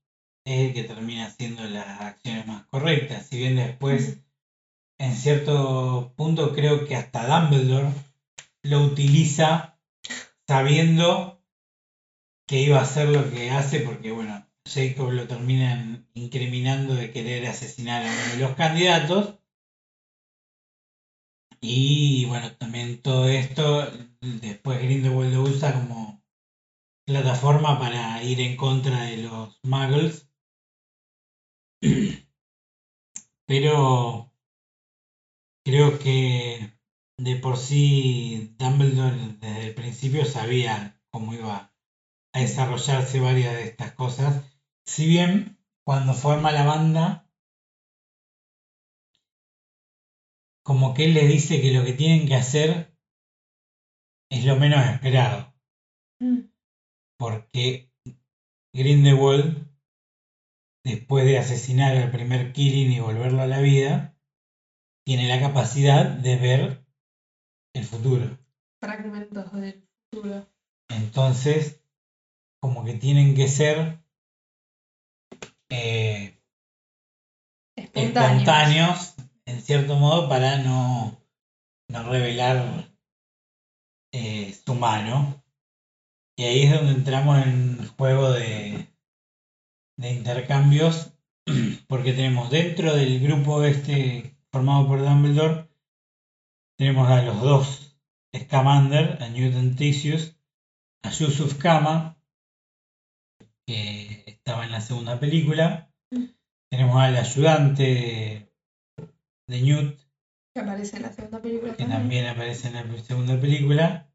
es 0.45 0.67
el 0.67 0.73
que 0.73 0.83
termina 0.83 1.25
haciendo 1.25 1.63
las 1.63 2.01
acciones 2.01 2.45
más 2.45 2.65
correctas. 2.67 3.27
Si 3.27 3.37
bien 3.37 3.55
después, 3.55 4.19
en 4.99 5.15
cierto 5.15 6.13
punto, 6.15 6.53
creo 6.53 6.85
que 6.85 6.95
hasta 6.95 7.27
Dumbledore 7.27 7.91
lo 8.63 8.81
utiliza 8.81 9.79
sabiendo 10.47 11.41
que 12.47 12.61
iba 12.61 12.79
a 12.79 12.83
hacer 12.83 13.09
lo 13.09 13.31
que 13.31 13.49
hace, 13.49 13.79
porque 13.79 14.11
bueno, 14.11 14.45
Jacob 14.65 15.11
lo 15.11 15.27
termina 15.27 16.05
incriminando 16.13 16.95
de 16.95 17.11
querer 17.11 17.47
asesinar 17.47 18.05
a 18.05 18.11
uno 18.11 18.33
de 18.33 18.37
los 18.37 18.55
candidatos. 18.55 19.39
Y 21.61 22.25
bueno, 22.25 22.55
también 22.57 23.01
todo 23.01 23.27
esto, 23.29 23.89
después 24.21 24.81
Grindelwald 24.81 25.33
lo 25.33 25.43
usa 25.43 25.73
como 25.73 26.21
plataforma 27.05 27.79
para 27.79 28.21
ir 28.23 28.39
en 28.41 28.57
contra 28.57 29.03
de 29.03 29.17
los 29.23 29.59
muggles. 29.63 30.29
Pero 33.45 34.33
creo 35.65 35.99
que 35.99 36.73
de 37.17 37.35
por 37.37 37.57
sí 37.57 38.55
Dumbledore 38.57 39.37
desde 39.39 39.67
el 39.67 39.75
principio 39.75 40.25
sabía 40.25 40.99
cómo 41.11 41.33
iba 41.33 41.73
a 42.33 42.39
desarrollarse 42.39 43.19
varias 43.19 43.53
de 43.53 43.63
estas 43.63 43.93
cosas. 43.93 44.52
Si 44.85 45.07
bien 45.07 45.57
cuando 45.85 46.13
forma 46.13 46.51
la 46.51 46.65
banda, 46.65 47.29
como 50.63 50.93
que 50.93 51.05
él 51.05 51.13
les 51.13 51.27
dice 51.27 51.61
que 51.61 51.73
lo 51.73 51.83
que 51.83 51.93
tienen 51.93 52.27
que 52.27 52.35
hacer 52.35 52.95
es 54.29 54.45
lo 54.45 54.55
menos 54.55 54.85
esperado, 54.85 55.53
Mm. 56.19 56.49
porque 57.17 57.91
Grindelwald, 58.73 59.67
después 60.85 61.25
de 61.25 61.37
asesinar 61.37 61.97
al 61.97 62.11
primer 62.11 62.53
Killing 62.53 62.91
y 62.91 62.99
volverlo 62.99 63.41
a 63.41 63.47
la 63.47 63.59
vida, 63.59 64.17
tiene 65.05 65.27
la 65.27 65.39
capacidad 65.39 66.05
de 66.09 66.37
ver 66.37 66.85
el 67.73 67.83
futuro. 67.83 68.37
Fragmentos 68.81 69.51
del 69.53 69.87
futuro. 70.11 70.47
Entonces, 70.89 71.83
como 72.61 72.85
que 72.85 72.93
tienen 72.93 73.35
que 73.35 73.47
ser 73.47 74.02
eh, 75.69 76.39
Espontáneos. 77.75 78.31
espontáneos, 78.31 79.15
en 79.45 79.61
cierto 79.61 79.95
modo, 79.95 80.29
para 80.29 80.57
no, 80.57 81.21
no 81.89 82.03
revelar 82.09 82.91
eh, 84.11 84.53
su 84.65 84.75
mano. 84.75 85.43
Y 86.37 86.43
ahí 86.43 86.63
es 86.63 86.73
donde 86.73 86.93
entramos 86.93 87.45
en 87.45 87.77
el 87.79 87.87
juego 87.89 88.31
de, 88.31 88.93
de 89.97 90.11
intercambios, 90.11 91.13
porque 91.87 92.13
tenemos 92.13 92.49
dentro 92.49 92.95
del 92.95 93.19
grupo 93.19 93.63
este 93.63 94.37
formado 94.51 94.87
por 94.87 94.99
Dumbledore, 94.99 95.67
tenemos 96.77 97.09
a 97.09 97.23
los 97.23 97.41
dos 97.41 97.97
Scamander, 98.35 99.21
a 99.21 99.29
Newton 99.29 99.75
Theseus, 99.75 100.35
a 101.03 101.09
Yusuf 101.09 101.57
Kama, 101.57 102.17
que 103.65 104.12
estaba 104.45 104.65
en 104.65 104.71
la 104.71 104.81
segunda 104.81 105.19
película. 105.19 105.89
Mm. 106.11 106.25
Tenemos 106.71 107.01
al 107.01 107.15
ayudante 107.17 108.51
de 109.47 109.61
Newt, 109.61 109.99
Que 110.53 110.61
aparece 110.61 110.97
en 110.97 111.03
la 111.03 111.13
segunda 111.13 111.41
película 111.41 111.75
que 111.75 111.85
también 111.85 112.25
aparece 112.27 112.67
en 112.69 112.73
la 112.75 113.03
segunda 113.03 113.39
película. 113.39 114.09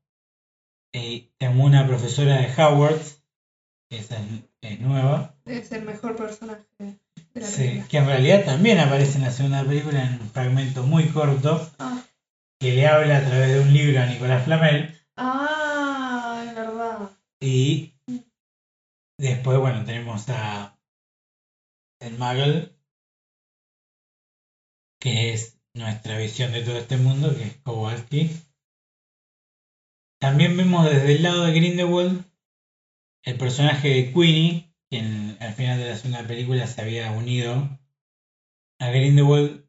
Eh, 0.95 1.31
tenemos 1.39 1.67
una 1.67 1.87
profesora 1.87 2.37
de 2.39 2.53
Howard, 2.63 3.01
que 3.91 3.99
esa 3.99 4.17
es, 4.19 4.25
es 4.63 4.81
nueva. 4.81 5.35
Es 5.45 5.71
el 5.73 5.85
mejor 5.85 6.17
personaje 6.17 6.65
de 6.79 7.41
la 7.41 7.47
Sí, 7.47 7.63
película. 7.63 7.89
que 7.89 7.99
en 7.99 8.07
realidad 8.07 8.45
también 8.45 8.79
aparece 8.81 9.19
en 9.19 9.25
la 9.25 9.31
segunda 9.31 9.65
película 9.65 10.03
en 10.03 10.21
un 10.21 10.31
fragmento 10.31 10.83
muy 10.83 11.09
corto 11.09 11.71
Ah, 11.79 12.03
que 12.61 12.73
le 12.73 12.87
habla 12.87 13.19
a 13.19 13.25
través 13.25 13.49
de 13.55 13.61
un 13.61 13.73
libro 13.73 14.01
a 14.03 14.07
Nicolás 14.07 14.45
Flamel 14.45 14.99
ah, 15.17 16.45
es 16.49 16.55
verdad. 16.55 17.11
y 17.41 17.95
después 19.19 19.59
bueno 19.59 19.85
tenemos 19.85 20.29
a 20.29 20.79
el 22.01 22.13
Muggle 22.13 22.75
que 25.01 25.33
es 25.33 25.61
nuestra 25.75 26.19
visión 26.19 26.53
de 26.53 26.63
todo 26.63 26.77
este 26.77 26.97
mundo 26.97 27.35
que 27.37 27.45
es 27.45 27.57
Kowalski. 27.59 28.31
También 30.21 30.57
vemos 30.57 30.85
desde 30.85 31.17
el 31.17 31.23
lado 31.23 31.45
de 31.45 31.53
Grindelwald 31.53 32.25
el 33.25 33.39
personaje 33.39 33.89
de 33.89 34.13
Queenie 34.13 34.75
quien 34.89 35.37
al 35.41 35.53
final 35.53 35.79
de 35.79 35.91
la 35.91 35.97
segunda 35.97 36.27
película 36.27 36.67
se 36.67 36.81
había 36.81 37.13
unido 37.13 37.79
a 38.81 38.91
Grindelwald 38.91 39.69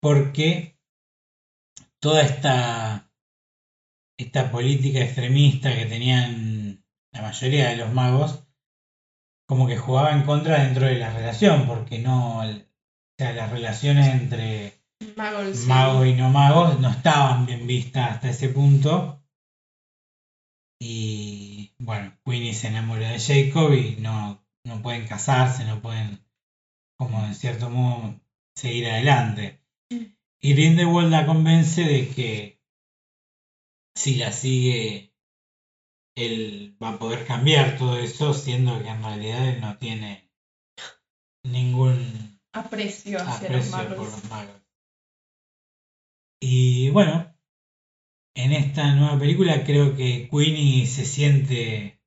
porque 0.00 0.78
toda 2.00 2.22
esta, 2.22 3.12
esta 4.16 4.50
política 4.50 5.00
extremista 5.00 5.76
que 5.76 5.86
tenían 5.86 6.57
la 7.12 7.22
mayoría 7.22 7.70
de 7.70 7.76
los 7.76 7.92
magos, 7.92 8.44
como 9.46 9.66
que 9.66 9.76
jugaba 9.76 10.12
en 10.12 10.22
contra 10.22 10.62
dentro 10.64 10.86
de 10.86 10.98
la 10.98 11.12
relación, 11.12 11.66
porque 11.66 11.98
no, 11.98 12.40
o 12.40 12.44
sea, 13.18 13.32
las 13.32 13.50
relaciones 13.50 14.08
entre 14.08 14.82
sí. 15.00 15.66
magos 15.66 16.06
y 16.06 16.14
no 16.14 16.30
magos 16.30 16.78
no 16.80 16.90
estaban 16.90 17.46
bien 17.46 17.66
vistas 17.66 18.12
hasta 18.12 18.30
ese 18.30 18.48
punto. 18.48 19.22
Y 20.80 21.74
bueno, 21.78 22.16
Queenie 22.24 22.54
se 22.54 22.68
enamora 22.68 23.10
de 23.10 23.18
Jacob 23.18 23.72
y 23.72 23.96
no, 24.00 24.44
no 24.64 24.82
pueden 24.82 25.06
casarse, 25.06 25.64
no 25.64 25.80
pueden, 25.80 26.24
como 26.96 27.24
en 27.24 27.34
cierto 27.34 27.68
modo, 27.70 28.20
seguir 28.54 28.86
adelante. 28.86 29.60
Y 30.40 30.52
Grindelwald 30.52 31.10
la 31.10 31.26
convence 31.26 31.82
de 31.82 32.08
que 32.08 32.62
si 33.96 34.14
la 34.16 34.30
sigue, 34.30 35.07
él 36.26 36.76
va 36.82 36.90
a 36.90 36.98
poder 36.98 37.26
cambiar 37.26 37.78
todo 37.78 37.96
eso, 37.98 38.34
siendo 38.34 38.80
que 38.82 38.88
en 38.88 39.02
realidad 39.02 39.48
él 39.48 39.60
no 39.60 39.76
tiene 39.78 40.30
ningún 41.44 42.40
Aprecio 42.52 43.18
hacia 43.20 43.50
los 43.50 43.68
por 43.68 43.88
magos. 43.88 43.98
los 43.98 44.30
magos. 44.30 44.62
Y 46.40 46.90
bueno, 46.90 47.34
en 48.36 48.52
esta 48.52 48.94
nueva 48.94 49.18
película 49.18 49.64
creo 49.64 49.96
que 49.96 50.28
Queenie 50.30 50.86
se 50.86 51.04
siente 51.04 52.00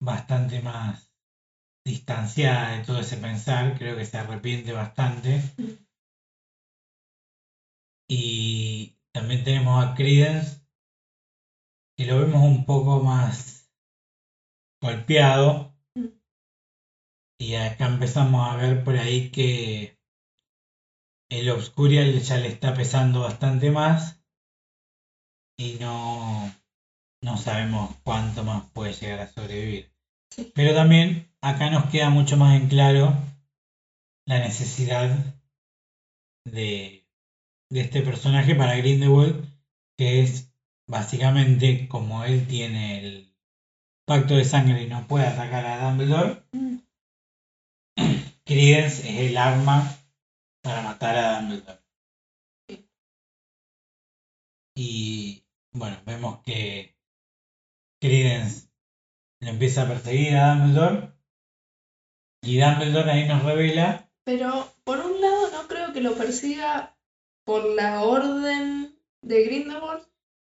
bastante 0.00 0.60
más 0.60 1.12
distanciada 1.84 2.76
de 2.76 2.84
todo 2.84 3.00
ese 3.00 3.16
pensar, 3.16 3.78
creo 3.78 3.96
que 3.96 4.04
se 4.04 4.18
arrepiente 4.18 4.72
bastante. 4.72 5.42
Y 8.08 8.98
también 9.12 9.44
tenemos 9.44 9.84
a 9.84 9.94
Credence, 9.94 10.67
que 11.98 12.06
lo 12.06 12.20
vemos 12.20 12.42
un 12.44 12.64
poco 12.64 13.02
más 13.02 13.68
golpeado. 14.80 15.74
Mm. 15.96 16.06
Y 17.40 17.54
acá 17.56 17.86
empezamos 17.86 18.48
a 18.48 18.56
ver 18.56 18.84
por 18.84 18.96
ahí 18.96 19.32
que 19.32 19.98
el 21.28 21.50
Obscurial 21.50 22.20
ya 22.20 22.36
le 22.36 22.48
está 22.48 22.72
pesando 22.72 23.22
bastante 23.22 23.72
más. 23.72 24.22
Y 25.58 25.74
no, 25.80 26.54
no 27.20 27.36
sabemos 27.36 27.96
cuánto 28.04 28.44
más 28.44 28.70
puede 28.70 28.92
llegar 28.92 29.18
a 29.18 29.28
sobrevivir. 29.28 29.92
Sí. 30.30 30.52
Pero 30.54 30.74
también 30.76 31.34
acá 31.42 31.68
nos 31.68 31.90
queda 31.90 32.10
mucho 32.10 32.36
más 32.36 32.60
en 32.60 32.68
claro 32.68 33.12
la 34.24 34.38
necesidad 34.38 35.10
de, 36.46 37.08
de 37.70 37.80
este 37.80 38.02
personaje 38.02 38.54
para 38.54 38.76
Grindelwald, 38.76 39.44
que 39.96 40.22
es 40.22 40.47
básicamente 40.88 41.86
como 41.86 42.24
él 42.24 42.46
tiene 42.48 42.98
el 42.98 43.34
pacto 44.06 44.34
de 44.34 44.44
sangre 44.44 44.82
y 44.82 44.88
no 44.88 45.06
puede 45.06 45.26
atacar 45.26 45.64
a 45.64 45.84
Dumbledore, 45.84 46.42
Mm. 46.52 46.78
Credence 48.44 49.06
es 49.08 49.30
el 49.30 49.36
arma 49.36 49.82
para 50.62 50.82
matar 50.82 51.16
a 51.16 51.40
Dumbledore. 51.40 51.82
Y 54.74 55.44
bueno, 55.72 55.98
vemos 56.06 56.40
que 56.42 56.96
Credence 58.00 58.70
lo 59.40 59.50
empieza 59.50 59.82
a 59.82 59.88
perseguir 59.88 60.36
a 60.36 60.54
Dumbledore 60.54 61.12
y 62.42 62.58
Dumbledore 62.58 63.10
ahí 63.10 63.28
nos 63.28 63.42
revela 63.42 64.10
Pero 64.24 64.72
por 64.84 64.98
un 65.00 65.20
lado 65.20 65.50
no 65.50 65.68
creo 65.68 65.92
que 65.92 66.00
lo 66.00 66.14
persiga 66.14 66.96
por 67.44 67.64
la 67.64 68.02
orden 68.04 68.98
de 69.22 69.44
Grindelwald, 69.44 70.07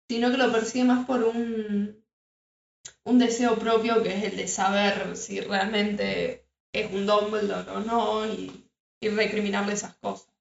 sino 0.08 0.30
que 0.30 0.36
lo 0.38 0.50
persigue 0.52 0.84
más 0.84 1.06
por 1.06 1.22
un, 1.24 2.02
un 3.04 3.18
deseo 3.18 3.58
propio 3.58 4.02
que 4.02 4.16
es 4.16 4.24
el 4.24 4.36
de 4.36 4.48
saber 4.48 5.16
si 5.16 5.40
realmente 5.40 6.44
es 6.72 6.92
un 6.92 7.06
Dumbledore 7.06 7.70
o 7.70 7.80
no 7.80 8.26
y, 8.26 8.64
y 9.00 9.08
recriminarle 9.08 9.74
esas 9.74 9.94
cosas. 9.96 10.32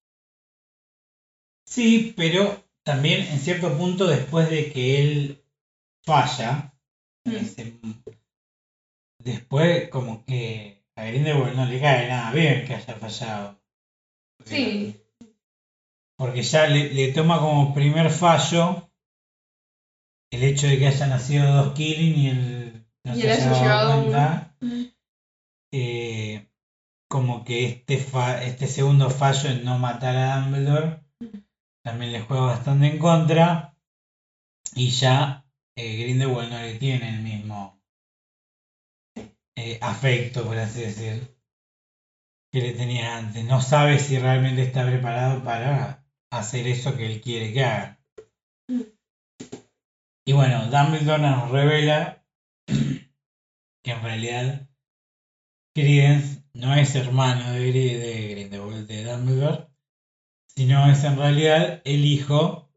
Sí, 1.65 2.13
pero 2.15 2.63
también 2.83 3.21
en 3.27 3.39
cierto 3.39 3.77
punto 3.77 4.07
después 4.07 4.49
de 4.49 4.71
que 4.71 5.01
él 5.01 5.43
falla, 6.05 6.73
Mm. 7.25 7.35
ese- 7.35 7.73
después 9.21 9.89
como 9.89 10.23
que 10.25 10.81
a 10.95 11.03
Grindelwald 11.05 11.55
no 11.57 11.65
le 11.65 11.79
cae 11.81 12.07
nada 12.07 12.31
bien 12.31 12.65
que 12.65 12.75
haya 12.75 12.95
fallado. 12.95 13.59
Porque- 14.37 14.55
Sí, 14.55 15.01
Porque 16.17 16.41
ya 16.41 16.67
le, 16.67 16.93
le 16.93 17.11
toma 17.11 17.39
como 17.39 17.73
primer 17.75 18.09
fallo 18.09 18.86
el 20.31 20.43
hecho 20.43 20.67
de 20.67 20.77
que 20.79 20.87
haya 20.87 21.07
nacido 21.07 21.51
dos 21.53 21.73
Killing 21.73 22.15
y 22.19 22.29
él 22.29 22.85
no 23.03 23.15
Y 23.15 23.21
se 23.21 23.27
haya 23.49 23.67
dado 23.67 24.01
cuenta. 24.03 24.55
Eh, 25.71 26.47
como 27.09 27.43
que 27.45 27.65
este, 27.65 27.97
fa- 27.97 28.43
este 28.43 28.67
segundo 28.67 29.09
fallo 29.09 29.49
en 29.49 29.63
no 29.65 29.77
matar 29.77 30.15
a 30.15 30.39
Dumbledore 30.41 30.99
también 31.83 32.11
le 32.11 32.21
juega 32.21 32.43
bastante 32.43 32.87
en 32.87 32.99
contra 32.99 33.73
y 34.75 34.89
ya 34.89 35.45
eh, 35.75 35.97
Grindelwald 36.03 36.51
no 36.51 36.59
le 36.61 36.75
tiene 36.75 37.09
el 37.15 37.21
mismo 37.21 37.81
eh, 39.55 39.79
afecto, 39.81 40.43
por 40.45 40.57
así 40.57 40.81
decir, 40.81 41.35
que 42.51 42.61
le 42.61 42.73
tenía 42.73 43.17
antes. 43.17 43.43
No 43.45 43.61
sabe 43.61 43.99
si 43.99 44.17
realmente 44.19 44.63
está 44.63 44.85
preparado 44.85 45.43
para 45.43 46.05
hacer 46.31 46.67
eso 46.67 46.95
que 46.95 47.05
él 47.05 47.21
quiere 47.21 47.53
que 47.53 47.63
haga. 47.63 47.99
Y 50.27 50.33
bueno, 50.33 50.65
Dumbledore 50.65 51.21
nos 51.21 51.49
revela 51.51 52.21
que 52.67 53.91
en 53.91 54.01
realidad 54.01 54.69
Credence 55.73 56.43
no 56.53 56.75
es 56.75 56.95
hermano 56.95 57.53
de, 57.53 57.71
de 57.71 58.27
Grindelwald, 58.31 58.87
de 58.87 59.05
Dumbledore, 59.05 59.69
sino 60.53 60.91
es 60.91 61.05
en 61.05 61.15
realidad 61.15 61.81
el 61.85 62.03
hijo 62.03 62.69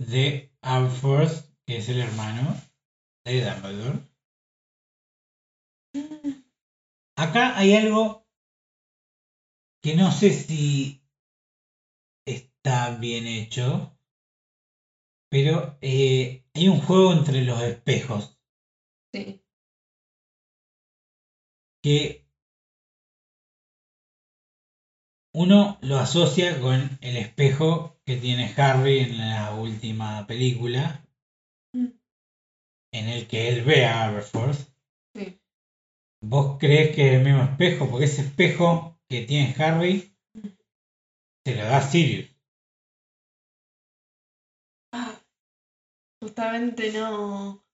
de 0.00 0.52
Aberforth, 0.60 1.48
que 1.64 1.76
es 1.76 1.88
el 1.90 2.00
hermano 2.00 2.60
de 3.24 3.44
Dumbledore. 3.44 4.00
Acá 7.16 7.56
hay 7.56 7.76
algo 7.76 8.26
que 9.80 9.94
no 9.94 10.10
sé 10.10 10.32
si 10.32 11.04
está 12.26 12.96
bien 12.98 13.28
hecho, 13.28 13.96
pero 15.30 15.76
eh, 15.80 16.44
hay 16.54 16.68
un 16.68 16.80
juego 16.80 17.12
entre 17.12 17.42
los 17.44 17.60
espejos 17.62 18.38
sí. 19.12 19.42
que 21.82 22.26
uno 25.34 25.78
lo 25.82 25.98
asocia 25.98 26.60
con 26.60 26.98
el 27.00 27.16
espejo 27.16 28.00
que 28.04 28.16
tiene 28.16 28.52
Harry 28.56 29.00
en 29.00 29.18
la 29.18 29.54
última 29.54 30.26
película, 30.26 31.04
Mm. 31.74 31.88
en 32.92 33.08
el 33.08 33.28
que 33.28 33.50
él 33.50 33.62
ve 33.62 33.84
a 33.84 34.06
Aberforth. 34.06 34.72
Sí. 35.14 35.38
¿Vos 36.22 36.56
crees 36.58 36.96
que 36.96 37.08
es 37.08 37.14
el 37.18 37.24
mismo 37.24 37.42
espejo? 37.42 37.90
Porque 37.90 38.06
ese 38.06 38.22
espejo 38.22 38.98
que 39.08 39.22
tiene 39.26 39.54
Harry 39.58 40.16
se 41.44 41.54
lo 41.54 41.64
da 41.64 41.82
Sirius. 41.82 42.30
Justamente 46.20 46.92
no, 46.92 47.64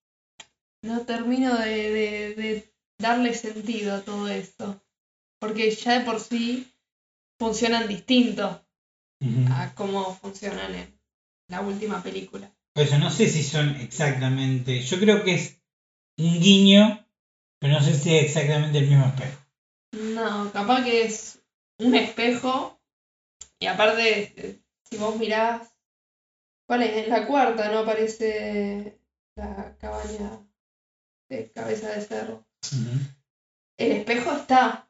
no 0.83 1.01
termino 1.03 1.57
de, 1.59 1.91
de- 1.91 2.35
de 2.35 2.75
darle 2.99 3.35
sentido 3.35 3.95
a 3.97 4.01
todo 4.03 4.29
esto. 4.29 4.81
Porque 5.41 5.71
ya 5.71 5.99
de 5.99 6.05
por 6.05 6.21
sí 6.21 6.73
funcionan 7.39 7.89
distinto 7.89 8.61
a 9.51 9.75
cómo 9.75 10.15
funcionan 10.17 10.75
en 10.75 10.99
la 11.49 11.61
última 11.61 12.03
película. 12.03 12.51
Por 12.75 12.85
eso 12.85 12.99
no 12.99 13.11
sé 13.11 13.29
si 13.29 13.43
son 13.43 13.77
exactamente. 13.77 14.81
Yo 14.83 14.99
creo 14.99 15.25
que 15.25 15.35
es 15.35 15.61
un 16.19 16.41
guiño, 16.41 17.07
pero 17.61 17.75
no 17.75 17.83
sé 17.83 17.95
si 17.95 18.17
es 18.17 18.25
exactamente 18.25 18.79
el 18.79 18.89
mismo 18.89 19.07
espejo. 19.07 19.39
No, 19.93 20.51
capaz 20.53 20.85
que 20.85 21.05
es 21.05 21.41
un 21.79 21.95
espejo. 21.95 22.79
Y 23.61 23.67
aparte, 23.67 24.33
eh, 24.37 24.61
si 24.91 24.97
vos 24.99 25.17
mirás, 25.17 25.74
¿cuál 26.67 26.83
es? 26.83 27.05
En 27.05 27.11
la 27.11 27.27
cuarta 27.27 27.71
no 27.71 27.81
aparece 27.81 28.99
la 29.37 29.77
cabaña 29.79 30.41
de 31.29 31.51
cabeza 31.53 31.91
de 31.91 32.01
cerro. 32.01 32.45
El 33.79 33.93
espejo 33.93 34.33
está. 34.33 34.89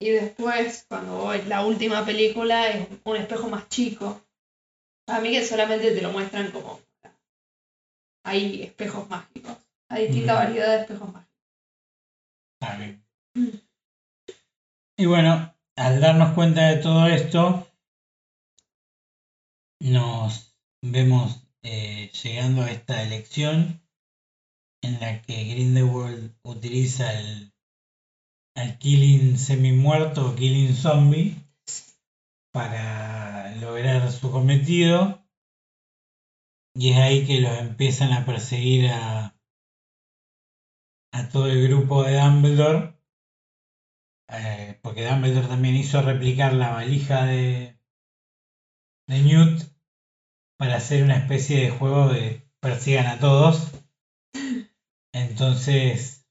Y 0.00 0.10
después, 0.10 0.86
cuando 0.88 1.18
voy, 1.18 1.42
la 1.42 1.64
última 1.64 2.04
película 2.04 2.68
es 2.68 2.88
un 3.04 3.16
espejo 3.16 3.48
más 3.48 3.68
chico. 3.68 4.20
A 5.06 5.20
mí 5.20 5.30
que 5.30 5.44
solamente 5.44 5.92
te 5.92 6.02
lo 6.02 6.12
muestran 6.12 6.50
como. 6.50 6.80
Hay 8.24 8.62
espejos 8.62 9.08
mágicos. 9.08 9.56
Hay 9.88 10.06
distinta 10.06 10.34
variedad 10.34 10.76
de 10.76 10.80
espejos 10.82 11.12
mágicos. 11.12 11.34
Bien. 12.78 13.04
Y 14.96 15.06
bueno, 15.06 15.54
al 15.76 16.00
darnos 16.00 16.34
cuenta 16.34 16.68
de 16.68 16.76
todo 16.76 17.06
esto, 17.06 17.68
nos 19.80 20.53
vemos 20.84 21.48
eh, 21.62 22.10
llegando 22.22 22.62
a 22.62 22.70
esta 22.70 23.02
elección 23.02 23.82
en 24.82 25.00
la 25.00 25.22
que 25.22 25.44
Grindelwald 25.44 26.36
utiliza 26.42 27.18
el 27.18 27.52
al 28.56 28.78
Killing 28.78 29.36
semi-muerto 29.38 30.26
o 30.26 30.34
Killing 30.34 30.74
Zombie 30.74 31.34
para 32.52 33.54
lograr 33.56 34.10
su 34.12 34.30
cometido. 34.30 35.24
Y 36.74 36.90
es 36.90 36.98
ahí 36.98 37.26
que 37.26 37.40
los 37.40 37.58
empiezan 37.58 38.12
a 38.12 38.24
perseguir 38.26 38.90
a, 38.90 39.34
a 41.12 41.28
todo 41.30 41.46
el 41.46 41.66
grupo 41.66 42.02
de 42.02 42.18
Dumbledore. 42.20 42.94
eh, 44.28 44.78
porque 44.82 45.06
Dumbledore 45.06 45.48
también 45.48 45.76
hizo 45.76 46.02
replicar 46.02 46.52
la 46.52 46.72
valija 46.72 47.24
de, 47.24 47.78
de 49.08 49.22
Newt 49.22 49.63
para 50.56 50.76
hacer 50.76 51.02
una 51.02 51.16
especie 51.16 51.60
de 51.60 51.70
juego 51.70 52.08
de 52.08 52.42
persigan 52.60 53.06
a 53.06 53.18
todos. 53.18 53.70
Entonces 55.12 56.24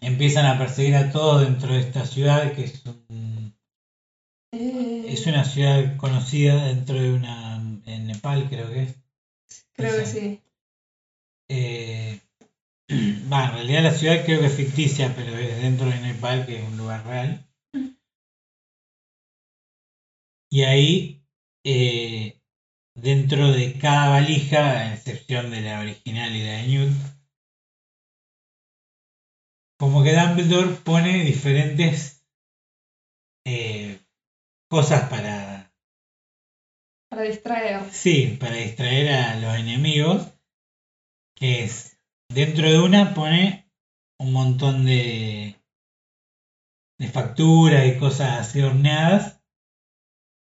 empiezan 0.00 0.46
a 0.46 0.58
perseguir 0.58 0.94
a 0.96 1.10
todos 1.10 1.42
dentro 1.42 1.72
de 1.72 1.80
esta 1.80 2.06
ciudad 2.06 2.52
que 2.52 2.64
es 2.64 2.84
un- 2.86 3.54
Eh, 4.52 5.06
es 5.08 5.26
una 5.26 5.44
ciudad 5.44 5.96
conocida 5.96 6.66
dentro 6.66 6.94
de 6.94 7.12
una 7.12 7.56
en 7.86 8.06
Nepal 8.06 8.48
creo 8.48 8.68
que 8.70 8.82
es 8.82 8.94
creo 9.72 9.96
que 9.98 10.06
sí. 10.06 10.40
Eh, 11.48 12.20
va, 13.32 13.46
en 13.46 13.52
realidad 13.52 13.82
la 13.82 13.92
ciudad 13.92 14.24
creo 14.24 14.40
que 14.40 14.46
es 14.46 14.54
ficticia, 14.54 15.12
pero 15.16 15.36
es 15.36 15.60
dentro 15.62 15.86
de 15.86 16.00
Nepal, 16.00 16.46
que 16.46 16.58
es 16.60 16.68
un 16.68 16.76
lugar 16.76 17.04
real. 17.06 17.44
Y 20.50 20.62
ahí, 20.62 21.22
eh, 21.64 22.33
dentro 22.94 23.52
de 23.52 23.78
cada 23.78 24.10
valija, 24.10 24.70
a 24.70 24.94
excepción 24.94 25.50
de 25.50 25.60
la 25.62 25.80
original 25.80 26.34
y 26.34 26.44
la 26.44 26.52
de 26.52 26.66
Newt, 26.66 27.14
como 29.78 30.02
que 30.02 30.14
Dumbledore 30.14 30.76
pone 30.76 31.24
diferentes 31.24 32.24
eh, 33.44 34.00
cosas 34.70 35.08
para, 35.10 35.72
Para 37.10 37.22
distraer. 37.22 37.90
Sí, 37.92 38.36
para 38.40 38.56
distraer 38.56 39.12
a 39.12 39.40
los 39.40 39.54
enemigos, 39.56 40.32
que 41.36 41.64
es, 41.64 41.98
dentro 42.28 42.70
de 42.70 42.80
una 42.80 43.14
pone 43.14 43.70
un 44.18 44.32
montón 44.32 44.86
de, 44.86 45.56
de 46.98 47.08
facturas 47.08 47.86
y 47.86 47.98
cosas 47.98 48.38
así 48.38 48.62
horneadas, 48.62 49.42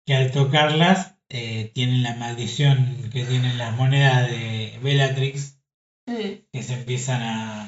que 0.05 0.14
al 0.14 0.32
tocarlas 0.32 1.19
eh, 1.30 1.70
tienen 1.74 2.02
la 2.02 2.14
maldición 2.16 3.08
que 3.12 3.24
tienen 3.24 3.56
las 3.58 3.76
monedas 3.76 4.28
de 4.30 4.78
Bellatrix, 4.82 5.58
que 6.52 6.62
se 6.62 6.74
empiezan 6.74 7.22
a, 7.22 7.62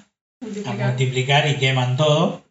a 0.66 0.72
multiplicar. 0.88 1.48
y 1.48 1.56
queman 1.58 1.96
todo. 1.96 2.44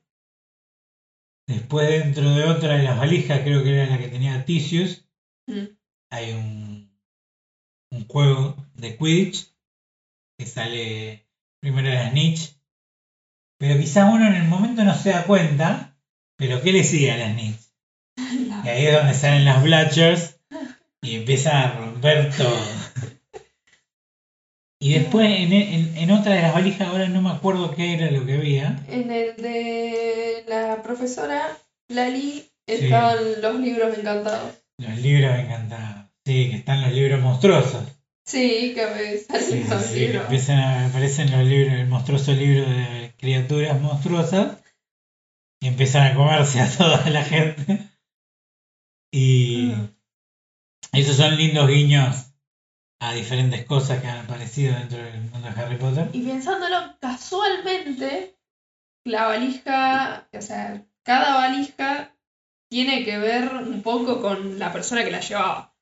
Después 1.48 1.90
dentro 1.90 2.34
de 2.34 2.46
otra 2.46 2.78
de 2.78 2.84
las 2.84 2.98
valijas, 2.98 3.42
creo 3.42 3.64
que 3.64 3.74
era 3.74 3.86
la 3.88 3.98
que 4.00 4.08
tenía 4.08 4.46
Tisius, 4.46 5.06
Mm. 5.48 5.66
hay 6.12 6.32
un, 6.34 6.92
un 7.92 8.08
juego 8.08 8.56
de 8.76 8.96
Quidditch 8.96 9.48
que 10.38 10.46
sale 10.46 11.28
primero 11.60 11.90
la 11.90 12.12
Snitch, 12.12 12.56
pero 13.60 13.80
quizás 13.80 14.14
uno 14.14 14.28
en 14.28 14.36
el 14.36 14.48
momento 14.48 14.84
no 14.84 14.96
se 14.96 15.10
da 15.10 15.26
cuenta, 15.26 15.98
pero 16.38 16.62
¿qué 16.62 16.72
le 16.72 16.84
sigue 16.84 17.12
a 17.12 17.18
la 17.18 17.34
Snitch? 17.34 17.60
Y 18.66 18.70
ahí 18.70 18.86
es 18.86 18.94
donde 18.94 19.14
salen 19.16 19.46
las 19.46 19.64
Blatchers 19.64 20.31
y 21.02 21.16
empiezan 21.16 21.56
a 21.56 21.74
romper 21.80 22.32
todo. 22.36 22.58
Y 24.80 24.94
después 24.94 25.28
en, 25.28 25.54
en- 25.54 25.98
en 25.98 26.12
otra 26.12 26.34
de 26.34 26.42
las 26.42 26.54
valijas, 26.54 26.88
ahora 26.88 27.08
no 27.08 27.22
me 27.22 27.30
acuerdo 27.30 27.74
qué 27.76 27.94
era 27.94 28.10
lo 28.10 28.26
que 28.26 28.34
había. 28.34 28.84
En 28.88 29.12
el 29.12 29.36
de 29.38 30.44
la 30.48 30.82
profesora 30.82 31.58
Lali 31.88 32.46
estaban 32.66 33.42
los 33.42 33.60
libros 33.60 33.98
encantados. 33.98 34.54
Los 34.80 34.98
libros 34.98 35.32
me 35.34 35.42
encantaban. 35.44 36.10
Sí, 36.26 36.50
que 36.50 36.56
están 36.58 36.82
los 36.82 36.92
libros 36.94 37.22
monstruosos. 37.22 37.84
Sí, 38.26 38.74
que 38.76 38.86
me 38.88 39.18
Sí, 39.18 39.26
salen 39.28 39.64
sí, 39.64 39.70
los 39.70 39.84
sí, 39.84 39.94
que 39.94 40.00
libros. 40.08 40.24
empiezan 40.24 40.60
a 40.60 40.88
aparecen 40.88 41.32
los 41.32 41.46
libros, 41.46 41.74
el 41.74 41.88
monstruoso 41.88 42.32
libro 42.34 42.70
de 42.70 43.14
criaturas 43.18 43.80
monstruosas 43.82 44.58
y 45.60 45.68
empiezan 45.68 46.08
a 46.12 46.16
comerse 46.16 46.60
a 46.60 46.70
toda 46.78 47.08
la 47.10 47.24
gente. 47.24 47.78
Y. 49.14 49.61
esos 50.94 51.16
son 51.18 51.36
lindos 51.38 51.68
guiños 51.68 52.28
a 53.00 53.14
diferentes 53.14 53.66
cosas 53.66 54.00
que 54.02 54.08
han 54.08 54.20
aparecido 54.26 54.76
dentro 54.78 54.98
del 55.00 55.22
mundo 55.22 55.50
de 55.50 55.62
Harry 55.62 55.78
Potter. 55.78 56.10
Y 56.14 56.22
pensándolo 56.22 56.98
casualmente, 57.00 58.36
la 59.06 59.26
valija, 59.28 60.28
o 60.34 60.42
sea, 60.42 60.86
cada 61.04 61.36
valija 61.36 62.16
tiene 62.70 63.04
que 63.04 63.18
ver 63.18 63.54
un 63.56 63.82
poco 63.82 64.22
con 64.22 64.60
la 64.60 64.72
persona 64.72 65.04
que 65.04 65.12
la 65.12 65.20
llevaba. 65.20 65.76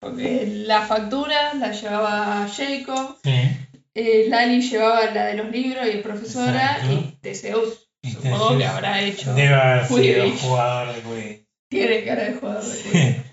Porque 0.00 0.46
la 0.46 0.82
factura 0.82 1.52
la 1.54 1.72
llevaba 1.72 2.48
Jacob, 2.48 3.18
Sí. 3.22 3.50
eh, 3.94 4.26
Lali 4.28 4.62
llevaba 4.62 5.10
la 5.10 5.26
de 5.26 5.34
los 5.34 5.50
libros 5.50 5.86
y 5.92 5.98
profesora, 5.98 6.76
Exacto. 6.78 6.92
y 6.92 7.18
Teseus 7.20 7.90
supongo 8.02 8.56
que 8.56 8.64
habrá 8.66 9.02
hecho. 9.02 9.34
Debe 9.34 9.54
haber 9.54 9.86
sido 9.86 10.00
Quidditch. 10.24 10.40
jugador 10.40 10.94
de 10.94 11.00
Quidditch. 11.02 11.46
Tiene 11.68 12.04
cara 12.04 12.24
de 12.24 12.34
jugador 12.34 12.64
de 12.64 12.82
Quidditch. 12.82 13.29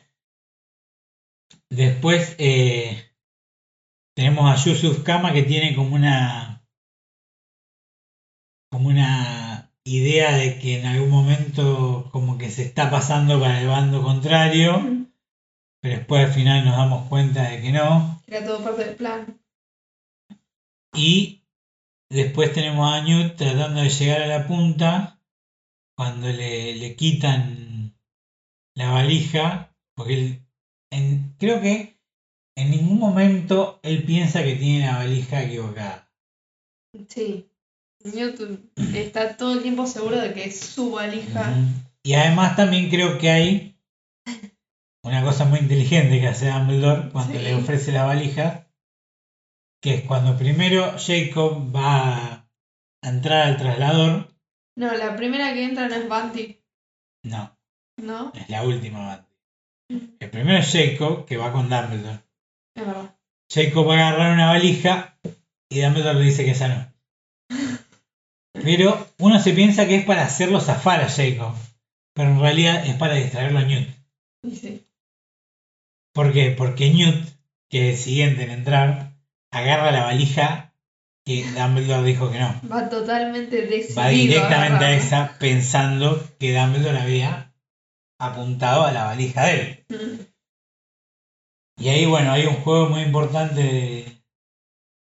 Después 1.70 2.36
eh, 2.40 3.12
tenemos 4.16 4.50
a 4.50 4.64
Yusuf 4.64 5.04
Kama 5.04 5.34
que 5.34 5.44
tiene 5.44 5.76
como 5.76 5.96
una 5.96 6.64
como 8.72 8.90
una 8.90 9.72
idea 9.86 10.36
de 10.36 10.60
que 10.60 10.80
en 10.80 10.86
algún 10.86 11.10
momento 11.10 12.10
como 12.12 12.38
que 12.38 12.50
se 12.50 12.64
está 12.64 12.90
pasando 12.92 13.40
para 13.40 13.62
el 13.62 13.68
bando 13.68 14.04
contrario, 14.04 14.82
pero 15.82 15.98
después 15.98 16.26
al 16.26 16.34
final 16.34 16.66
nos 16.66 16.76
damos 16.76 17.08
cuenta 17.08 17.50
de 17.50 17.62
que 17.62 17.72
no. 17.72 18.22
Era 18.28 18.46
todo 18.46 18.64
parte 18.64 18.86
del 18.86 18.96
plan. 18.96 19.42
Y 20.94 21.44
después 22.10 22.54
tenemos 22.54 22.92
a 22.92 23.02
Newt 23.02 23.36
tratando 23.36 23.82
de 23.82 23.90
llegar 23.90 24.22
a 24.22 24.28
la 24.28 24.48
punta 24.48 25.22
cuando 25.96 26.28
le, 26.28 26.76
le 26.76 26.96
quitan 26.96 27.96
la 28.76 28.92
valija, 28.92 29.76
porque 29.96 30.14
él, 30.14 30.47
en- 30.92 31.36
creo 31.40 31.62
que 31.62 32.00
en 32.58 32.72
ningún 32.72 33.00
momento 33.00 33.80
él 33.84 34.04
piensa 34.04 34.44
que 34.44 34.56
tiene 34.56 34.86
la 34.86 34.98
valija 34.98 35.44
equivocada. 35.44 36.12
Sí. 37.10 37.50
Newton 38.04 38.72
está 38.96 39.36
todo 39.38 39.54
el 39.54 39.62
tiempo 39.62 39.86
seguro 39.88 40.18
de 40.20 40.34
que 40.34 40.46
es 40.46 40.60
su 40.60 40.92
valija. 40.92 41.54
Y 42.04 42.14
además 42.14 42.56
también 42.56 42.90
creo 42.90 43.18
que 43.18 43.30
hay 43.30 43.80
una 45.04 45.24
cosa 45.24 45.46
muy 45.46 45.60
inteligente 45.60 46.20
que 46.20 46.28
hace 46.28 46.50
Dumbledore 46.50 47.10
cuando 47.12 47.34
Sí. 47.38 47.44
le 47.44 47.56
ofrece 47.56 47.92
la 47.92 48.04
valija, 48.06 48.68
que 49.82 49.96
es 49.96 50.02
cuando 50.04 50.38
primero 50.38 50.96
Jacob 50.98 51.76
va 51.76 52.48
a 53.04 53.10
entrar 53.10 53.48
al 53.48 53.58
traslador, 53.58 54.34
No, 54.76 54.94
la 54.96 55.16
primera 55.16 55.54
que 55.54 55.64
entra 55.64 55.88
no 55.88 55.96
es 55.96 56.08
Banty, 56.08 56.64
no, 57.24 57.58
¿no? 57.98 58.32
es 58.36 58.48
la 58.50 58.64
última 58.64 59.00
banda. 59.00 59.27
El 59.90 60.30
primero 60.30 60.58
es 60.58 60.72
Jacob, 60.72 61.26
que 61.26 61.38
va 61.38 61.52
con 61.52 61.70
Dumbledore. 61.70 62.20
Es 62.76 62.86
verdad. 62.86 63.16
Jacob 63.50 63.92
agarra 63.92 64.34
una 64.34 64.48
valija 64.48 65.18
y 65.70 65.82
Dumbledore 65.82 66.20
le 66.20 66.26
dice 66.26 66.44
que 66.44 66.52
esa 66.52 66.68
no. 66.68 66.94
Pero 68.54 69.08
uno 69.20 69.40
se 69.40 69.54
piensa 69.54 69.88
que 69.88 69.96
es 69.96 70.06
para 70.06 70.26
hacerlo 70.26 70.60
zafar 70.60 71.02
a 71.02 71.10
Jacob. 71.10 71.54
Pero 72.14 72.32
en 72.32 72.40
realidad 72.40 72.86
es 72.86 72.96
para 72.96 73.16
distraerlo 73.16 73.60
a 73.60 73.64
Newt. 73.64 73.88
Sí. 74.54 74.84
¿Por 76.14 76.34
qué? 76.34 76.52
Porque 76.52 76.90
Newt, 76.90 77.28
que 77.70 77.90
es 77.90 78.00
el 78.00 78.04
siguiente 78.04 78.44
en 78.44 78.52
entrar, 78.52 79.14
agarra 79.52 79.92
la 79.92 80.04
valija 80.04 80.74
que 81.24 81.46
Dumbledore 81.52 82.04
dijo 82.04 82.32
que 82.32 82.40
no. 82.40 82.60
Va 82.70 82.90
totalmente 82.90 83.62
decidido. 83.62 84.02
Va 84.02 84.08
directamente 84.10 84.86
a 84.86 84.88
agarrarlo. 84.88 85.06
esa 85.06 85.38
pensando 85.40 86.28
que 86.40 86.54
Dumbledore 86.54 87.00
había 87.00 87.54
apuntado 88.20 88.84
a 88.84 88.92
la 88.92 89.06
valija 89.06 89.46
de 89.46 89.62
él. 89.62 89.86
Mm. 89.90 90.22
Y 91.80 91.90
ahí, 91.90 92.06
bueno, 92.06 92.32
hay 92.32 92.46
un 92.46 92.56
juego 92.56 92.90
muy 92.90 93.02
importante 93.02 93.62
de, 93.62 94.24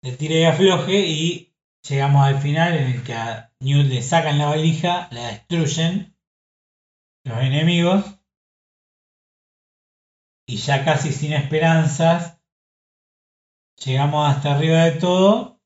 de 0.03 0.17
tira 0.17 0.35
y 0.37 0.45
afloje 0.45 1.01
y 1.01 1.57
llegamos 1.89 2.25
al 2.25 2.41
final 2.41 2.75
en 2.75 2.93
el 2.93 3.03
que 3.03 3.15
a 3.15 3.53
Newt 3.61 3.87
le 3.87 4.03
sacan 4.03 4.39
la 4.39 4.47
valija, 4.47 5.09
la 5.11 5.29
destruyen 5.29 6.17
los 7.25 7.39
enemigos 7.39 8.05
y 10.47 10.57
ya 10.57 10.85
casi 10.85 11.13
sin 11.13 11.33
esperanzas 11.33 12.41
llegamos 13.85 14.29
hasta 14.29 14.55
arriba 14.55 14.85
de 14.85 14.93
todo 14.93 15.61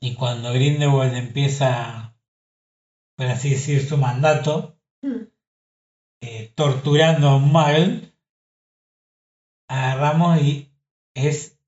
y 0.00 0.14
cuando 0.14 0.52
Grindelwald 0.52 1.14
empieza, 1.14 2.14
por 3.16 3.26
así 3.26 3.50
decir, 3.50 3.88
su 3.88 3.96
mandato, 3.96 4.73
torturando 6.54 7.28
a 7.28 7.36
un 7.36 7.52
Muggle, 7.52 8.12
agarramos 9.68 10.40
y 10.42 10.72
es 11.14 11.58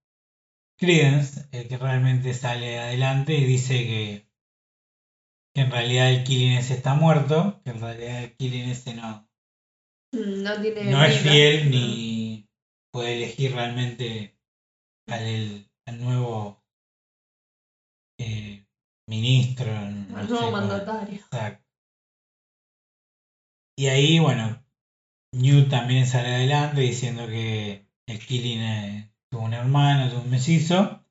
Credence 0.78 1.48
el 1.52 1.68
que 1.68 1.78
realmente 1.78 2.34
sale 2.34 2.78
adelante 2.78 3.34
y 3.34 3.44
dice 3.44 3.74
que, 3.74 4.28
que 5.54 5.60
en 5.62 5.70
realidad 5.70 6.10
el 6.10 6.24
Killing 6.24 6.58
está 6.58 6.94
muerto, 6.94 7.60
que 7.64 7.70
en 7.70 7.80
realidad 7.80 8.24
el 8.24 8.36
Killing 8.36 8.74
no, 8.96 9.28
No 10.12 10.60
tiene. 10.60 10.90
no 10.90 11.04
es 11.04 11.20
fiel 11.20 11.70
ni 11.70 12.48
puede 12.92 13.14
elegir 13.14 13.54
realmente 13.54 14.38
al, 15.08 15.22
el- 15.22 15.70
al 15.86 16.00
nuevo 16.00 16.62
eh, 18.18 18.66
ministro. 19.08 19.70
Al 19.72 20.28
nuevo 20.28 20.50
mandatario. 20.50 21.14
Exacto. 21.14 21.64
Y 23.78 23.86
ahí, 23.88 24.18
bueno, 24.18 24.65
Newt 25.36 25.68
también 25.68 26.06
sale 26.06 26.34
adelante 26.34 26.80
diciendo 26.80 27.26
que 27.26 27.86
el 28.06 28.18
Killing 28.18 28.60
eh, 28.60 29.10
tuvo 29.30 29.42
un 29.42 29.54
hermano, 29.54 30.10
tuvo 30.10 30.22
un 30.22 30.30
mellizo. 30.30 31.02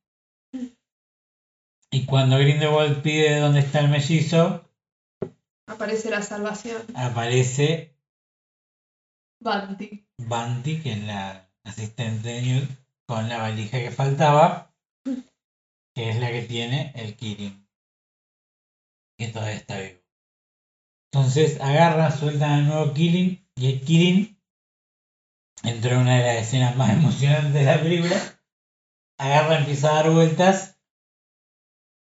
Y 1.92 2.06
cuando 2.06 2.38
Grindelwald 2.38 3.02
pide 3.02 3.40
dónde 3.40 3.60
está 3.60 3.80
el 3.82 3.90
mellizo, 3.90 4.70
Aparece 5.68 6.10
la 6.10 6.22
salvación. 6.22 6.84
aparece 6.96 7.96
Banti. 9.42 10.08
Bunty, 10.18 10.82
que 10.82 10.94
es 10.94 11.04
la 11.04 11.50
asistente 11.64 12.30
de 12.30 12.42
Newt, 12.42 12.70
con 13.08 13.30
la 13.30 13.38
valija 13.38 13.80
que 13.80 13.92
faltaba, 13.92 14.74
que 15.94 16.10
es 16.10 16.20
la 16.20 16.32
que 16.32 16.42
tiene 16.44 16.92
el 16.96 17.16
Killing, 17.16 17.68
que 19.18 19.28
todavía 19.28 19.56
está 19.56 19.80
vivo. 19.80 20.00
Entonces 21.12 21.62
agarran, 21.62 22.18
sueltan 22.18 22.52
al 22.52 22.68
nuevo 22.68 22.94
Killing 22.94 23.45
y 23.58 23.72
el 23.72 23.82
Killing 23.82 24.42
entró 25.64 25.92
en 25.92 26.00
una 26.00 26.18
de 26.18 26.24
las 26.26 26.48
escenas 26.48 26.76
más 26.76 26.90
emocionantes 26.98 27.54
de 27.54 27.64
la 27.64 27.82
película. 27.82 28.16
Agarra, 29.18 29.60
empieza 29.60 29.92
a 29.92 29.96
dar 29.96 30.12
vueltas 30.12 30.78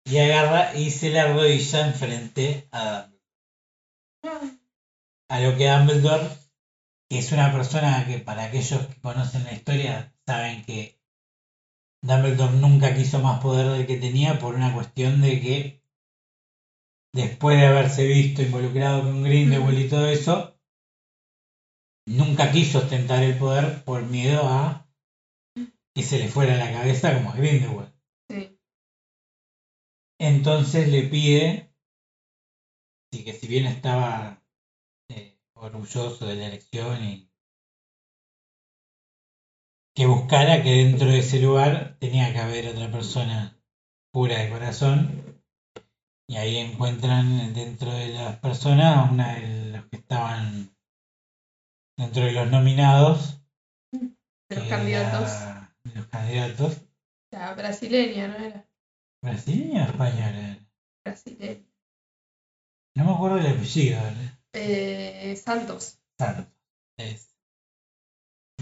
y 0.06 0.18
agarra 0.18 0.76
y 0.76 0.90
se 0.90 1.10
le 1.10 1.20
arrodilla 1.20 1.88
enfrente 1.88 2.68
a 2.72 3.12
Dumbledore. 4.24 4.60
A 5.30 5.40
lo 5.42 5.58
que 5.58 5.70
Dumbledore, 5.70 6.30
que 7.10 7.20
es 7.20 7.32
una 7.32 7.52
persona 7.52 8.06
que 8.08 8.20
para 8.20 8.46
aquellos 8.46 8.88
que 8.88 9.02
conocen 9.02 9.44
la 9.44 9.54
historia 9.54 10.16
saben 10.26 10.64
que 10.64 11.02
Dumbledore 12.02 12.58
nunca 12.58 12.96
quiso 12.96 13.20
más 13.20 13.42
poder 13.42 13.68
del 13.68 13.88
que 13.88 13.98
tenía 13.98 14.40
por 14.40 14.56
una 14.56 14.74
cuestión 14.74 15.22
de 15.22 15.42
que 15.42 15.84
después 17.14 17.60
de 17.60 17.68
haberse 17.68 18.08
visto 18.08 18.42
involucrado 18.42 19.04
con 19.04 19.24
Grindelwald 19.24 19.80
y 19.80 19.90
todo 19.90 20.08
eso, 20.08 20.61
nunca 22.08 22.52
quiso 22.52 22.80
ostentar 22.80 23.24
el 23.24 23.38
poder 23.38 23.84
por 23.84 24.04
miedo 24.04 24.48
a 24.48 24.88
que 25.94 26.04
se 26.04 26.20
le 26.20 26.28
fuera 26.28 26.56
la 26.58 26.72
cabeza 26.72 27.14
como 27.14 27.32
a 27.32 27.36
Grindelwald. 27.36 27.94
Sí. 28.30 28.58
Entonces 30.20 30.90
le 30.90 31.04
pide, 31.04 31.74
sí 33.12 33.24
que 33.24 33.34
si 33.34 33.48
bien 33.48 33.66
estaba 33.66 34.44
eh, 35.10 35.38
orgulloso 35.56 36.26
de 36.26 36.36
la 36.36 36.48
elección 36.48 37.04
y 37.04 37.32
que 39.94 40.06
buscara 40.06 40.64
que 40.64 40.86
dentro 40.86 41.08
de 41.08 41.20
ese 41.20 41.42
lugar 41.42 41.98
tenía 42.00 42.32
que 42.32 42.40
haber 42.40 42.68
otra 42.68 42.90
persona 42.92 43.62
pura 44.14 44.38
de 44.38 44.50
corazón 44.50 45.44
y 46.30 46.38
ahí 46.38 46.58
encuentran 46.58 47.54
dentro 47.54 47.92
de 47.92 48.08
las 48.10 48.40
personas 48.40 48.98
a 48.98 49.12
una 49.12 49.36
de 49.36 49.72
los 49.72 49.86
que 49.90 49.98
estaban 49.98 50.74
dentro 51.98 52.24
de 52.24 52.32
los 52.32 52.50
nominados 52.52 53.42
De 53.92 54.56
los 54.56 54.68
candidatos. 54.68 55.32
era- 55.32 55.76
de 55.84 55.96
los 55.96 56.06
candidatos 56.08 56.82
La 57.32 57.54
brasileña, 57.54 58.28
¿no 58.28 58.36
era? 58.36 58.70
brasileños 59.24 59.88
o 59.88 59.92
españoles 59.92 60.58
Brasileña. 61.06 61.66
no 62.96 63.06
me 63.06 63.12
acuerdo 63.14 63.38
del 63.38 63.54
apellido 63.54 64.02
¿vale? 64.02 64.38
Eh, 64.54 65.36
Santos. 65.38 65.98
Santos. 66.20 66.54
Es. 66.98 67.30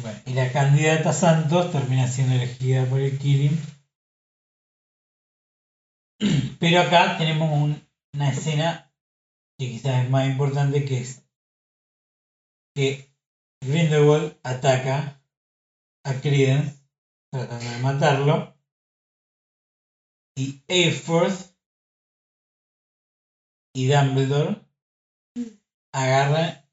Bueno, 0.02 0.20
y 0.28 0.34
la 0.34 0.52
candidata 0.52 1.12
Santos 1.14 1.72
termina 1.72 2.08
siendo 2.08 2.36
elegida 2.36 2.86
por 2.86 3.00
el 3.02 3.18
Killing. 3.18 3.58
Pero 6.60 6.82
acá 6.82 7.18
tenemos 7.18 7.52
un- 7.52 7.82
una 8.14 8.30
escena 8.30 8.94
que 9.58 9.70
quizás 9.70 10.04
es 10.06 10.10
más 10.10 10.28
importante 10.30 10.86
que 10.86 11.02
es 11.02 11.26
que 12.76 13.09
Grindelwald 13.61 14.40
ataca 14.44 15.22
a 16.06 16.14
Credence 16.22 16.81
tratando 17.31 17.69
de 17.69 17.80
matarlo 17.80 18.56
y 20.36 20.64
Airforth 20.68 21.53
y 23.76 23.88
Dumbledore 23.88 24.65
agarran 25.94 26.65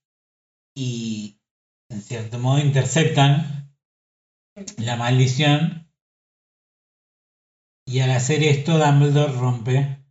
y 0.77 1.39
en 1.91 2.01
cierto 2.01 2.39
modo 2.39 2.61
interceptan 2.61 3.75
la 4.79 4.97
maldición 4.97 5.91
y 7.87 8.01
al 8.01 8.13
hacer 8.13 8.43
esto 8.43 8.79
Dumbledore 8.79 9.33
rompe 9.33 10.05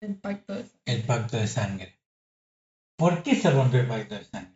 El 0.00 0.16
pacto 0.16 0.54
de 0.54 0.66
el 0.86 1.02
pacto 1.04 1.36
de 1.36 1.46
sangre. 1.46 1.98
¿Por 2.98 3.22
qué 3.22 3.34
se 3.34 3.50
rompe 3.50 3.80
el 3.80 3.88
pacto 3.88 4.14
de 4.14 4.24
sangre? 4.24 4.55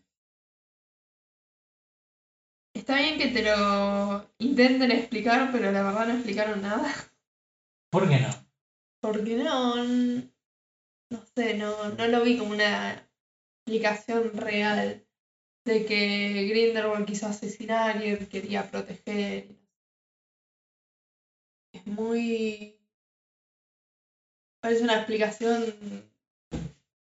Está 2.90 3.02
bien 3.02 3.18
que 3.18 3.28
te 3.28 3.42
lo 3.44 4.28
intenten 4.38 4.90
explicar, 4.90 5.52
pero 5.52 5.70
la 5.70 5.84
verdad 5.84 6.08
no 6.08 6.14
explicaron 6.14 6.60
nada. 6.60 6.92
¿Por 7.88 8.08
qué 8.08 8.18
no? 8.18 8.30
Porque 9.00 9.36
no, 9.36 9.76
no 9.86 11.24
sé, 11.36 11.54
no, 11.54 11.90
no 11.90 12.08
lo 12.08 12.24
vi 12.24 12.36
como 12.36 12.50
una 12.50 13.08
explicación 13.60 14.32
real 14.36 15.06
de 15.64 15.86
que 15.86 16.48
Grindelwald 16.48 17.06
quiso 17.06 17.28
asesinar 17.28 18.04
y 18.04 18.08
él 18.08 18.28
quería 18.28 18.68
proteger. 18.68 19.54
Es 21.72 21.86
muy... 21.86 22.76
Parece 24.60 24.82
una 24.82 24.96
explicación 24.96 26.10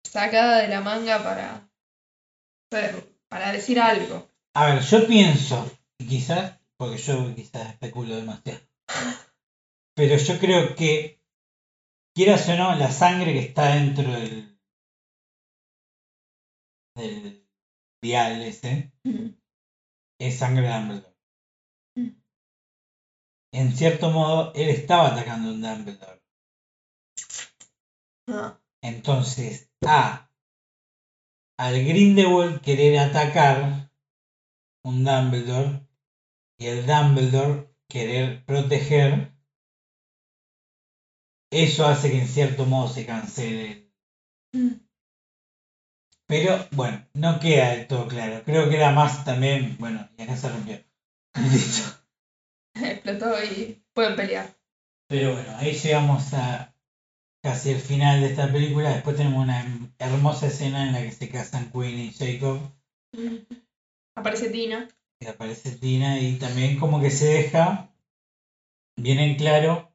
sacada 0.02 0.64
de 0.64 0.68
la 0.68 0.82
manga 0.82 1.22
para, 1.22 1.70
para 3.30 3.52
decir 3.52 3.80
algo. 3.80 4.35
A 4.56 4.68
ver, 4.68 4.82
yo 4.84 5.06
pienso, 5.06 5.70
y 6.00 6.08
quizás, 6.08 6.62
porque 6.78 6.98
yo 6.98 7.36
quizás 7.36 7.74
especulo 7.74 8.16
demasiado, 8.16 8.62
pero 9.94 10.16
yo 10.16 10.40
creo 10.40 10.76
que, 10.76 11.20
quieras 12.16 12.48
o 12.48 12.56
no, 12.56 12.74
la 12.78 12.90
sangre 12.90 13.34
que 13.34 13.40
está 13.40 13.76
dentro 13.76 14.10
del, 14.14 14.58
del 16.96 17.46
vial 18.02 18.44
ese, 18.44 18.94
es 20.22 20.38
sangre 20.38 20.68
de 20.68 20.74
Dumbledore. 20.74 21.16
Mm. 21.98 22.22
En 23.54 23.76
cierto 23.76 24.10
modo, 24.10 24.54
él 24.56 24.70
estaba 24.70 25.10
atacando 25.10 25.50
a 25.50 25.52
un 25.52 25.62
Dumbledore. 25.62 26.22
Ah, 28.30 28.58
Entonces, 28.82 29.70
A, 29.86 30.30
al 31.60 31.86
Grindelwald 31.86 32.62
querer 32.62 33.00
atacar 33.00 33.85
un 34.86 35.04
Dumbledore 35.04 35.82
y 36.60 36.68
el 36.68 36.86
Dumbledore 36.86 37.68
querer 37.90 38.46
proteger, 38.46 39.32
eso 41.52 41.88
hace 41.88 42.12
que 42.12 42.22
en 42.22 42.28
cierto 42.28 42.66
modo 42.66 42.88
se 42.88 43.06
cancele. 43.06 43.92
Mm. 44.54 44.76
Pero 46.28 46.68
bueno, 46.72 47.06
no 47.14 47.40
queda 47.40 47.72
del 47.72 47.88
todo 47.88 48.08
claro. 48.08 48.44
Creo 48.46 48.70
que 48.70 48.76
era 48.76 48.92
más 48.92 49.26
también, 49.26 49.76
bueno, 49.80 50.08
y 50.18 50.22
acá 50.22 50.38
se 50.38 50.50
rompió. 50.50 50.80
Listo. 51.52 52.00
Explotó 52.76 53.44
y 53.44 53.84
pueden 53.94 54.16
pelear. 54.16 54.56
Pero 55.08 55.34
bueno, 55.34 55.56
ahí 55.58 55.74
llegamos 55.74 56.34
a 56.34 56.76
casi 57.42 57.72
el 57.72 57.80
final 57.80 58.22
de 58.22 58.28
esta 58.28 58.52
película. 58.52 58.90
Después 58.90 59.18
tenemos 59.18 59.44
una 59.44 59.66
hermosa 59.98 60.48
escena 60.48 60.88
en 60.88 60.94
la 60.94 61.02
que 61.02 61.12
se 61.12 61.30
casan 61.30 61.72
Queen 61.72 62.00
y 62.00 62.12
Jacob. 62.12 62.60
Aparece 64.16 64.50
Tina. 64.50 64.88
Y 65.20 65.28
aparece 65.28 65.72
Tina 65.78 66.20
y 66.20 66.38
también 66.38 66.80
como 66.80 67.02
que 67.02 67.12
se 67.12 67.26
deja 67.28 67.90
bien 68.98 69.20
en 69.20 69.36
claro 69.36 69.92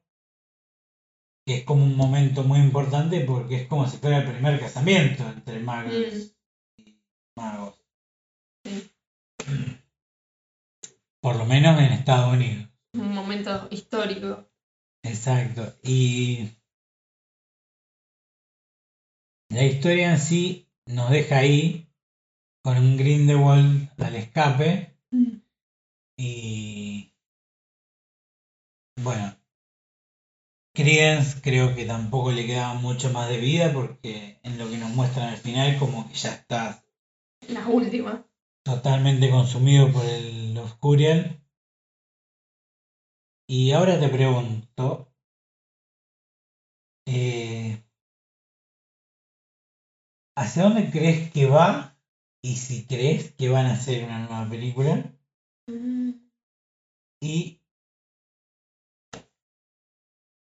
que 1.45 1.55
es 1.57 1.63
como 1.63 1.83
un 1.83 1.95
momento 1.97 2.43
muy 2.43 2.59
importante 2.59 3.21
porque 3.21 3.55
es 3.55 3.67
como 3.67 3.87
si 3.87 3.97
fuera 3.97 4.19
el 4.19 4.31
primer 4.31 4.59
casamiento 4.59 5.27
entre 5.27 5.59
magos 5.59 5.93
Mm. 5.93 6.81
y 6.83 7.01
magos. 7.35 7.83
Sí. 8.65 8.91
Por 11.21 11.35
lo 11.35 11.45
menos 11.45 11.79
en 11.79 11.93
Estados 11.93 12.33
Unidos. 12.33 12.67
Un 12.93 13.13
momento 13.13 13.67
histórico. 13.71 14.47
Exacto. 15.03 15.73
Y 15.83 16.49
la 19.49 19.63
historia 19.63 20.11
en 20.11 20.19
sí 20.19 20.67
nos 20.87 21.09
deja 21.11 21.37
ahí 21.39 21.80
con 22.63 22.77
un 22.77 22.97
Grindelwald 22.97 23.89
al 24.01 24.15
escape 24.15 24.95
y 26.17 27.11
bueno, 29.03 29.35
Credence 30.75 31.41
creo 31.41 31.75
que 31.75 31.85
tampoco 31.85 32.31
le 32.31 32.45
quedaba 32.45 32.75
mucho 32.75 33.11
más 33.11 33.27
de 33.29 33.39
vida 33.39 33.73
porque 33.73 34.39
en 34.43 34.57
lo 34.59 34.69
que 34.69 34.77
nos 34.77 34.91
muestran 34.91 35.29
al 35.29 35.37
final 35.37 35.77
como 35.79 36.07
que 36.07 36.13
ya 36.15 36.33
está 36.33 36.83
La 37.49 37.67
última. 37.67 38.25
totalmente 38.63 39.29
consumido 39.31 39.91
por 39.91 40.05
el 40.05 40.55
Oscurial. 40.57 41.41
Y 43.47 43.71
ahora 43.71 43.99
te 43.99 44.07
pregunto, 44.07 45.11
eh, 47.05 47.83
¿hacia 50.37 50.63
dónde 50.63 50.89
crees 50.89 51.31
que 51.31 51.47
va? 51.47 51.90
Y 52.43 52.55
si 52.55 52.85
crees 52.85 53.33
que 53.33 53.49
van 53.49 53.67
a 53.67 53.73
hacer 53.73 54.03
una 54.03 54.19
nueva 54.19 54.49
película. 54.49 55.15
Mm. 55.67 56.11
Y 57.21 57.61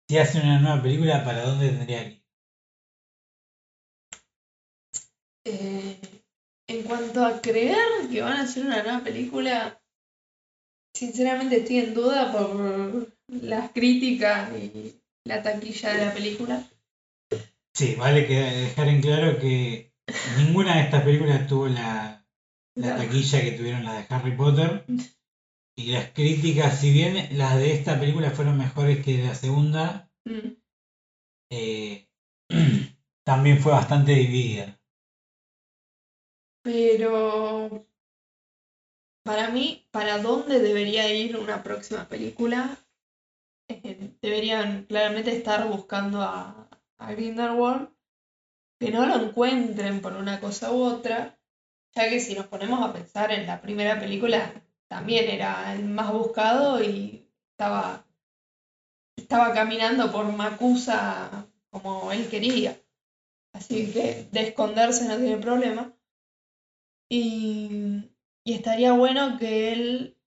si 0.09 0.17
hacen 0.17 0.43
una 0.43 0.59
nueva 0.59 0.81
película, 0.81 1.23
¿para 1.23 1.45
dónde 1.45 1.69
tendría 1.69 2.03
que 2.05 2.11
ir? 2.11 2.21
Eh, 5.43 5.99
en 6.67 6.83
cuanto 6.83 7.25
a 7.25 7.41
creer 7.41 8.09
que 8.09 8.21
van 8.21 8.37
a 8.37 8.43
hacer 8.43 8.65
una 8.65 8.83
nueva 8.83 9.03
película, 9.03 9.81
sinceramente 10.95 11.57
estoy 11.57 11.79
en 11.79 11.93
duda 11.93 12.31
por 12.31 13.13
las 13.27 13.71
críticas 13.71 14.51
y 14.57 15.01
la 15.25 15.41
taquilla 15.41 15.93
de 15.93 16.05
la 16.05 16.13
película. 16.13 16.63
Sí, 17.73 17.95
vale 17.95 18.27
que 18.27 18.35
dejar 18.35 18.87
en 18.87 19.01
claro 19.01 19.39
que 19.39 19.90
ninguna 20.37 20.75
de 20.75 20.81
estas 20.83 21.03
películas 21.03 21.47
tuvo 21.47 21.67
la, 21.67 22.25
la 22.75 22.87
La- 22.87 22.97
taquilla 22.97 23.41
que 23.41 23.51
tuvieron 23.51 23.83
las 23.83 24.07
de 24.09 24.15
Harry 24.15 24.35
Potter. 24.35 24.85
Y 25.75 25.91
las 25.91 26.09
críticas, 26.11 26.79
si 26.79 26.91
bien 26.91 27.37
las 27.37 27.55
de 27.57 27.73
esta 27.73 27.99
película 27.99 28.31
fueron 28.31 28.57
mejores 28.57 29.03
que 29.03 29.23
la 29.23 29.35
segunda, 29.35 30.09
Mm. 30.27 30.55
eh, 31.51 32.07
también 33.23 33.59
fue 33.59 33.71
bastante 33.71 34.13
dividida. 34.13 34.79
Pero 36.63 37.85
para 39.23 39.49
mí, 39.49 39.87
¿para 39.91 40.19
dónde 40.19 40.59
debería 40.59 41.11
ir 41.13 41.37
una 41.37 41.63
próxima 41.63 42.07
película? 42.07 42.77
Eh, 43.69 44.15
deberían 44.21 44.85
claramente 44.85 45.31
estar 45.35 45.67
buscando 45.67 46.21
a, 46.21 46.69
a 46.99 47.11
Grindelwald, 47.13 47.89
que 48.81 48.89
no 48.89 49.05
lo 49.05 49.15
encuentren 49.23 50.01
por 50.01 50.13
una 50.13 50.39
cosa 50.39 50.71
u 50.71 50.81
otra, 50.81 51.37
ya 51.93 52.09
que 52.09 52.19
si 52.19 52.33
nos 52.33 52.47
ponemos 52.47 52.81
a 52.81 52.91
pensar 52.91 53.31
en 53.31 53.45
la 53.45 53.61
primera 53.61 53.99
película, 53.99 54.51
también 54.87 55.29
era 55.29 55.71
el 55.75 55.85
más 55.85 56.11
buscado 56.11 56.83
y 56.83 57.29
estaba, 57.51 58.07
estaba 59.15 59.53
caminando 59.53 60.11
por 60.11 60.25
Macusa 60.31 61.47
como 61.69 62.11
él 62.11 62.27
quería. 62.27 62.75
Así 63.53 63.93
que 63.93 64.27
de 64.31 64.47
esconderse 64.47 65.07
no 65.07 65.17
tiene 65.17 65.37
problema. 65.37 65.93
Y, 67.07 68.09
y 68.43 68.53
estaría 68.53 68.93
bueno 68.93 69.37
que 69.37 69.73
él, 69.73 70.17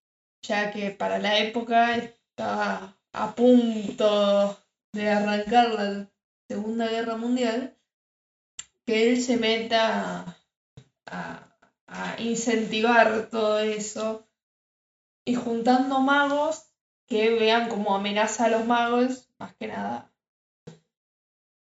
ya 0.42 0.70
que 0.70 0.92
para 0.92 1.18
la 1.18 1.38
época 1.38 1.96
estaba 1.96 2.96
a 3.12 3.34
punto 3.34 4.56
de 4.92 5.10
arrancar 5.10 5.70
la 5.70 6.08
Segunda 6.48 6.86
Guerra 6.86 7.16
Mundial, 7.16 7.76
que 8.86 9.10
él 9.10 9.22
se 9.22 9.36
meta 9.36 10.38
a, 11.06 11.56
a 11.86 12.20
incentivar 12.20 13.28
todo 13.30 13.58
eso 13.58 14.28
y 15.26 15.34
juntando 15.34 16.00
magos 16.00 16.70
que 17.06 17.30
vean 17.30 17.68
como 17.68 17.94
amenaza 17.94 18.46
a 18.46 18.50
los 18.50 18.66
magos, 18.66 19.30
más 19.38 19.54
que 19.56 19.68
nada 19.68 20.14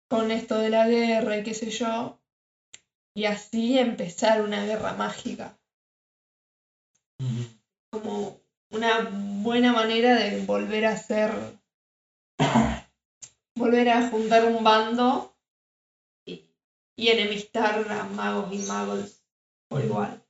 con 0.10 0.32
esto 0.32 0.58
de 0.58 0.72
la 0.72 0.88
guerra 0.88 1.38
y 1.38 1.44
qué 1.44 1.54
sé 1.54 1.70
yo, 1.70 2.20
y 3.16 3.26
así 3.26 3.78
empezar 3.78 4.42
una 4.42 4.66
guerra 4.66 4.94
mágica, 4.94 5.58
como 7.92 8.42
una 8.72 9.08
buena 9.12 9.72
manera 9.72 10.16
de 10.16 10.44
volver 10.46 10.86
a 10.86 10.98
ser, 10.98 11.32
volver 13.56 13.90
a 13.90 14.10
juntar 14.10 14.46
un 14.46 14.64
bando 14.64 15.36
y 17.00 17.08
enemistar 17.08 17.90
a 17.90 18.04
magos 18.04 18.54
y 18.54 18.58
magos 18.68 19.24
por 19.70 19.84
igual. 19.84 20.22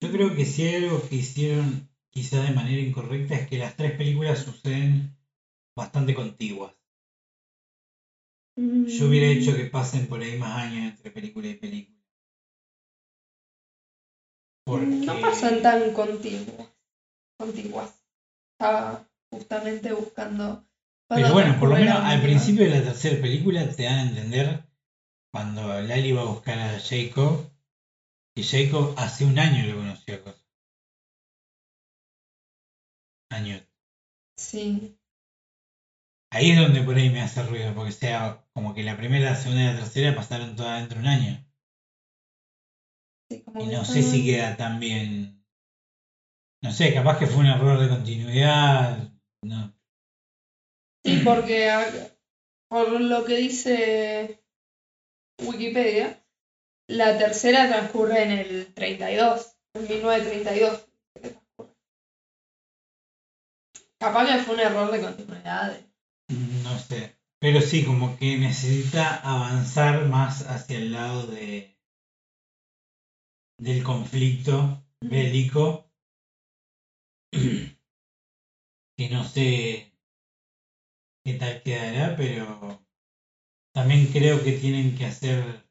Yo 0.00 0.10
creo 0.10 0.34
que 0.34 0.44
si 0.44 0.64
hay 0.64 0.84
algo 0.84 1.08
que 1.08 1.16
hicieron 1.16 1.88
quizá 2.10 2.42
de 2.42 2.54
manera 2.54 2.80
incorrecta 2.80 3.36
es 3.36 3.48
que 3.48 3.58
las 3.58 3.76
tres 3.76 3.96
películas 3.96 4.40
suceden 4.40 5.16
bastante 5.76 6.12
contiguas. 6.12 6.74
Yo 8.56 9.06
hubiera 9.06 9.28
hecho 9.28 9.54
que 9.54 9.66
pasen 9.66 10.08
por 10.08 10.20
ahí 10.20 10.36
más 10.36 10.64
años 10.64 10.90
entre 10.90 11.12
película 11.12 11.46
y 11.46 11.54
película. 11.54 11.98
Porque... 14.64 15.06
No 15.06 15.20
pasan 15.20 15.62
tan 15.62 15.92
contiguas. 15.92 16.68
contiguas. 17.38 18.04
Estaba 18.52 19.08
justamente 19.30 19.92
buscando. 19.92 20.67
Pero 21.08 21.32
bueno, 21.32 21.58
por 21.58 21.70
lo 21.70 21.76
menos 21.76 21.96
al 21.96 22.20
principio 22.20 22.64
de 22.64 22.70
la 22.70 22.82
tercera 22.82 23.20
película 23.20 23.66
te 23.68 23.84
dan 23.84 23.98
a 23.98 24.08
entender 24.10 24.64
cuando 25.32 25.80
Lali 25.80 26.12
va 26.12 26.22
a 26.22 26.26
buscar 26.26 26.58
a 26.58 26.78
Jacob 26.80 27.50
que 28.34 28.42
Jacob 28.42 28.94
hace 28.98 29.24
un 29.24 29.38
año 29.38 29.66
lo 29.66 29.78
conoció 29.78 30.14
a 30.14 30.22
Cosa. 30.22 30.44
Año. 33.30 33.60
Sí. 34.36 34.96
Ahí 36.30 36.50
es 36.50 36.58
donde 36.58 36.82
por 36.82 36.96
ahí 36.96 37.10
me 37.10 37.22
hace 37.22 37.42
ruido, 37.42 37.74
porque 37.74 37.92
sea 37.92 38.46
como 38.52 38.74
que 38.74 38.82
la 38.82 38.96
primera, 38.96 39.30
la 39.30 39.36
segunda 39.36 39.62
y 39.62 39.66
la 39.66 39.76
tercera 39.76 40.14
pasaron 40.14 40.56
todas 40.56 40.80
dentro 40.80 41.00
de 41.00 41.02
un 41.02 41.08
año. 41.08 41.46
sí, 43.30 43.42
como 43.42 43.60
Y 43.62 43.66
no 43.66 43.84
sé 43.84 44.02
si 44.02 44.24
queda 44.24 44.56
tan 44.56 44.78
bien. 44.78 45.44
No 46.62 46.70
sé, 46.70 46.92
capaz 46.92 47.18
que 47.18 47.26
fue 47.26 47.40
un 47.40 47.46
error 47.46 47.80
de 47.80 47.88
continuidad. 47.88 49.12
No. 49.42 49.77
Sí, 51.04 51.20
porque 51.24 51.68
a- 51.70 52.10
por 52.68 53.00
lo 53.00 53.24
que 53.24 53.36
dice 53.36 54.38
Wikipedia, 55.42 56.22
la 56.88 57.16
tercera 57.16 57.68
transcurre 57.68 58.22
en 58.22 58.30
el 58.32 58.74
32, 58.74 59.56
en 59.74 59.88
1932. 59.88 60.84
que 61.14 61.30
transcurre. 61.30 61.74
Capaz 63.98 64.26
que 64.26 64.38
fue 64.38 64.54
un 64.54 64.60
error 64.60 64.90
de 64.90 65.00
continuidad. 65.00 65.80
No 66.64 66.78
sé. 66.78 67.14
Pero 67.40 67.60
sí, 67.60 67.84
como 67.84 68.16
que 68.16 68.36
necesita 68.36 69.16
avanzar 69.16 70.06
más 70.06 70.42
hacia 70.42 70.78
el 70.78 70.92
lado 70.92 71.26
de 71.26 71.76
del 73.58 73.82
conflicto 73.82 74.82
bélico. 75.00 75.84
Que 78.96 79.08
no 79.08 79.24
sé 79.24 79.87
qué 81.28 81.34
tal 81.34 81.62
quedará, 81.62 82.16
pero 82.16 82.82
también 83.74 84.06
creo 84.06 84.42
que 84.42 84.52
tienen 84.52 84.96
que 84.96 85.04
hacer. 85.04 85.68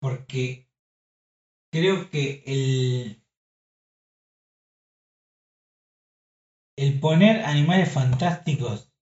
Porque 0.00 0.68
creo 1.70 2.10
que 2.10 2.42
el. 2.44 3.22
el 6.76 6.98
poner 6.98 7.44
animales 7.44 7.92
fantásticos 7.92 8.92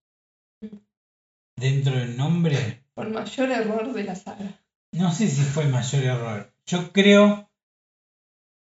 dentro 1.56 1.94
del 1.96 2.18
nombre, 2.18 2.84
Por 2.94 3.08
mayor 3.08 3.50
error 3.50 3.94
de 3.94 4.04
la 4.04 4.14
saga. 4.14 4.62
no 4.92 5.10
sé 5.10 5.26
si 5.28 5.42
fue 5.42 5.64
el 5.64 5.70
mayor 5.70 6.04
error. 6.04 6.54
Yo 6.66 6.92
creo 6.92 7.50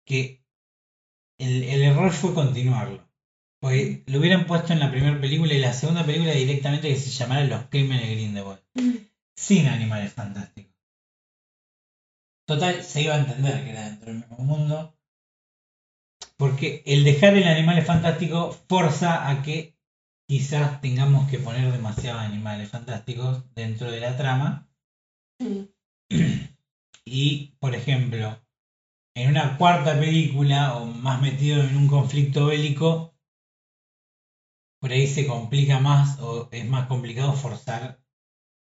que 0.07 0.45
el, 1.39 1.65
el 1.65 1.83
error 1.83 2.13
fue 2.13 2.35
continuarlo. 2.35 3.10
Porque 3.61 4.03
lo 4.07 4.19
hubieran 4.19 4.47
puesto 4.47 4.73
en 4.73 4.81
la 4.81 4.91
primera 4.91 5.21
película 5.21 5.53
y 5.53 5.59
la 5.59 5.75
segunda 5.75 6.05
película 6.05 6.33
directamente 6.33 6.89
que 6.89 6.97
se 6.97 7.11
llamara 7.11 7.45
Los 7.45 7.65
Crímenes 7.67 8.09
de 8.09 8.15
Grindelwald. 8.15 8.63
Sin 9.37 9.69
animales 9.69 10.13
fantásticos. 10.13 10.75
Total, 12.47 12.83
se 12.83 13.03
iba 13.03 13.15
a 13.15 13.19
entender 13.19 13.63
que 13.65 13.71
era 13.71 13.85
dentro 13.85 14.07
del 14.07 14.21
mismo 14.21 14.39
mundo. 14.39 14.97
Porque 16.37 16.83
el 16.87 17.05
dejar 17.05 17.37
el 17.37 17.47
animal 17.47 17.83
fantástico 17.83 18.51
forza 18.67 19.29
a 19.29 19.43
que 19.43 19.77
quizás 20.27 20.81
tengamos 20.81 21.29
que 21.29 21.39
poner 21.39 21.71
demasiados 21.71 22.23
animales 22.23 22.71
fantásticos 22.71 23.45
dentro 23.55 23.91
de 23.91 24.01
la 24.01 24.17
trama. 24.17 24.69
Mm. 25.39 25.65
Y, 27.05 27.57
por 27.59 27.75
ejemplo, 27.75 28.41
en 29.17 29.31
una 29.31 29.59
cuarta 29.59 29.99
película 29.99 30.77
o 30.77 30.87
más 30.87 31.21
metido 31.21 31.61
en 31.61 31.77
un 31.77 31.89
conflicto 31.89 32.47
bélico, 32.47 33.10
por 34.81 34.93
ahí 34.93 35.07
se 35.07 35.27
complica 35.27 35.79
más 35.79 36.19
o 36.21 36.49
es 36.51 36.67
más 36.69 36.87
complicado 36.89 37.33
forzar 37.35 37.99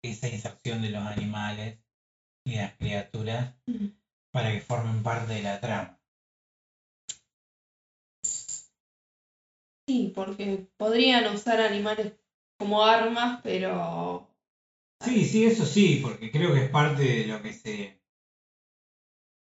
esa 0.02 0.28
inserción 0.28 0.82
de 0.82 0.90
los 0.90 1.06
animales 1.06 1.78
y 2.44 2.56
las 2.56 2.74
criaturas 2.76 3.54
para 4.32 4.52
que 4.52 4.60
formen 4.60 5.02
parte 5.02 5.34
de 5.34 5.42
la 5.42 5.60
trama. 5.60 5.98
Sí, 9.88 10.12
porque 10.14 10.68
podrían 10.76 11.32
usar 11.32 11.60
animales 11.60 12.12
como 12.58 12.84
armas, 12.84 13.40
pero 13.42 14.26
Sí, 15.02 15.24
sí, 15.24 15.44
eso 15.44 15.64
sí, 15.64 16.00
porque 16.02 16.30
creo 16.30 16.52
que 16.52 16.64
es 16.64 16.70
parte 16.70 17.02
de 17.02 17.26
lo 17.26 17.40
que 17.40 17.52
se 17.52 17.98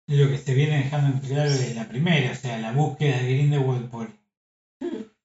de 0.06 0.16
lo 0.16 0.30
que 0.30 0.38
se 0.38 0.54
viene 0.54 0.78
dejando 0.78 1.08
en 1.08 1.18
claro 1.18 1.50
desde 1.50 1.74
la 1.74 1.88
primera, 1.88 2.32
o 2.32 2.34
sea, 2.34 2.58
la 2.58 2.72
búsqueda 2.72 3.18
de 3.18 3.34
Grindelwald 3.34 3.90
por, 3.90 4.10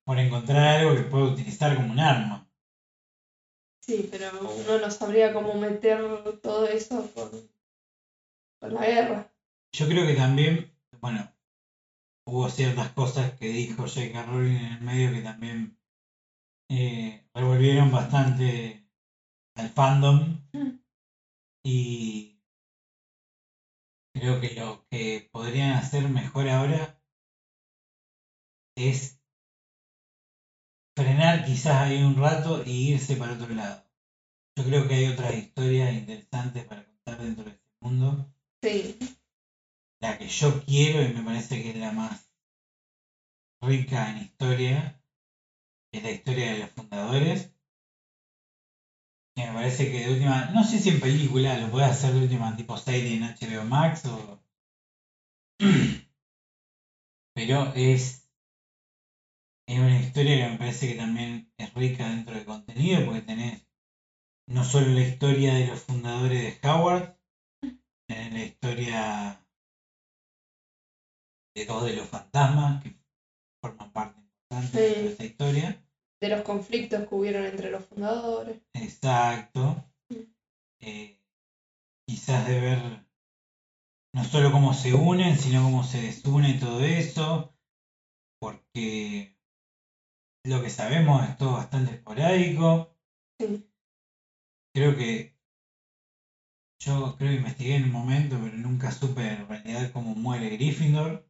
por 0.06 0.20
encontrar 0.20 0.80
algo 0.80 0.96
que 0.96 1.04
pueda 1.04 1.26
utilizar 1.26 1.76
como 1.76 1.92
un 1.92 2.00
arma. 2.00 2.48
sí, 3.82 4.08
pero 4.12 4.32
uno 4.42 4.80
no 4.80 4.90
sabría 4.92 5.34
cómo 5.34 5.54
meter 5.56 6.00
todo 6.42 6.68
eso 6.68 7.10
con, 7.14 7.30
con 8.60 8.74
la 8.74 8.86
guerra. 8.86 9.34
Yo 9.74 9.88
creo 9.88 10.06
que 10.06 10.14
también, 10.14 10.72
bueno, 11.02 11.28
hubo 12.28 12.50
ciertas 12.50 12.92
cosas 12.94 13.34
que 13.38 13.48
dijo 13.48 13.84
J.K. 13.84 14.26
Rowling 14.26 14.56
en 14.56 14.72
el 14.74 14.82
medio 14.82 15.12
que 15.12 15.22
también 15.22 15.78
eh, 16.70 17.24
revolvieron 17.34 17.92
bastante 17.92 18.88
al 19.56 19.70
fandom 19.70 20.40
Mm. 20.54 20.80
y 21.66 22.40
creo 24.14 24.40
que 24.40 24.54
lo 24.56 24.86
que 24.90 25.30
podrían 25.32 25.72
hacer 25.72 26.08
mejor 26.10 26.48
ahora 26.50 27.00
es 28.76 29.23
frenar 30.96 31.46
quizás 31.46 31.82
ahí 31.82 32.02
un 32.02 32.16
rato 32.16 32.62
y 32.66 32.90
irse 32.94 33.16
para 33.16 33.34
otro 33.34 33.54
lado. 33.54 33.84
Yo 34.58 34.66
creo 34.66 34.88
que 34.88 34.96
hay 34.96 35.08
otras 35.08 35.34
historias 35.36 35.94
interesantes 35.94 36.66
para 36.66 36.84
contar 36.86 37.18
dentro 37.18 37.46
de 37.46 37.52
este 37.52 37.64
mundo 37.82 38.30
Sí, 38.64 38.96
la 40.02 40.16
que 40.20 40.28
yo 40.28 40.60
quiero 40.68 41.02
y 41.02 41.12
me 41.12 41.24
parece 41.24 41.60
que 41.60 41.70
es 41.72 41.76
la 41.78 41.92
más 41.92 42.30
rica 43.64 44.10
en 44.12 44.18
historia 44.18 44.96
es 45.94 46.04
la 46.04 46.12
historia 46.12 46.52
de 46.52 46.60
los 46.60 46.70
fundadores. 46.72 47.50
Que 49.36 49.46
me 49.46 49.54
parece 49.54 49.92
que 49.92 50.00
de 50.00 50.12
última, 50.12 50.46
no 50.50 50.64
sé 50.64 50.80
si 50.80 50.90
en 50.90 51.00
película 51.00 51.56
lo 51.58 51.70
puede 51.70 51.86
hacer 51.86 52.14
de 52.14 52.22
última 52.22 52.56
tipo 52.56 52.76
serie 52.78 53.14
en 53.14 53.22
HBO 53.24 53.64
Max 53.64 54.06
o. 54.06 54.40
Pero 57.36 57.72
es. 57.76 58.23
Es 59.68 59.80
una 59.80 59.98
historia 59.98 60.36
que 60.38 60.52
me 60.52 60.58
parece 60.58 60.88
que 60.88 60.96
también 60.96 61.46
es 61.58 61.74
rica 61.74 62.10
dentro 62.10 62.36
de 62.36 62.44
contenido 62.44 63.06
porque 63.06 63.22
tenés 63.22 63.66
no 64.48 64.64
solo 64.64 64.88
la 64.88 65.02
historia 65.02 65.54
de 65.54 65.68
los 65.68 65.80
fundadores 65.80 66.62
de 66.62 66.68
Howard, 66.68 67.16
tenés 68.08 68.34
la 68.34 68.40
historia 68.42 69.46
de 71.56 71.66
dos 71.66 71.86
de 71.86 71.94
los 71.94 72.08
fantasmas 72.08 72.82
que 72.82 72.94
forman 73.62 73.90
parte 73.92 74.20
importante 74.20 74.78
de 74.78 75.08
esta 75.08 75.24
historia. 75.24 75.80
de 76.22 76.30
los 76.30 76.42
conflictos 76.42 77.08
que 77.08 77.16
hubieron 77.16 77.46
entre 77.46 77.70
los 77.70 77.86
fundadores. 77.86 78.58
Exacto. 78.74 79.76
Mm. 80.10 80.20
Eh, 80.82 81.18
quizás 82.08 82.48
de 82.48 82.60
ver 82.60 83.04
no 84.14 84.24
solo 84.24 84.52
cómo 84.52 84.74
se 84.74 84.94
unen, 84.94 85.38
sino 85.38 85.64
cómo 85.64 85.84
se 85.84 86.02
desune 86.02 86.54
todo 86.60 86.82
eso. 86.82 87.52
Porque 88.40 89.33
lo 90.46 90.62
que 90.62 90.70
sabemos 90.70 91.28
es 91.28 91.38
todo 91.38 91.54
bastante 91.54 91.92
esporádico. 91.92 92.96
Sí. 93.40 93.66
Creo 94.74 94.96
que 94.96 95.34
yo 96.80 97.16
creo 97.18 97.32
que 97.32 97.38
investigué 97.38 97.76
en 97.76 97.84
un 97.86 97.92
momento, 97.92 98.38
pero 98.42 98.58
nunca 98.58 98.92
supe 98.92 99.22
en 99.22 99.48
realidad 99.48 99.92
cómo 99.94 100.16
muere 100.16 100.50
Gryffindor. 100.50 101.26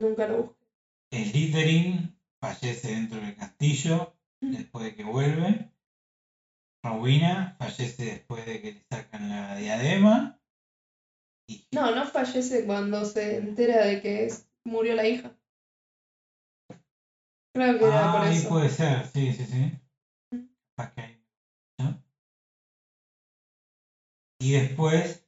Nunca 0.00 0.26
lo 0.26 0.42
busqué. 0.42 1.24
Slytherin 1.24 2.14
fallece 2.40 2.88
dentro 2.88 3.20
del 3.20 3.36
castillo 3.36 4.14
Mm. 4.42 4.50
después 4.52 4.84
de 4.84 4.94
que 4.96 5.04
vuelve. 5.04 5.72
Rowena 6.84 7.54
fallece 7.58 8.04
después 8.06 8.44
de 8.44 8.60
que 8.60 8.72
le 8.72 8.80
sacan 8.80 9.28
la 9.28 9.56
diadema. 9.56 10.40
Y 11.48 11.64
No, 11.72 11.94
no 11.94 12.04
fallece 12.06 12.66
cuando 12.66 13.04
se 13.04 13.36
entera 13.36 13.86
de 13.86 14.02
que 14.02 14.26
es- 14.26 14.48
murió 14.64 14.94
la 14.94 15.06
hija. 15.06 15.38
Creo 17.52 17.78
que 17.78 17.84
era 17.84 18.12
por 18.12 18.22
ahí 18.22 18.36
eso. 18.36 18.48
puede 18.48 18.68
ser, 18.68 19.06
sí, 19.06 19.32
sí, 19.32 19.44
sí. 19.44 19.78
Y 24.40 24.52
después, 24.52 25.24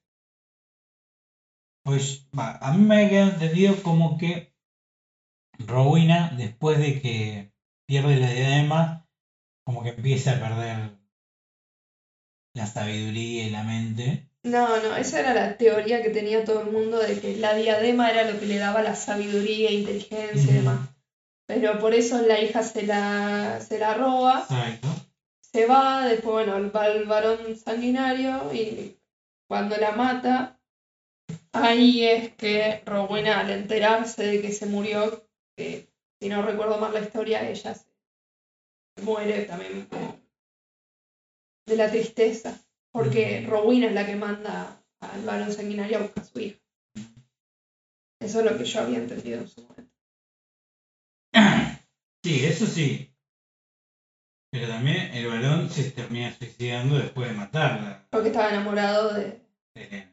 pues, 1.85 2.27
va, 2.37 2.57
a 2.61 2.73
mí 2.73 2.83
me 2.85 3.05
ha 3.05 3.09
quedado 3.09 3.31
entendido 3.33 3.83
como 3.83 4.19
que 4.19 4.53
Rowena, 5.59 6.33
después 6.37 6.79
de 6.79 7.01
que 7.01 7.53
pierde 7.87 8.17
la 8.17 8.31
diadema, 8.31 9.07
como 9.65 9.83
que 9.83 9.91
empieza 9.91 10.33
a 10.33 10.41
perder 10.41 10.99
la 12.55 12.67
sabiduría 12.67 13.47
y 13.47 13.51
la 13.51 13.63
mente. 13.63 14.29
No, 14.45 14.81
no, 14.81 14.97
esa 14.97 15.21
era 15.21 15.35
la 15.35 15.57
teoría 15.57 16.03
que 16.03 16.11
tenía 16.11 16.45
todo 16.45 16.61
el 16.63 16.71
mundo 16.71 16.99
de 16.99 17.19
que 17.19 17.37
la 17.37 17.55
diadema 17.55 18.11
era 18.11 18.31
lo 18.31 18.39
que 18.39 18.47
le 18.47 18.59
daba 18.59 18.83
la 18.83 18.95
sabiduría, 18.95 19.71
inteligencia 19.71 20.53
y 20.53 20.57
demás. 20.57 20.94
Pero 21.47 21.79
por 21.79 21.95
eso 21.95 22.23
la 22.23 22.41
hija 22.41 22.63
se 22.63 22.87
la, 22.87 23.61
se 23.61 23.79
la 23.79 23.95
roba, 23.95 24.47
se 25.41 25.67
va, 25.67 26.07
después 26.07 26.47
bueno, 26.47 26.73
va 26.73 26.89
el 26.89 27.05
varón 27.07 27.57
sanguinario 27.57 28.53
y 28.53 28.99
cuando 29.47 29.77
la 29.77 29.93
mata, 29.93 30.59
ahí 31.53 32.05
es 32.05 32.35
que 32.35 32.83
Rowena 32.87 33.41
al 33.41 33.51
enterarse 33.51 34.25
de 34.25 34.41
que 34.41 34.53
se 34.53 34.67
murió, 34.67 35.29
que 35.57 35.89
si 36.21 36.29
no 36.29 36.43
recuerdo 36.43 36.79
mal 36.79 36.95
la 36.95 37.01
historia, 37.01 37.49
ella 37.49 37.75
se 37.75 39.03
muere 39.03 39.45
también 39.45 39.87
de 41.67 41.77
la 41.77 41.91
tristeza, 41.91 42.59
porque. 42.93 43.47
Rowena 43.47 43.87
es 43.87 43.93
la 43.93 44.07
que 44.07 44.17
manda 44.17 44.83
al 45.01 45.25
varón 45.25 45.53
sanguinario 45.53 45.99
a 45.99 46.03
buscar 46.03 46.25
a 46.25 46.27
su 46.27 46.41
hija. 46.41 46.59
Eso 48.21 48.41
es 48.41 48.45
lo 48.45 48.57
que 48.57 48.65
yo 48.65 48.81
había 48.81 48.99
entendido 48.99 49.41
en 49.41 49.49
su 49.49 49.63
momento. 49.63 49.94
Sí, 52.25 52.43
eso 52.47 52.67
sí. 52.67 53.15
Pero 54.51 54.67
también 54.69 55.13
el 55.13 55.27
varón 55.27 55.69
se 55.69 55.91
termina 55.91 56.33
suicidando 56.33 56.97
después 56.97 57.29
de 57.29 57.35
matarla. 57.35 58.07
Porque 58.11 58.29
estaba 58.29 58.49
enamorado 58.49 59.13
de... 59.13 59.43
Elena. 59.75 60.11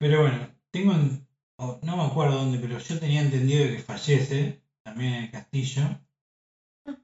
Pero 0.00 0.22
bueno, 0.22 0.48
tengo, 0.72 0.94
no 0.94 1.96
me 1.96 2.02
acuerdo 2.02 2.38
dónde, 2.38 2.58
pero 2.58 2.76
yo 2.76 2.98
tenía 2.98 3.20
entendido 3.20 3.68
que 3.68 3.78
fallece 3.78 4.60
también 4.82 5.14
en 5.14 5.24
el 5.24 5.30
castillo. 5.30 5.82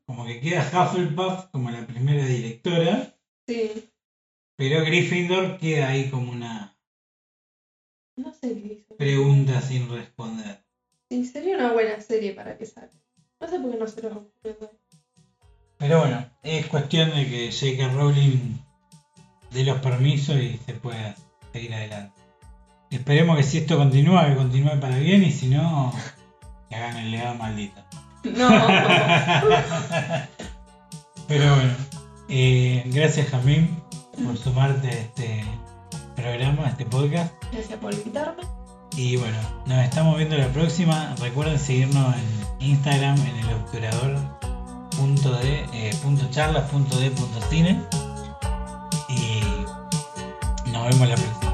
Como 0.04 0.26
que 0.26 0.40
queda 0.40 0.68
Hufflepuff 0.68 1.50
como 1.52 1.70
la 1.70 1.86
primera 1.86 2.26
directora, 2.26 3.16
Sí, 3.46 3.88
pero 4.56 4.84
Gryffindor 4.84 5.58
queda 5.58 5.88
ahí 5.88 6.10
como 6.10 6.32
una 6.32 6.76
no 8.20 8.32
sé 8.32 8.54
qué 8.54 8.72
hizo. 8.80 8.96
pregunta 8.96 9.60
sin 9.60 9.88
responder. 9.88 10.64
Sí, 11.08 11.24
sería 11.24 11.56
una 11.56 11.72
buena 11.72 12.00
serie 12.00 12.32
para 12.32 12.56
que 12.56 12.66
salga. 12.66 12.90
No 13.40 13.48
sé 13.48 13.58
por 13.58 13.70
qué 13.70 13.78
no 13.78 13.86
se 13.86 14.02
los 14.02 14.12
ocurrió. 14.12 14.70
Pero 15.78 16.00
bueno, 16.00 16.26
es 16.42 16.66
cuestión 16.66 17.10
de 17.10 17.26
que 17.28 17.50
J.K. 17.50 17.94
Rowling 17.94 18.58
dé 19.50 19.64
los 19.64 19.78
permisos 19.80 20.36
y 20.36 20.58
se 20.64 20.74
pueda 20.74 21.16
seguir 21.52 21.74
adelante. 21.74 22.20
Esperemos 22.90 23.36
que 23.36 23.42
si 23.44 23.58
esto 23.58 23.76
continúa, 23.76 24.28
que 24.28 24.36
continúe 24.36 24.78
para 24.80 24.98
bien 24.98 25.22
y 25.22 25.32
si 25.32 25.48
no, 25.48 25.92
que 26.68 26.76
hagan 26.76 26.96
el 26.98 27.10
legado 27.12 27.34
maldito. 27.36 27.80
No. 28.24 28.48
Pero 31.28 31.54
bueno, 31.54 31.72
eh, 32.28 32.82
gracias 32.86 33.28
Jamín 33.28 33.80
por 34.22 34.36
sumarte 34.36 34.88
a 34.88 34.90
este 34.90 35.44
programa, 36.20 36.68
este 36.68 36.84
podcast. 36.86 37.32
Gracias 37.52 37.78
por 37.78 37.94
invitarme. 37.94 38.42
Y 38.96 39.16
bueno, 39.16 39.38
nos 39.66 39.78
estamos 39.78 40.16
viendo 40.16 40.36
la 40.36 40.48
próxima. 40.48 41.14
Recuerden 41.20 41.58
seguirnos 41.58 42.14
en 42.16 42.68
Instagram 42.68 43.18
en 43.20 43.36
el 43.36 43.54
obturador 43.54 44.16
punto 44.96 45.32
de 45.38 45.64
eh, 45.72 45.94
punto 46.02 46.28
charlas 46.30 46.68
punto 46.70 46.98
de 46.98 47.10
punto 47.10 47.40
cine 47.48 47.82
y 49.08 49.40
nos 50.70 50.88
vemos 50.90 51.08
la 51.08 51.14
próxima. 51.14 51.50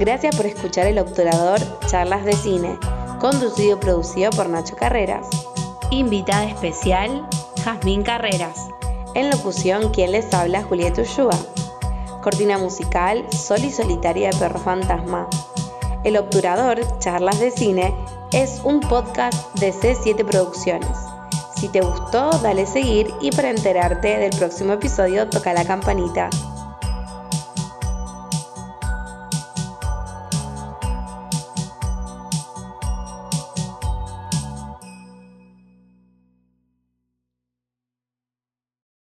Gracias 0.00 0.34
por 0.34 0.46
escuchar 0.46 0.86
El 0.86 0.98
Obturador 0.98 1.60
Charlas 1.86 2.24
de 2.24 2.32
Cine, 2.32 2.78
conducido 3.20 3.76
y 3.76 3.80
producido 3.80 4.30
por 4.30 4.48
Nacho 4.48 4.74
Carreras. 4.74 5.28
Invitada 5.90 6.44
especial, 6.44 7.28
Jazmín 7.62 8.02
Carreras. 8.02 8.68
En 9.14 9.30
locución, 9.30 9.90
quien 9.90 10.12
les 10.12 10.32
habla, 10.32 10.62
Julieta 10.62 11.02
Ushua. 11.02 11.38
Cortina 12.22 12.58
musical, 12.58 13.24
Sol 13.30 13.64
y 13.64 13.70
Solitaria 13.70 14.30
de 14.30 14.38
Perro 14.38 14.58
Fantasma. 14.58 15.28
El 16.02 16.16
Obturador 16.16 16.80
Charlas 16.98 17.38
de 17.40 17.50
Cine 17.50 17.94
es 18.32 18.60
un 18.64 18.80
podcast 18.80 19.54
de 19.58 19.72
C7 19.72 20.24
Producciones. 20.24 20.96
Si 21.56 21.68
te 21.68 21.82
gustó, 21.82 22.30
dale 22.42 22.64
seguir 22.64 23.12
y 23.20 23.30
para 23.32 23.50
enterarte 23.50 24.16
del 24.16 24.30
próximo 24.30 24.72
episodio 24.72 25.28
toca 25.28 25.52
la 25.52 25.64
campanita. 25.64 26.30